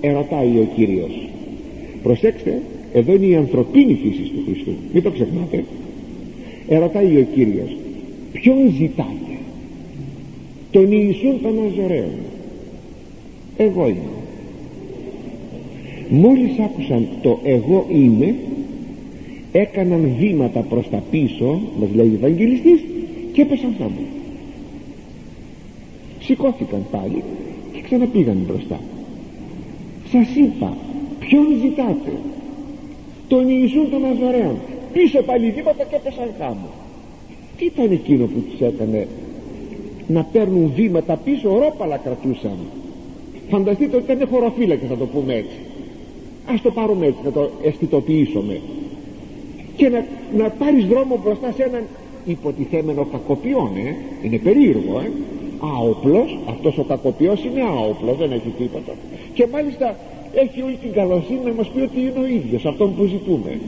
ερωτάει 0.01 0.47
ο 0.47 0.69
Κύριος. 0.77 1.29
Προσέξτε 2.03 2.63
εδώ 2.93 3.15
είναι 3.15 3.27
η 3.27 3.35
ανθρωπίνη 3.35 3.95
φύση 3.95 4.31
του 4.31 4.43
Χριστού. 4.47 4.73
Μην 4.93 5.03
το 5.03 5.11
ξεχνάτε. 5.11 5.65
Ερωτάει 6.69 7.17
ο 7.17 7.27
Κύριος 7.35 7.77
ποιον 8.33 8.57
ζητάτε; 8.79 9.37
Τον 10.71 10.93
Ιησούν 10.93 11.43
των 11.43 11.55
Αζωραίων 11.67 12.11
εγώ 13.57 13.89
είμαι. 13.89 14.17
Μόλις 16.09 16.59
άκουσαν 16.59 17.07
το 17.23 17.39
εγώ 17.45 17.87
είμαι 17.93 18.35
έκαναν 19.53 20.11
βήματα 20.19 20.61
προς 20.61 20.89
τα 20.91 21.03
πίσω 21.11 21.61
μας 21.81 21.89
λέει 21.95 22.07
ο 22.07 22.15
Ευαγγελιστής 22.15 22.81
και 23.33 23.43
έπεσαν 23.43 23.75
θάμα 23.79 24.16
σηκώθηκαν 26.27 26.87
πάλι 26.91 27.23
και 27.73 27.81
ξαναπήγαν 27.81 28.39
μπροστά. 28.47 28.81
Σας 30.13 30.29
είπα 30.37 30.77
ποιον 31.19 31.47
ζητάτε; 31.63 32.13
Τον 33.29 33.49
Ιησούν 33.49 33.91
των 33.91 34.05
Αζωραίων 34.05 34.57
πίσω 34.93 35.23
πάλι 35.23 35.51
βήματα 35.51 35.85
και 35.85 35.97
έπεσαν 35.97 36.29
θάμα 36.39 36.69
τι 37.57 37.65
ήταν 37.65 37.91
εκείνο 37.91 38.25
που 38.27 38.41
τους 38.51 38.61
έκανε 38.61 39.09
να 40.07 40.25
παίρνουν 40.25 40.73
βήματα 40.75 41.17
πίσω 41.17 41.55
ορόπαλα 41.55 41.97
κρατούσαν. 41.97 42.57
Φανταστείτε 43.49 43.97
ότι 43.97 44.13
ήταν 44.13 44.29
χωροφύλακες 44.29 44.89
θα 44.89 44.97
το 44.97 45.07
πούμε 45.07 45.35
έτσι. 45.35 45.57
Ας 46.47 46.63
το 46.63 46.71
πάρουμε 46.71 47.07
έτσι 47.07 47.21
να 47.25 47.31
το 47.31 47.51
αισθητοποιήσουμε. 47.63 48.61
Και 49.77 49.89
να, 49.89 50.07
να 50.37 50.49
πάρεις 50.49 50.85
δρόμο 50.87 51.21
μπροστά 51.25 51.53
σε 51.53 51.63
έναν 51.63 51.83
υποτιθέμενο 52.25 53.05
κακοποιόν 53.13 53.71
ε; 53.77 53.95
είναι 54.27 54.39
περίεργο 54.39 55.01
ε; 55.01 55.11
Άοπλος 55.61 56.39
αυτός 56.49 56.79
ο 56.79 56.83
κακοποιός 56.83 57.45
είναι 57.45 57.63
άοπλος 57.63 58.17
δεν 58.17 58.33
έχει 58.33 58.53
τίποτα. 58.59 58.93
Και 59.35 59.47
μάλιστα 59.53 59.97
έχει 60.35 60.63
όλη 60.63 60.77
την 60.83 60.93
καλοσύνη 60.93 61.41
να 61.45 61.53
μας 61.53 61.69
πει 61.69 61.81
ότι 61.81 62.01
είναι 62.01 62.19
ο 62.19 62.27
ίδιος 62.27 62.65
αυτόν 62.65 62.97
που 62.97 63.05
ζητούμε. 63.05 63.61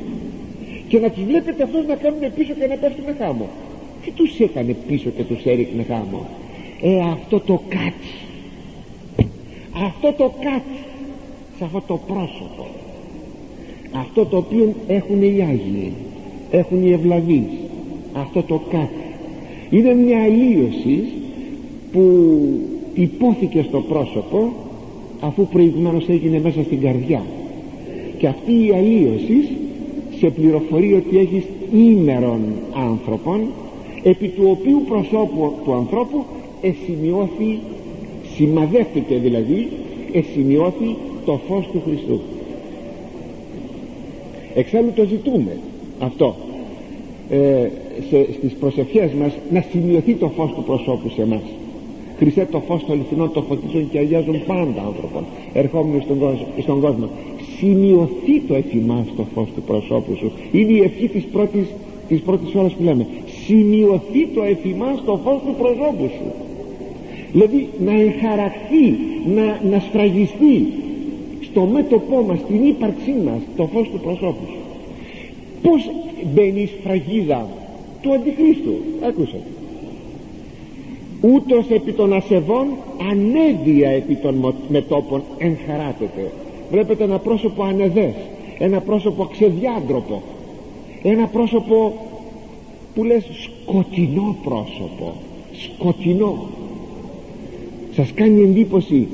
Και 0.88 0.98
να 0.98 1.10
τους 1.10 1.24
βλέπετε 1.24 1.62
αυτούς 1.62 1.86
να 1.86 1.94
κάνουν 1.94 2.20
πίσω 2.34 2.52
και 2.58 2.66
να 2.66 2.74
πέφτουν 2.74 3.04
χάμω. 3.18 3.48
Τι 4.04 4.10
τους 4.10 4.40
έκανε 4.40 4.76
πίσω 4.88 5.08
και 5.16 5.22
τους 5.22 5.44
έριχνε 5.44 5.82
χάμω. 5.82 6.26
Ε 6.82 7.00
αυτό 7.00 7.40
το 7.40 7.60
κάτι 7.68 8.12
αυτό 9.84 10.12
το 10.12 10.32
κάτι 10.40 10.78
σε 11.58 11.64
αυτό 11.64 11.82
το 11.86 12.00
πρόσωπο. 12.06 12.66
Αυτό 13.92 14.26
το 14.26 14.36
οποίο 14.36 14.74
έχουν 14.86 15.22
οι 15.22 15.42
Άγιοι 15.42 15.92
έχουν 16.50 16.86
οι 16.86 16.92
Ευλαβείς. 16.92 17.48
Αυτό 18.12 18.42
το 18.42 18.60
κάτι 18.70 19.08
είναι 19.70 19.94
μια 19.94 20.22
αλλίωση 20.22 21.04
που 21.92 22.38
υπόθηκε 22.94 23.64
στο 23.68 23.80
πρόσωπο 23.80 24.52
αφού 25.20 25.46
προηγουμένως 25.46 26.08
έγινε 26.08 26.40
μέσα 26.40 26.62
στην 26.62 26.80
καρδιά. 26.80 27.22
Και 28.18 28.26
αυτή 28.26 28.52
η 28.52 28.72
αλλίωση 28.72 29.48
σε 30.18 30.30
πληροφορεί 30.30 30.94
ότι 30.94 31.18
έχεις 31.18 31.44
ήμερον 31.72 32.40
άνθρωπον 32.88 33.40
επί 34.02 34.28
του 34.28 34.42
οποίου 34.58 34.82
προσώπου 34.88 35.52
του 35.64 35.74
ανθρώπου 35.74 36.24
εσημειώθη 36.60 37.58
σημαδεύτηκε 38.36 39.16
δηλαδή 39.16 39.68
εσημειώθη 40.12 40.96
το 41.24 41.40
φως 41.48 41.68
του 41.72 41.82
Χριστού. 41.84 42.20
Εξάλλου 44.54 44.92
το 44.94 45.04
ζητούμε 45.04 45.56
αυτό 45.98 46.34
ε, 47.30 47.68
σε, 48.08 48.32
στις 48.32 48.52
προσευχές 48.52 49.12
μας 49.12 49.32
να 49.50 49.64
σημειωθεί 49.70 50.14
το 50.14 50.28
φως 50.28 50.52
του 50.54 50.62
προσώπου 50.62 51.08
σε 51.08 51.22
εμάς 51.22 51.42
Χριστέ 52.18 52.48
το 52.50 52.60
φως 52.66 52.84
των 52.84 52.94
αληθινών 52.94 53.32
το 53.32 53.42
φωτίζουν 53.42 53.90
και 53.90 53.98
αγιάζουν 53.98 54.44
πάντα 54.46 54.82
άνθρωπον 54.86 55.24
ερχόμενοι 55.52 56.02
στον 56.02 56.18
κόσμο, 56.18 56.46
στον 56.62 56.80
κόσμο. 56.80 57.08
σημειωθεί 57.58 58.40
το 58.48 58.54
εφημάς 58.54 59.06
το 59.16 59.24
φως 59.34 59.48
του 59.54 59.62
προσώπου 59.62 60.16
σου. 60.16 60.32
Είναι 60.52 60.72
η 60.72 60.80
ευχή 60.80 61.08
της 61.08 61.24
πρώτης, 61.24 61.66
της 62.08 62.20
πρώτης 62.20 62.54
ώρας 62.54 62.72
που 62.72 62.82
λέμε. 62.82 63.06
Σημειωθεί 63.44 64.26
το 64.34 64.42
εφημάς 64.42 65.02
το 65.04 65.20
φως 65.24 65.40
του 65.46 65.54
προσώπου 65.58 66.08
σου. 66.08 66.32
Δηλαδή 67.32 67.68
να 67.84 67.92
εγχαραχθεί 67.92 68.86
να, 69.34 69.70
να 69.70 69.78
σφραγιστεί 69.80 70.66
στο 71.40 71.60
μέτωπό 71.60 72.24
μας 72.28 72.38
στην 72.38 72.66
ύπαρξή 72.66 73.14
μας 73.24 73.40
το 73.56 73.66
φως 73.72 73.88
του 73.88 74.00
προσώπου 74.00 74.44
σου. 74.46 74.60
Πως 75.62 75.90
μπαίνει 76.34 76.60
η 76.60 76.70
σφραγίδα 76.78 77.48
του 78.02 78.12
αντιχρίστου; 78.12 78.74
Άκουσα 79.08 79.36
ούτως 81.20 81.70
επί 81.70 81.92
των 81.92 82.12
ασεβών 82.12 82.66
ανέδεια 83.10 83.88
επί 83.88 84.14
των 84.14 84.54
μετόπων 84.68 85.22
εγχαράτεται 85.38 86.32
βλέπετε 86.70 87.04
ένα 87.04 87.18
πρόσωπο 87.18 87.62
ανεδές 87.62 88.14
ένα 88.58 88.80
πρόσωπο 88.80 89.24
ξεδιάντροπο 89.24 90.22
ένα 91.02 91.26
πρόσωπο 91.26 91.92
που 92.94 93.04
λες 93.04 93.24
σκοτεινό 93.64 94.36
πρόσωπο 94.44 95.14
σκοτεινό. 95.52 96.46
Σας 97.94 98.12
κάνει 98.14 98.42
εντύπωση 98.42 99.08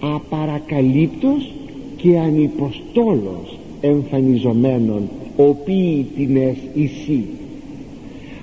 απαρακαλύπτος 0.00 1.52
και 1.96 2.18
ανυποστόλος 2.18 3.58
εμφανιζομένων 3.80 5.08
οποίοι 5.36 6.06
την 6.16 6.36
εσύ 6.36 7.24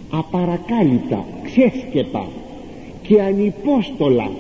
απαρακάλυπτα 0.09 1.25
ξέσκεπα 1.43 2.27
και 3.09 3.21
ανυπόστολα 3.21 4.31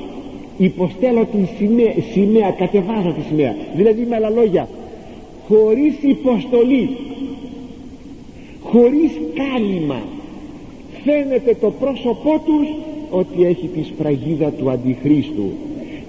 υποστέλω 0.57 1.25
την 1.25 1.47
σημαία, 1.57 1.93
σημαία 2.11 2.51
κατεβάζω 2.51 3.09
τη 3.11 3.21
σημαία. 3.27 3.55
Δηλαδή 3.75 4.05
με 4.09 4.15
άλλα 4.15 4.29
λόγια 4.29 4.67
χωρίς 5.47 5.95
υποστολή 6.01 6.89
χωρίς 8.63 9.11
κάλυμα 9.33 10.01
φαίνεται 11.03 11.57
το 11.61 11.73
πρόσωπό 11.79 12.41
τους 12.45 12.67
ότι 13.09 13.43
έχει 13.45 13.67
τη 13.67 13.83
σφραγίδα 13.83 14.49
του 14.49 14.69
αντιχρίστου. 14.69 15.51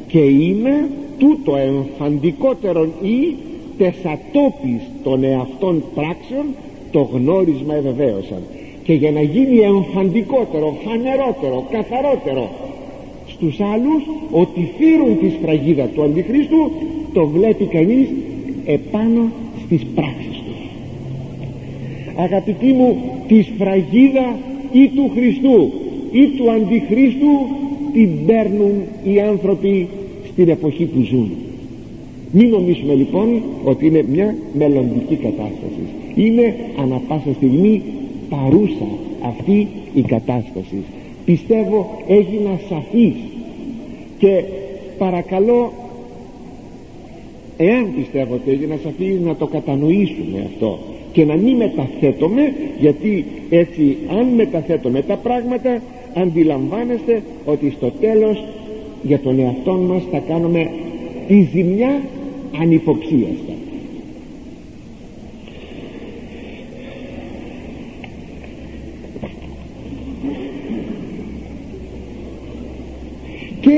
Και 0.08 0.20
είναι 0.20 0.90
τούτο 1.18 1.56
εμφαντικότερον 1.56 2.92
ή 3.02 3.34
τεσατόπις 3.78 4.82
των 5.02 5.24
εαυτών 5.24 5.84
πράξεων 5.94 6.46
το 6.90 7.00
γνώρισμα 7.12 7.74
ευεβαίωσαν 7.74 8.42
και 8.90 8.96
για 8.96 9.10
να 9.10 9.22
γίνει 9.22 9.58
εμφαντικότερο, 9.58 10.76
φανερότερο, 10.84 11.66
καθαρότερο 11.70 12.50
στους 13.26 13.60
άλλους 13.60 14.02
ότι 14.30 14.70
φύρουν 14.78 15.18
τη 15.18 15.28
σφραγίδα 15.30 15.84
του 15.84 16.02
Αντιχρίστου 16.02 16.70
το 17.12 17.26
βλέπει 17.26 17.64
κανείς 17.64 18.08
επάνω 18.64 19.30
στις 19.64 19.86
πράξεις 19.94 20.36
τους. 20.46 20.60
Αγαπητοί 22.16 22.66
μου 22.66 22.96
τη 23.28 23.42
σφραγίδα 23.42 24.38
ή 24.72 24.88
του 24.88 25.10
Χριστού 25.14 25.72
ή 26.12 26.26
του 26.36 26.50
Αντιχρίστου 26.50 27.32
την 27.92 28.26
παίρνουν 28.26 28.72
οι 29.04 29.20
άνθρωποι 29.20 29.88
στην 30.32 30.48
εποχή 30.48 30.84
που 30.84 31.00
ζουν. 31.02 31.30
Μην 32.32 32.48
νομίζουμε 32.48 32.94
λοιπόν 32.94 33.42
ότι 33.64 33.86
είναι 33.86 34.04
μια 34.12 34.36
μελλοντική 34.58 35.14
κατάσταση. 35.14 35.82
Είναι 36.14 36.54
ανα 36.76 37.00
πάσα 37.08 37.32
στιγμή 37.34 37.82
παρούσα 38.30 38.86
αυτή 39.22 39.68
η 39.94 40.00
κατάσταση. 40.02 40.82
Πιστεύω 41.24 42.02
έγινα 42.08 42.60
σαφής 42.68 43.14
και 44.18 44.44
παρακαλώ 44.98 45.72
εάν 47.56 47.94
πιστεύω 47.96 48.34
ότι 48.34 48.50
έγινα 48.50 48.78
σαφής 48.82 49.20
να 49.20 49.36
το 49.36 49.46
κατανοήσουμε 49.46 50.46
αυτό 50.46 50.78
και 51.12 51.24
να 51.24 51.34
μην 51.34 51.56
μεταθέτουμε 51.56 52.54
γιατί 52.80 53.24
έτσι 53.50 53.96
αν 54.18 54.26
μεταθέτουμε 54.26 55.02
τα 55.02 55.16
πράγματα 55.16 55.82
αντιλαμβάνεστε 56.14 57.22
ότι 57.44 57.72
στο 57.76 57.92
τέλος 58.00 58.44
για 59.02 59.18
τον 59.18 59.38
εαυτό 59.38 59.72
μας 59.72 60.02
θα 60.10 60.18
κάνουμε 60.18 60.70
τη 61.28 61.48
ζημιά 61.52 62.00
ανυποψίαστα 62.60 63.52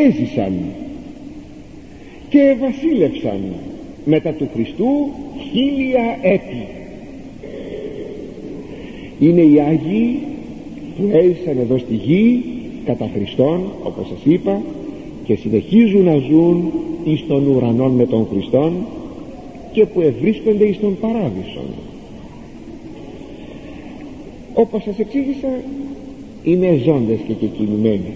έζησαν 0.07 0.53
και 2.29 2.57
βασίλευσαν 2.61 3.41
μετά 4.05 4.31
του 4.31 4.49
Χριστού 4.55 5.09
χίλια 5.51 6.19
έτη. 6.23 6.67
Είναι 9.21 9.41
οι 9.41 9.61
Άγιοι 9.61 10.19
που 10.97 11.09
έζησαν 11.13 11.59
εδώ 11.59 11.79
στη 11.79 11.95
γη 11.95 12.45
κατά 12.85 13.11
Χριστόν 13.15 13.61
όπως 13.83 14.07
σας 14.09 14.21
είπα 14.25 14.63
και 15.25 15.35
συνεχίζουν 15.35 16.05
να 16.05 16.17
ζουν 16.17 16.73
εις 17.05 17.25
των 17.29 17.47
ουρανών 17.47 17.93
με 17.93 18.07
τον 18.07 18.27
Χριστόν 18.33 18.73
και 19.73 19.87
που 19.87 20.01
ευρίσκονται 20.01 20.65
εις 20.65 20.81
τον 20.81 20.97
παράδεισο 21.01 21.63
όπως 24.55 24.83
σας 24.83 24.99
εξήγησα 24.99 25.49
είναι 26.43 26.81
ζώντες 26.85 27.19
και 27.27 27.33
κεκοινημένοι 27.33 28.13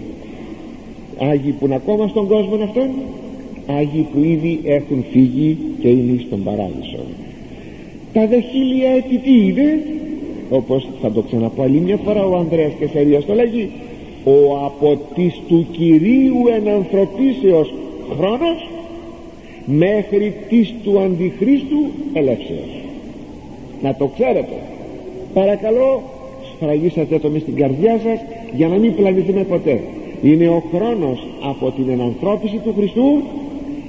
Άγιοι 1.19 1.51
που 1.51 1.65
είναι 1.65 1.75
ακόμα 1.75 2.07
στον 2.07 2.27
κόσμο 2.27 2.63
αυτόν 2.63 2.89
Άγιοι 3.67 4.07
που 4.13 4.23
ήδη 4.23 4.59
έχουν 4.63 5.05
φύγει 5.11 5.57
και 5.81 5.87
είναι 5.87 6.21
στον 6.27 6.43
παράδεισο. 6.43 6.99
Τα 8.13 8.27
δε 8.27 8.39
χίλια 8.39 8.89
έτη 8.89 9.17
τι 9.17 9.47
είναι 9.47 9.83
όπως 10.49 10.87
θα 11.01 11.11
το 11.11 11.21
ξαναπώ 11.21 11.61
άλλη 11.63 11.79
μια 11.79 11.97
φορά 11.97 12.25
ο 12.25 12.37
Ανδρέας 12.37 12.71
Κεσαρίας 12.79 13.25
το 13.25 13.33
λέγει 13.33 13.69
ο 14.23 14.65
από 14.65 14.99
της 15.15 15.41
του 15.47 15.65
Κυρίου 15.71 16.35
ενανθρωπίσεως 16.55 17.73
χρόνος 18.17 18.69
μέχρι 19.65 20.33
της 20.49 20.73
του 20.83 20.99
Αντιχρίστου 20.99 21.85
ελεύσεως 22.13 22.77
να 23.81 23.95
το 23.95 24.05
ξέρετε. 24.07 24.55
Παρακαλώ 25.33 26.01
σφραγίσατε 26.55 27.19
το 27.19 27.29
μες 27.29 27.41
στην 27.41 27.55
καρδιά 27.55 27.99
σας 28.03 28.19
για 28.55 28.67
να 28.67 28.75
μην 28.75 28.95
πλανηθούμε 28.95 29.43
ποτέ 29.43 29.81
είναι 30.21 30.47
ο 30.47 30.63
χρόνος 30.73 31.27
από 31.41 31.71
την 31.71 31.89
ενανθρώπιση 31.89 32.59
του 32.63 32.73
Χριστού 32.77 33.21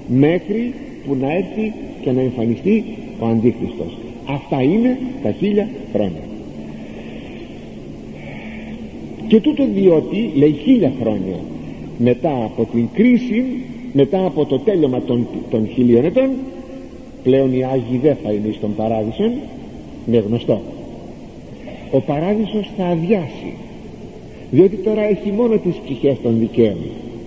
μέχρι 0.08 0.74
που 1.06 1.14
να 1.20 1.32
έρθει 1.32 1.72
και 2.00 2.12
να 2.12 2.20
εμφανιστεί 2.20 2.84
ο 3.20 3.26
Αντίχριστος. 3.26 3.96
Αυτά 4.28 4.62
είναι 4.62 4.98
τα 5.22 5.30
χίλια 5.30 5.68
χρόνια. 5.92 6.22
Και 9.28 9.40
τούτο 9.40 9.66
διότι 9.74 10.30
λέει 10.34 10.52
χίλια 10.62 10.92
χρόνια 11.00 11.38
μετά 11.98 12.44
από 12.44 12.64
την 12.72 12.88
κρίση 12.92 13.44
μετά 13.92 14.24
από 14.24 14.44
το 14.44 14.58
τέλειωμα 14.58 15.00
των, 15.00 15.26
των 15.50 15.68
χιλίων 15.74 16.04
ετών 16.04 16.30
πλέον 17.22 17.54
οι 17.54 17.64
Άγιοι 17.64 17.98
δεν 18.02 18.16
θα 18.22 18.32
είναι 18.32 18.52
στον 18.56 18.74
παράδεισο 18.74 19.24
είναι 20.08 20.24
γνωστό. 20.26 20.60
Ο 21.90 22.00
παράδεισος 22.00 22.70
θα 22.76 22.84
αδειάσει 22.84 23.52
διότι 24.50 24.76
τώρα 24.76 25.02
έχει 25.08 25.32
μόνο 25.32 25.56
τις 25.56 25.74
ψυχές 25.84 26.16
των 26.22 26.38
δικαίων. 26.38 26.76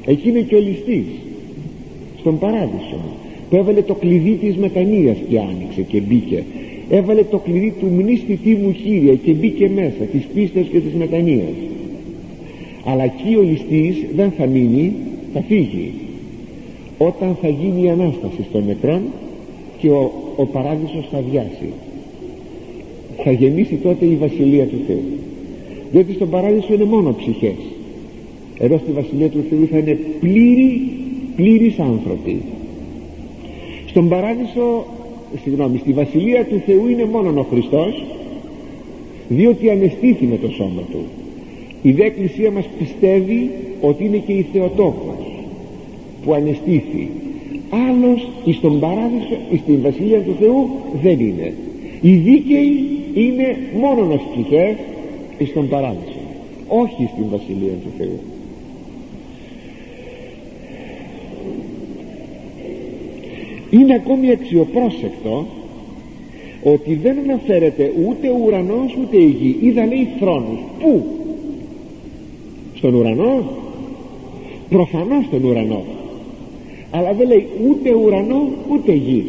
Εκεί 0.05 0.29
είναι 0.29 0.39
και 0.39 0.55
ο 0.55 0.59
ληστής. 0.59 1.05
Στον 2.19 2.39
παράδεισο. 2.39 2.99
Που 3.49 3.55
έβαλε 3.55 3.81
το 3.81 3.93
κλειδί 3.93 4.31
της 4.31 4.55
μετανοίας 4.55 5.17
και 5.29 5.39
άνοιξε 5.39 5.81
και 5.81 5.99
μπήκε. 5.99 6.43
Έβαλε 6.89 7.23
το 7.23 7.37
κλειδί 7.37 7.73
του 7.79 7.87
μνήστητή 7.87 8.55
μου 8.55 8.71
Κύριε 8.83 9.15
και 9.15 9.31
μπήκε 9.31 9.69
μέσα 9.69 10.03
της 10.11 10.23
πίστας 10.33 10.67
και 10.67 10.79
της 10.79 10.93
μετανοίας 10.93 11.55
αλλά 12.85 13.03
εκεί 13.03 13.35
ο 13.35 13.41
ληστής 13.41 14.05
δεν 14.15 14.31
θα 14.37 14.45
μείνει 14.45 14.93
θα 15.33 15.41
φύγει. 15.41 15.93
Όταν 16.97 17.37
θα 17.41 17.47
γίνει 17.47 17.83
η 17.83 17.89
Ανάσταση 17.89 18.45
των 18.51 18.63
νεκρών 18.67 19.01
και 19.77 19.89
ο, 19.89 20.11
ο 20.35 20.45
παράδεισος 20.45 21.07
θα 21.11 21.23
βιάσει. 21.31 21.69
Θα 23.23 23.31
γεννήσει 23.31 23.75
τότε 23.75 24.05
η 24.05 24.15
Βασιλεία 24.15 24.65
του 24.65 24.77
Θεού 24.87 25.20
διότι 25.91 26.13
στον 26.13 26.29
παράδεισο 26.29 26.73
είναι 26.73 26.83
μόνο 26.83 27.15
ψυχές. 27.17 27.57
Εδώ 28.57 28.77
στη 28.77 28.91
Βασιλεία 28.91 29.29
του 29.29 29.43
Θεού 29.49 29.67
θα 29.71 29.77
είναι 29.77 29.97
πλήρη 30.19 30.81
πλήρης 31.35 31.79
άνθρωποι. 31.79 32.41
Στον 33.85 34.09
παράδεισο 34.09 34.85
συγγνώμη 35.43 35.77
στη 35.77 35.91
Βασιλεία 35.91 36.45
του 36.45 36.61
Θεού 36.65 36.87
είναι 36.87 37.05
μόνο 37.05 37.39
ο 37.39 37.45
Χριστός 37.51 38.03
διότι 39.29 39.69
ανεστήθη 39.69 40.25
με 40.25 40.37
το 40.37 40.49
σώμα 40.49 40.81
του. 40.91 40.99
Η 41.81 41.91
δε 41.91 42.03
Εκκλησία 42.03 42.51
μας 42.51 42.65
πιστεύει 42.77 43.49
ότι 43.81 44.05
είναι 44.05 44.17
και 44.17 44.31
η 44.31 44.45
Θεοτόκος 44.53 45.15
που 46.25 46.33
ανεστήθη. 46.33 47.09
Άλλος 47.89 48.27
εις 48.45 48.59
τον 48.59 48.79
παράδεισο 48.79 49.35
εις 49.51 49.61
την 49.65 49.81
Βασιλεία 49.81 50.19
του 50.19 50.35
Θεού 50.39 50.69
δεν 51.01 51.19
είναι. 51.19 51.53
Οι 52.01 52.15
δίκαιοι 52.15 52.85
είναι 53.13 53.57
μόνο 53.79 54.13
ως 54.13 54.21
ψυχές 54.31 54.75
εις 55.41 55.53
τον 55.53 55.69
παράδεισο. 55.69 56.19
Όχι 56.67 57.09
στην 57.13 57.25
Βασιλεία 57.29 57.73
του 57.83 57.91
Θεού. 57.97 58.19
Είναι 63.69 63.93
ακόμη 63.93 64.31
αξιοπρόσεκτο 64.31 65.45
ότι 66.63 66.93
δεν 66.95 67.17
αναφέρεται 67.19 67.93
ούτε 68.07 68.29
ο 68.29 68.37
ουρανός 68.45 68.97
ούτε 69.01 69.17
η 69.17 69.35
γη. 69.41 69.57
Είδα 69.61 69.85
λέει 69.85 70.07
θρόνους. 70.19 70.59
Πού; 70.79 71.03
Στον 72.75 72.93
ουρανό. 72.93 73.43
Προφανώς 74.69 75.25
στον 75.25 75.43
ουρανό. 75.43 75.83
Αλλά 76.91 77.13
δεν 77.13 77.27
λέει 77.27 77.47
ούτε 77.69 77.93
ουρανό 77.93 78.49
ούτε 78.71 78.93
γη. 78.93 79.23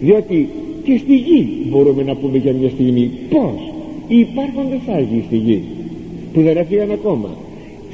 Διότι 0.00 0.48
και 0.84 0.98
στη 0.98 1.16
γη 1.16 1.48
μπορούμε 1.70 2.02
να 2.02 2.14
πούμε 2.14 2.38
για 2.38 2.52
μια 2.52 2.68
στιγμή 2.70 3.10
πως 3.30 3.60
οι 3.68 3.73
υπάρχοντες 4.08 4.80
Άγιοι 4.86 5.22
στη 5.26 5.36
γη. 5.36 5.62
Που 6.32 6.42
δεν 6.42 6.56
έφυγαν 6.56 6.90
ακόμα 6.90 7.28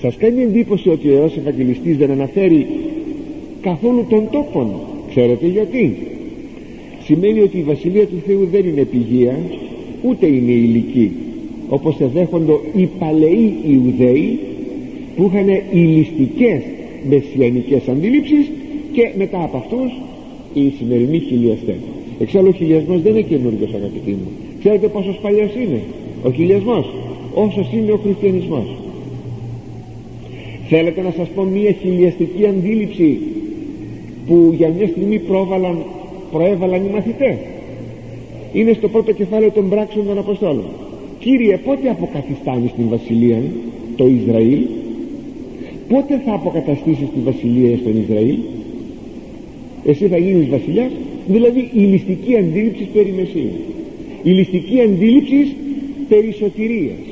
σας 0.00 0.16
κάνει 0.16 0.42
εντύπωση 0.42 0.88
ότι 0.88 1.08
ο 1.08 1.10
Ιερός 1.10 1.36
Ευαγγελιστής 1.36 1.96
δεν 1.96 2.10
αναφέρει 2.10 2.66
καθόλου 3.60 4.06
τον 4.08 4.28
τόπον. 4.30 4.70
Ξέρετε 5.10 5.46
γιατί. 5.46 5.96
Σημαίνει 7.02 7.40
ότι 7.40 7.58
η 7.58 7.62
Βασιλεία 7.62 8.06
του 8.06 8.22
Θεού 8.26 8.48
δεν 8.52 8.66
είναι 8.66 8.82
πηγεία 8.82 9.38
ούτε 10.02 10.26
είναι 10.26 10.52
ηλική. 10.52 11.12
Όπως 11.68 11.96
δέχονται 12.14 12.52
οι 12.76 12.88
παλαιοί 12.98 13.54
Ιουδαίοι 13.68 14.38
που 15.16 15.30
είχαν 15.32 15.48
ηλιστικές 15.72 16.62
μεσιανικές 17.08 17.88
αντίληψεις 17.88 18.50
και 18.92 19.10
μετά 19.18 19.42
από 19.42 19.56
αυτούς 19.56 19.92
οι 20.54 20.72
σημερινοί 20.78 21.18
χιλιαστές 21.18 21.76
εξάλλου 22.18 22.48
ο 22.48 22.52
χιλιασμός 22.52 23.02
δεν 23.02 23.12
είναι 23.12 23.20
καινούργιος 23.20 23.74
αγαπητοί 23.74 24.10
μου 24.10 24.49
ξέρετε 24.60 24.88
πόσο 24.88 25.16
παλιός 25.22 25.54
είναι. 25.54 25.80
Ο 26.22 26.30
χιλιασμός. 26.30 26.86
Όσος 27.34 27.72
είναι 27.72 27.92
ο 27.92 27.96
χριστιανισμός. 27.96 28.66
Θέλετε 30.68 31.00
να 31.00 31.12
σας 31.16 31.28
πω 31.28 31.42
μια 31.42 31.72
χιλιαστική 31.72 32.46
αντίληψη 32.46 33.18
που 34.26 34.54
για 34.56 34.68
μια 34.68 34.86
στιγμή 34.86 35.18
πρόβαλαν, 35.18 35.76
προέβαλαν 36.32 36.86
οι 36.86 36.90
μαθητές. 36.90 37.36
Είναι 38.52 38.72
στο 38.72 38.88
πρώτο 38.88 39.12
κεφάλαιο 39.12 39.50
των 39.50 39.68
πράξεων 39.68 40.06
των 40.06 40.18
Αποστόλων. 40.18 40.64
Κύριε 41.18 41.56
πότε 41.56 41.88
αποκαθιστάνεις 41.90 42.70
στην 42.70 42.88
Βασιλεία 42.88 43.42
το 43.96 44.06
Ισραήλ; 44.06 44.58
Πότε 45.88 46.22
θα 46.24 46.32
αποκαταστήσεις 46.32 47.08
τη 47.14 47.20
Βασιλεία 47.24 47.76
στον 47.76 48.02
Ισραήλ; 48.02 48.36
Εσύ 49.84 50.06
θα 50.06 50.16
γίνεις 50.16 50.48
βασιλιάς. 50.48 50.90
Δηλαδή 51.26 51.70
η 51.74 51.80
ληστική 51.80 52.36
αντίληψη 52.36 52.88
περί 52.92 53.14
Μεσίου 53.16 53.50
η 54.22 54.30
ληστική 54.30 54.80
αντίληψης 54.80 55.54
περί 56.08 56.32
σωτηρίας 56.32 57.10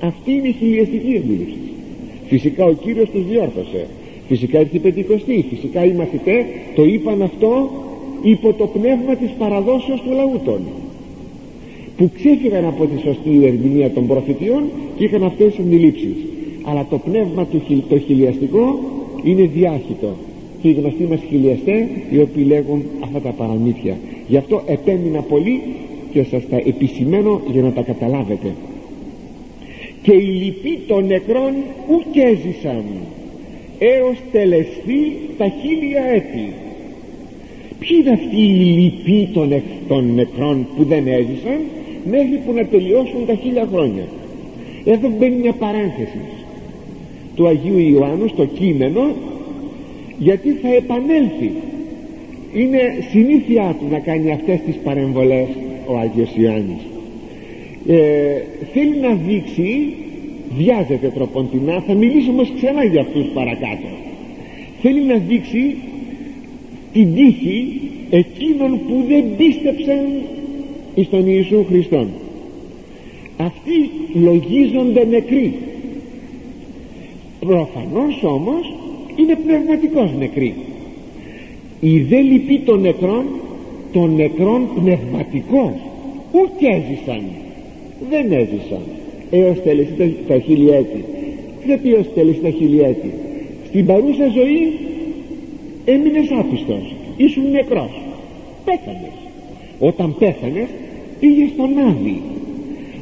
αυτή 0.00 0.32
είναι 0.32 0.48
η 0.48 0.52
χιλιαστική 0.52 1.16
αντίληψη. 1.16 1.56
Φυσικά 2.26 2.64
ο 2.64 2.72
Κύριος 2.72 3.10
τους 3.10 3.26
διόρθωσε. 3.26 3.86
Φυσικά 4.28 4.58
ήρθε 4.60 4.76
η 4.76 4.78
Πεντηκοστή. 4.78 5.44
Φυσικά 5.50 5.84
οι 5.84 5.92
μαθητές 5.92 6.44
το 6.74 6.84
είπαν 6.84 7.22
αυτό 7.22 7.70
υπό 8.22 8.52
το 8.52 8.66
πνεύμα 8.66 9.14
της 9.14 9.30
παραδόσεως 9.38 10.00
του 10.00 10.10
λαού 10.10 10.40
των. 10.44 10.60
Που 11.96 12.10
ξέφυγαν 12.14 12.64
από 12.64 12.86
τη 12.86 13.00
σωστή 13.00 13.44
ερμηνεία 13.44 13.90
των 13.90 14.06
προφητείων 14.06 14.62
και 14.96 15.04
είχαν 15.04 15.24
αυτές 15.24 15.46
τις 15.46 15.58
αντιλήψεις. 15.58 16.16
Αλλά 16.62 16.86
το 16.90 16.98
πνεύμα 16.98 17.46
του 17.46 17.62
το 17.88 17.98
χιλιαστικό 17.98 18.78
είναι 19.22 19.50
διάχυτο. 19.54 20.16
Και 20.62 20.68
οι 20.68 20.72
γνωστοί 20.72 21.02
μας 21.02 21.20
χιλιαστές 21.28 21.84
οι 22.10 22.18
οποίοι 22.20 22.44
λέγουν 22.46 22.82
αυτά 23.00 23.18
τα 23.20 23.30
παραμύθια. 23.30 23.96
Γι' 24.28 24.36
αυτό 24.36 24.62
επέμεινα 24.66 25.20
πολύ 25.20 25.60
και 26.12 26.22
σας 26.22 26.48
τα 26.48 26.56
επισημένω 26.56 27.40
για 27.52 27.62
να 27.62 27.72
τα 27.72 27.82
καταλάβετε. 27.82 28.54
Και 30.02 30.12
οι 30.12 30.26
λοιποί 30.42 30.78
των 30.86 31.06
νεκρών 31.06 31.52
ουκ 31.90 32.16
έζησαν 32.16 32.84
έως 33.78 34.16
τελεστεί 34.32 35.00
τα 35.38 35.46
χίλια 35.62 36.02
έτη. 36.14 36.52
Ποιοι 37.78 37.98
είναι 38.00 38.10
αυτοί 38.10 38.36
οι 38.36 38.80
λοιποί 38.80 39.28
των, 39.32 39.62
των 39.88 40.14
νεκρών 40.14 40.66
που 40.76 40.84
δεν 40.84 41.06
έζησαν 41.06 41.58
μέχρι 42.10 42.40
που 42.46 42.52
να 42.52 42.64
τελειώσουν 42.64 43.26
τα 43.26 43.34
χίλια 43.34 43.68
χρόνια; 43.72 44.04
Εδώ 44.84 45.08
μπαίνει 45.18 45.36
μια 45.36 45.52
παρένθεση 45.52 46.20
του 47.34 47.46
Αγίου 47.46 47.78
Ιωάννου 47.78 48.28
στο 48.28 48.44
κείμενο 48.44 49.12
γιατί 50.18 50.50
θα 50.50 50.74
επανέλθει. 50.74 51.50
Είναι 52.54 52.80
συνήθειά 53.10 53.76
του 53.80 53.86
να 53.90 53.98
κάνει 53.98 54.32
αυτές 54.32 54.60
τις 54.66 54.76
παρεμβολές 54.84 55.46
ο 55.88 55.98
Άγιος 55.98 56.30
Ιωάννης. 56.36 56.82
Ε, 57.86 58.42
θέλει 58.72 58.96
να 58.96 59.14
δείξει 59.14 59.94
βιάζεται 60.56 61.12
τροποντινά 61.14 61.82
θα 61.86 61.94
μιλήσουμε 61.94 62.32
όμως 62.32 62.52
ξανά 62.56 62.84
για 62.84 63.00
αυτούς 63.00 63.26
παρακάτω. 63.34 63.88
Θέλει 64.82 65.00
να 65.00 65.16
δείξει 65.16 65.76
την 66.92 67.14
τύχη 67.14 67.80
εκείνων 68.10 68.80
που 68.88 69.04
δεν 69.08 69.24
πίστεψαν 69.36 70.06
εις 70.94 71.08
τον 71.08 71.24
Ιησού 71.26 71.64
Χριστόν. 71.68 72.08
Αυτοί 73.36 73.90
λογίζονται 74.22 75.04
νεκροί. 75.04 75.54
Προφανώς 77.40 78.22
όμως 78.22 78.74
είναι 79.16 79.36
πνευματικός 79.44 80.10
νεκροί. 80.18 80.54
Η 81.80 82.00
δε 82.00 82.20
λυπή 82.20 82.58
των 82.58 82.80
νεκρών 82.80 83.24
των 83.92 84.14
νεκρών 84.14 84.68
πνευματικός 84.74 85.72
ούτε 86.32 86.66
έζησαν. 86.76 87.22
Δεν 88.10 88.32
έζησαν. 88.32 88.82
Έως 89.30 89.62
τέλεση 89.62 89.92
τα, 89.98 90.04
τα 90.28 90.38
χιλιέτη. 90.38 91.04
Δεν 91.66 91.80
πει 91.82 91.94
έως 91.94 92.12
τέλεση 92.14 92.40
τα 92.40 92.50
χιλιέτη. 92.50 93.12
Στην 93.66 93.86
παρούσα 93.86 94.28
ζωή 94.28 94.72
έμεινες 95.84 96.30
άπιστος. 96.38 96.94
Ήσουν 97.16 97.50
νεκρός. 97.50 98.00
Πέθανες. 98.64 99.16
Όταν 99.80 100.14
πέθανες 100.18 100.68
πήγες 101.20 101.48
στον 101.48 101.78
Άδη. 101.88 102.20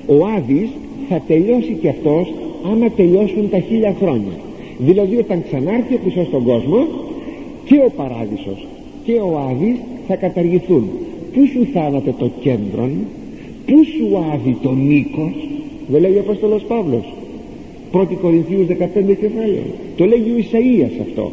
Ο 0.07 0.27
Άδης 0.37 0.71
θα 1.09 1.23
τελειώσει 1.27 1.77
και 1.81 1.89
αυτός 1.89 2.33
άμα 2.73 2.91
τελειώσουν 2.91 3.51
τα 3.51 3.59
χίλια 3.59 3.95
χρόνια. 4.01 4.37
Δηλαδή 4.79 5.17
όταν 5.17 5.43
ξανάρθει 5.43 5.95
ο 5.95 5.99
Χριστός 6.03 6.27
στον 6.27 6.45
κόσμο 6.45 6.87
και 7.65 7.75
ο 7.87 7.91
Παράδεισος 7.97 8.67
και 9.05 9.13
ο 9.13 9.39
Άδης 9.51 9.77
θα 10.07 10.17
καταργηθούν. 10.17 10.89
Πού 11.33 11.47
σου 11.47 11.67
θάνατε 11.73 12.15
το 12.19 12.31
κέντρο 12.41 12.91
πού 13.67 13.85
σου 13.85 14.19
άδει 14.33 14.57
το 14.63 14.71
μήκος 14.71 15.49
δεν 15.89 16.01
λέει 16.01 16.17
ο 16.17 16.21
Απόστολος 16.21 16.63
Παύλος. 16.63 17.05
1 17.93 18.17
Κορινθίους 18.21 18.67
15 18.67 19.15
κεφάλαιο. 19.21 19.67
Το 19.97 20.05
λέγει 20.05 20.31
ο 20.31 20.37
Ισαΐας 20.37 21.01
αυτό. 21.01 21.31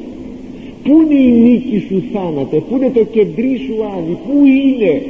Πού 0.84 0.92
είναι 1.02 1.20
η 1.22 1.32
νίκη 1.32 1.80
σου 1.88 2.04
θάνατε 2.14 2.58
πού 2.58 2.76
είναι 2.76 2.90
το 2.94 3.04
κεντρί 3.04 3.58
σου 3.66 3.76
άδει 3.98 4.18
πού 4.26 4.46
είναι 4.46 5.02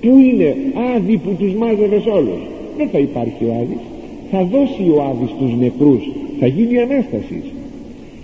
πού 0.00 0.18
είναι 0.18 0.56
άδει 0.94 1.16
που 1.16 1.30
τους 1.38 1.52
μάζευες 1.52 2.06
όλους. 2.06 2.40
Δεν 2.76 2.88
θα 2.88 2.98
υπάρχει 2.98 3.44
ο 3.44 3.52
άδης. 3.60 3.82
Θα 4.30 4.44
δώσει 4.44 4.82
ο 4.96 5.02
άδης 5.10 5.30
τους 5.38 5.52
νεκρούς. 5.60 6.02
Θα 6.40 6.46
γίνει 6.46 6.78
Ανάστασης. 6.78 7.44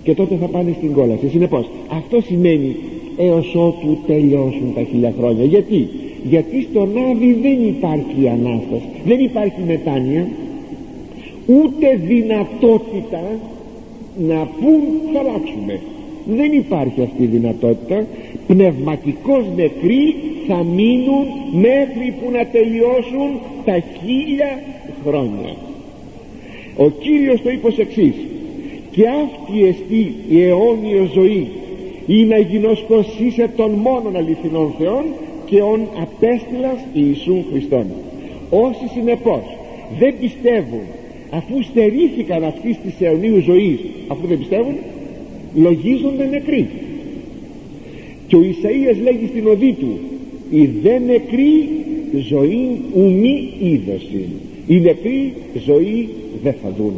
Και 0.03 0.13
τότε 0.13 0.35
θα 0.35 0.45
πάνε 0.45 0.73
στην 0.77 0.93
κόλαση. 0.93 1.27
Συνεπώς 1.29 1.69
αυτό 1.89 2.21
σημαίνει 2.21 2.75
έως 3.17 3.55
ότου 3.55 3.97
τελειώσουν 4.07 4.73
τα 4.75 4.83
χίλια 4.83 5.13
χρόνια. 5.19 5.43
Γιατί; 5.43 5.87
Γιατί 6.23 6.67
στον 6.71 6.89
Άδη 7.11 7.33
δεν 7.41 7.67
υπάρχει 7.67 8.29
Ανάσταση 8.29 8.87
δεν 9.05 9.19
υπάρχει 9.19 9.61
μετάνοια 9.67 10.27
ούτε 11.45 11.99
δυνατότητα 12.07 13.21
να 14.27 14.35
πούν 14.59 14.81
θα 15.13 15.19
αλλάξουμε 15.19 15.79
δεν 16.35 16.51
υπάρχει 16.53 17.01
αυτή 17.01 17.23
η 17.23 17.25
δυνατότητα. 17.25 18.05
Πνευματικός 18.47 19.43
νεκροί 19.55 20.15
θα 20.47 20.63
μείνουν 20.75 21.25
μέχρι 21.51 22.13
που 22.19 22.31
να 22.31 22.45
τελειώσουν 22.45 23.29
τα 23.65 23.79
χίλια 23.79 24.59
χρόνια. 25.05 25.55
Ο 26.77 26.89
Κύριος 26.89 27.41
το 27.41 27.49
είπε 27.49 27.67
ως 27.67 27.77
εξής. 27.77 28.13
Και 28.91 29.03
αυτή 29.07 29.67
εστί 29.67 30.13
η 30.29 30.43
αιώνια 30.43 31.09
ζωή 31.13 31.47
ή 32.07 32.25
να 32.25 32.37
γινωσκοσίσε 32.37 33.49
των 33.55 33.71
μόνων 33.71 34.15
αληθινών 34.15 34.73
Θεών 34.79 35.03
και 35.45 35.61
ον 35.61 35.87
απέστειλας 36.01 36.79
Ιησούν 36.93 37.45
Χριστόν. 37.51 37.85
Όσοι 38.49 38.87
συνεπώς 38.93 39.43
δεν 39.99 40.13
πιστεύουν 40.19 40.85
αφού 41.29 41.63
στερήθηκαν 41.63 42.43
αυτής 42.43 42.77
της 42.83 43.01
αιωνίου 43.01 43.41
ζωής 43.41 43.79
αφού 44.07 44.27
δεν 44.27 44.37
πιστεύουν 44.37 44.75
λογίζονται 45.55 46.25
νεκροί. 46.25 46.67
Και 48.27 48.35
ο 48.35 48.39
Ισαΐας 48.39 49.01
λέγει 49.03 49.27
στην 49.27 49.47
οδή 49.47 49.73
του 49.73 49.99
η 50.51 50.65
δε 50.65 50.99
νεκρή 50.99 51.69
ζωή 52.29 52.81
ουμή 52.93 53.49
είδωση 53.59 54.25
η 54.67 54.79
νεκρή 54.79 55.33
ζωή 55.65 56.09
δεν 56.43 56.53
θα 56.63 56.73
δουν 56.77 56.93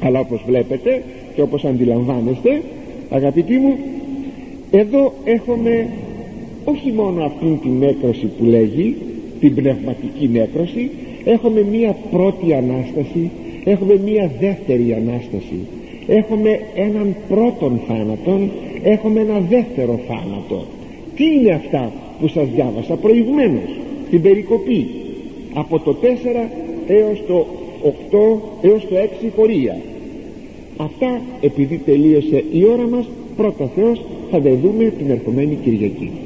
αλλά 0.00 0.20
όπως 0.20 0.42
βλέπετε 0.46 1.02
και 1.34 1.42
όπως 1.42 1.64
αντιλαμβάνεστε 1.64 2.62
αγαπητοί 3.10 3.54
μου 3.54 3.76
εδώ 4.80 5.12
έχουμε 5.24 5.88
όχι 6.64 6.92
μόνο 6.92 7.24
αυτήν 7.24 7.60
την 7.60 7.78
νέκρωση 7.78 8.26
που 8.26 8.44
λέγει 8.44 8.96
την 9.40 9.54
πνευματική 9.54 10.28
νέκρωση 10.32 10.90
έχουμε 11.24 11.66
μία 11.70 11.96
πρώτη 12.10 12.54
Ανάσταση 12.54 13.30
έχουμε 13.64 14.00
μία 14.04 14.30
δεύτερη 14.40 14.92
Ανάσταση 14.92 15.58
έχουμε 16.06 16.60
έναν 16.74 17.16
πρώτον 17.28 17.80
θάνατον 17.88 18.50
έχουμε 18.82 19.20
ένα 19.20 19.40
δεύτερο 19.48 20.00
θάνατο. 20.08 20.64
Τι 21.16 21.24
είναι 21.24 21.52
αυτά 21.52 21.92
που 22.20 22.28
σας 22.28 22.48
διάβασα 22.54 22.94
προηγουμένως 22.94 23.76
στην 24.06 24.22
περικοπή 24.22 24.86
από 25.54 25.78
το 25.78 25.96
4 26.02 26.06
έως 26.86 27.22
το 27.26 27.46
8 28.62 28.68
έως 28.68 28.86
το 28.88 28.96
6 29.22 29.26
πορεία 29.36 29.76
αυτά 30.76 31.20
επειδή 31.40 31.80
τελείωσε 31.84 32.44
η 32.52 32.64
ώρα 32.72 32.88
μας 32.88 33.08
πρώτα 33.36 33.70
Θεός 33.74 34.00
θα 34.34 34.40
τα 34.40 34.54
δούμε 34.56 34.90
την 34.90 35.10
ερχομένη 35.10 35.54
Κυριακή 35.54 36.23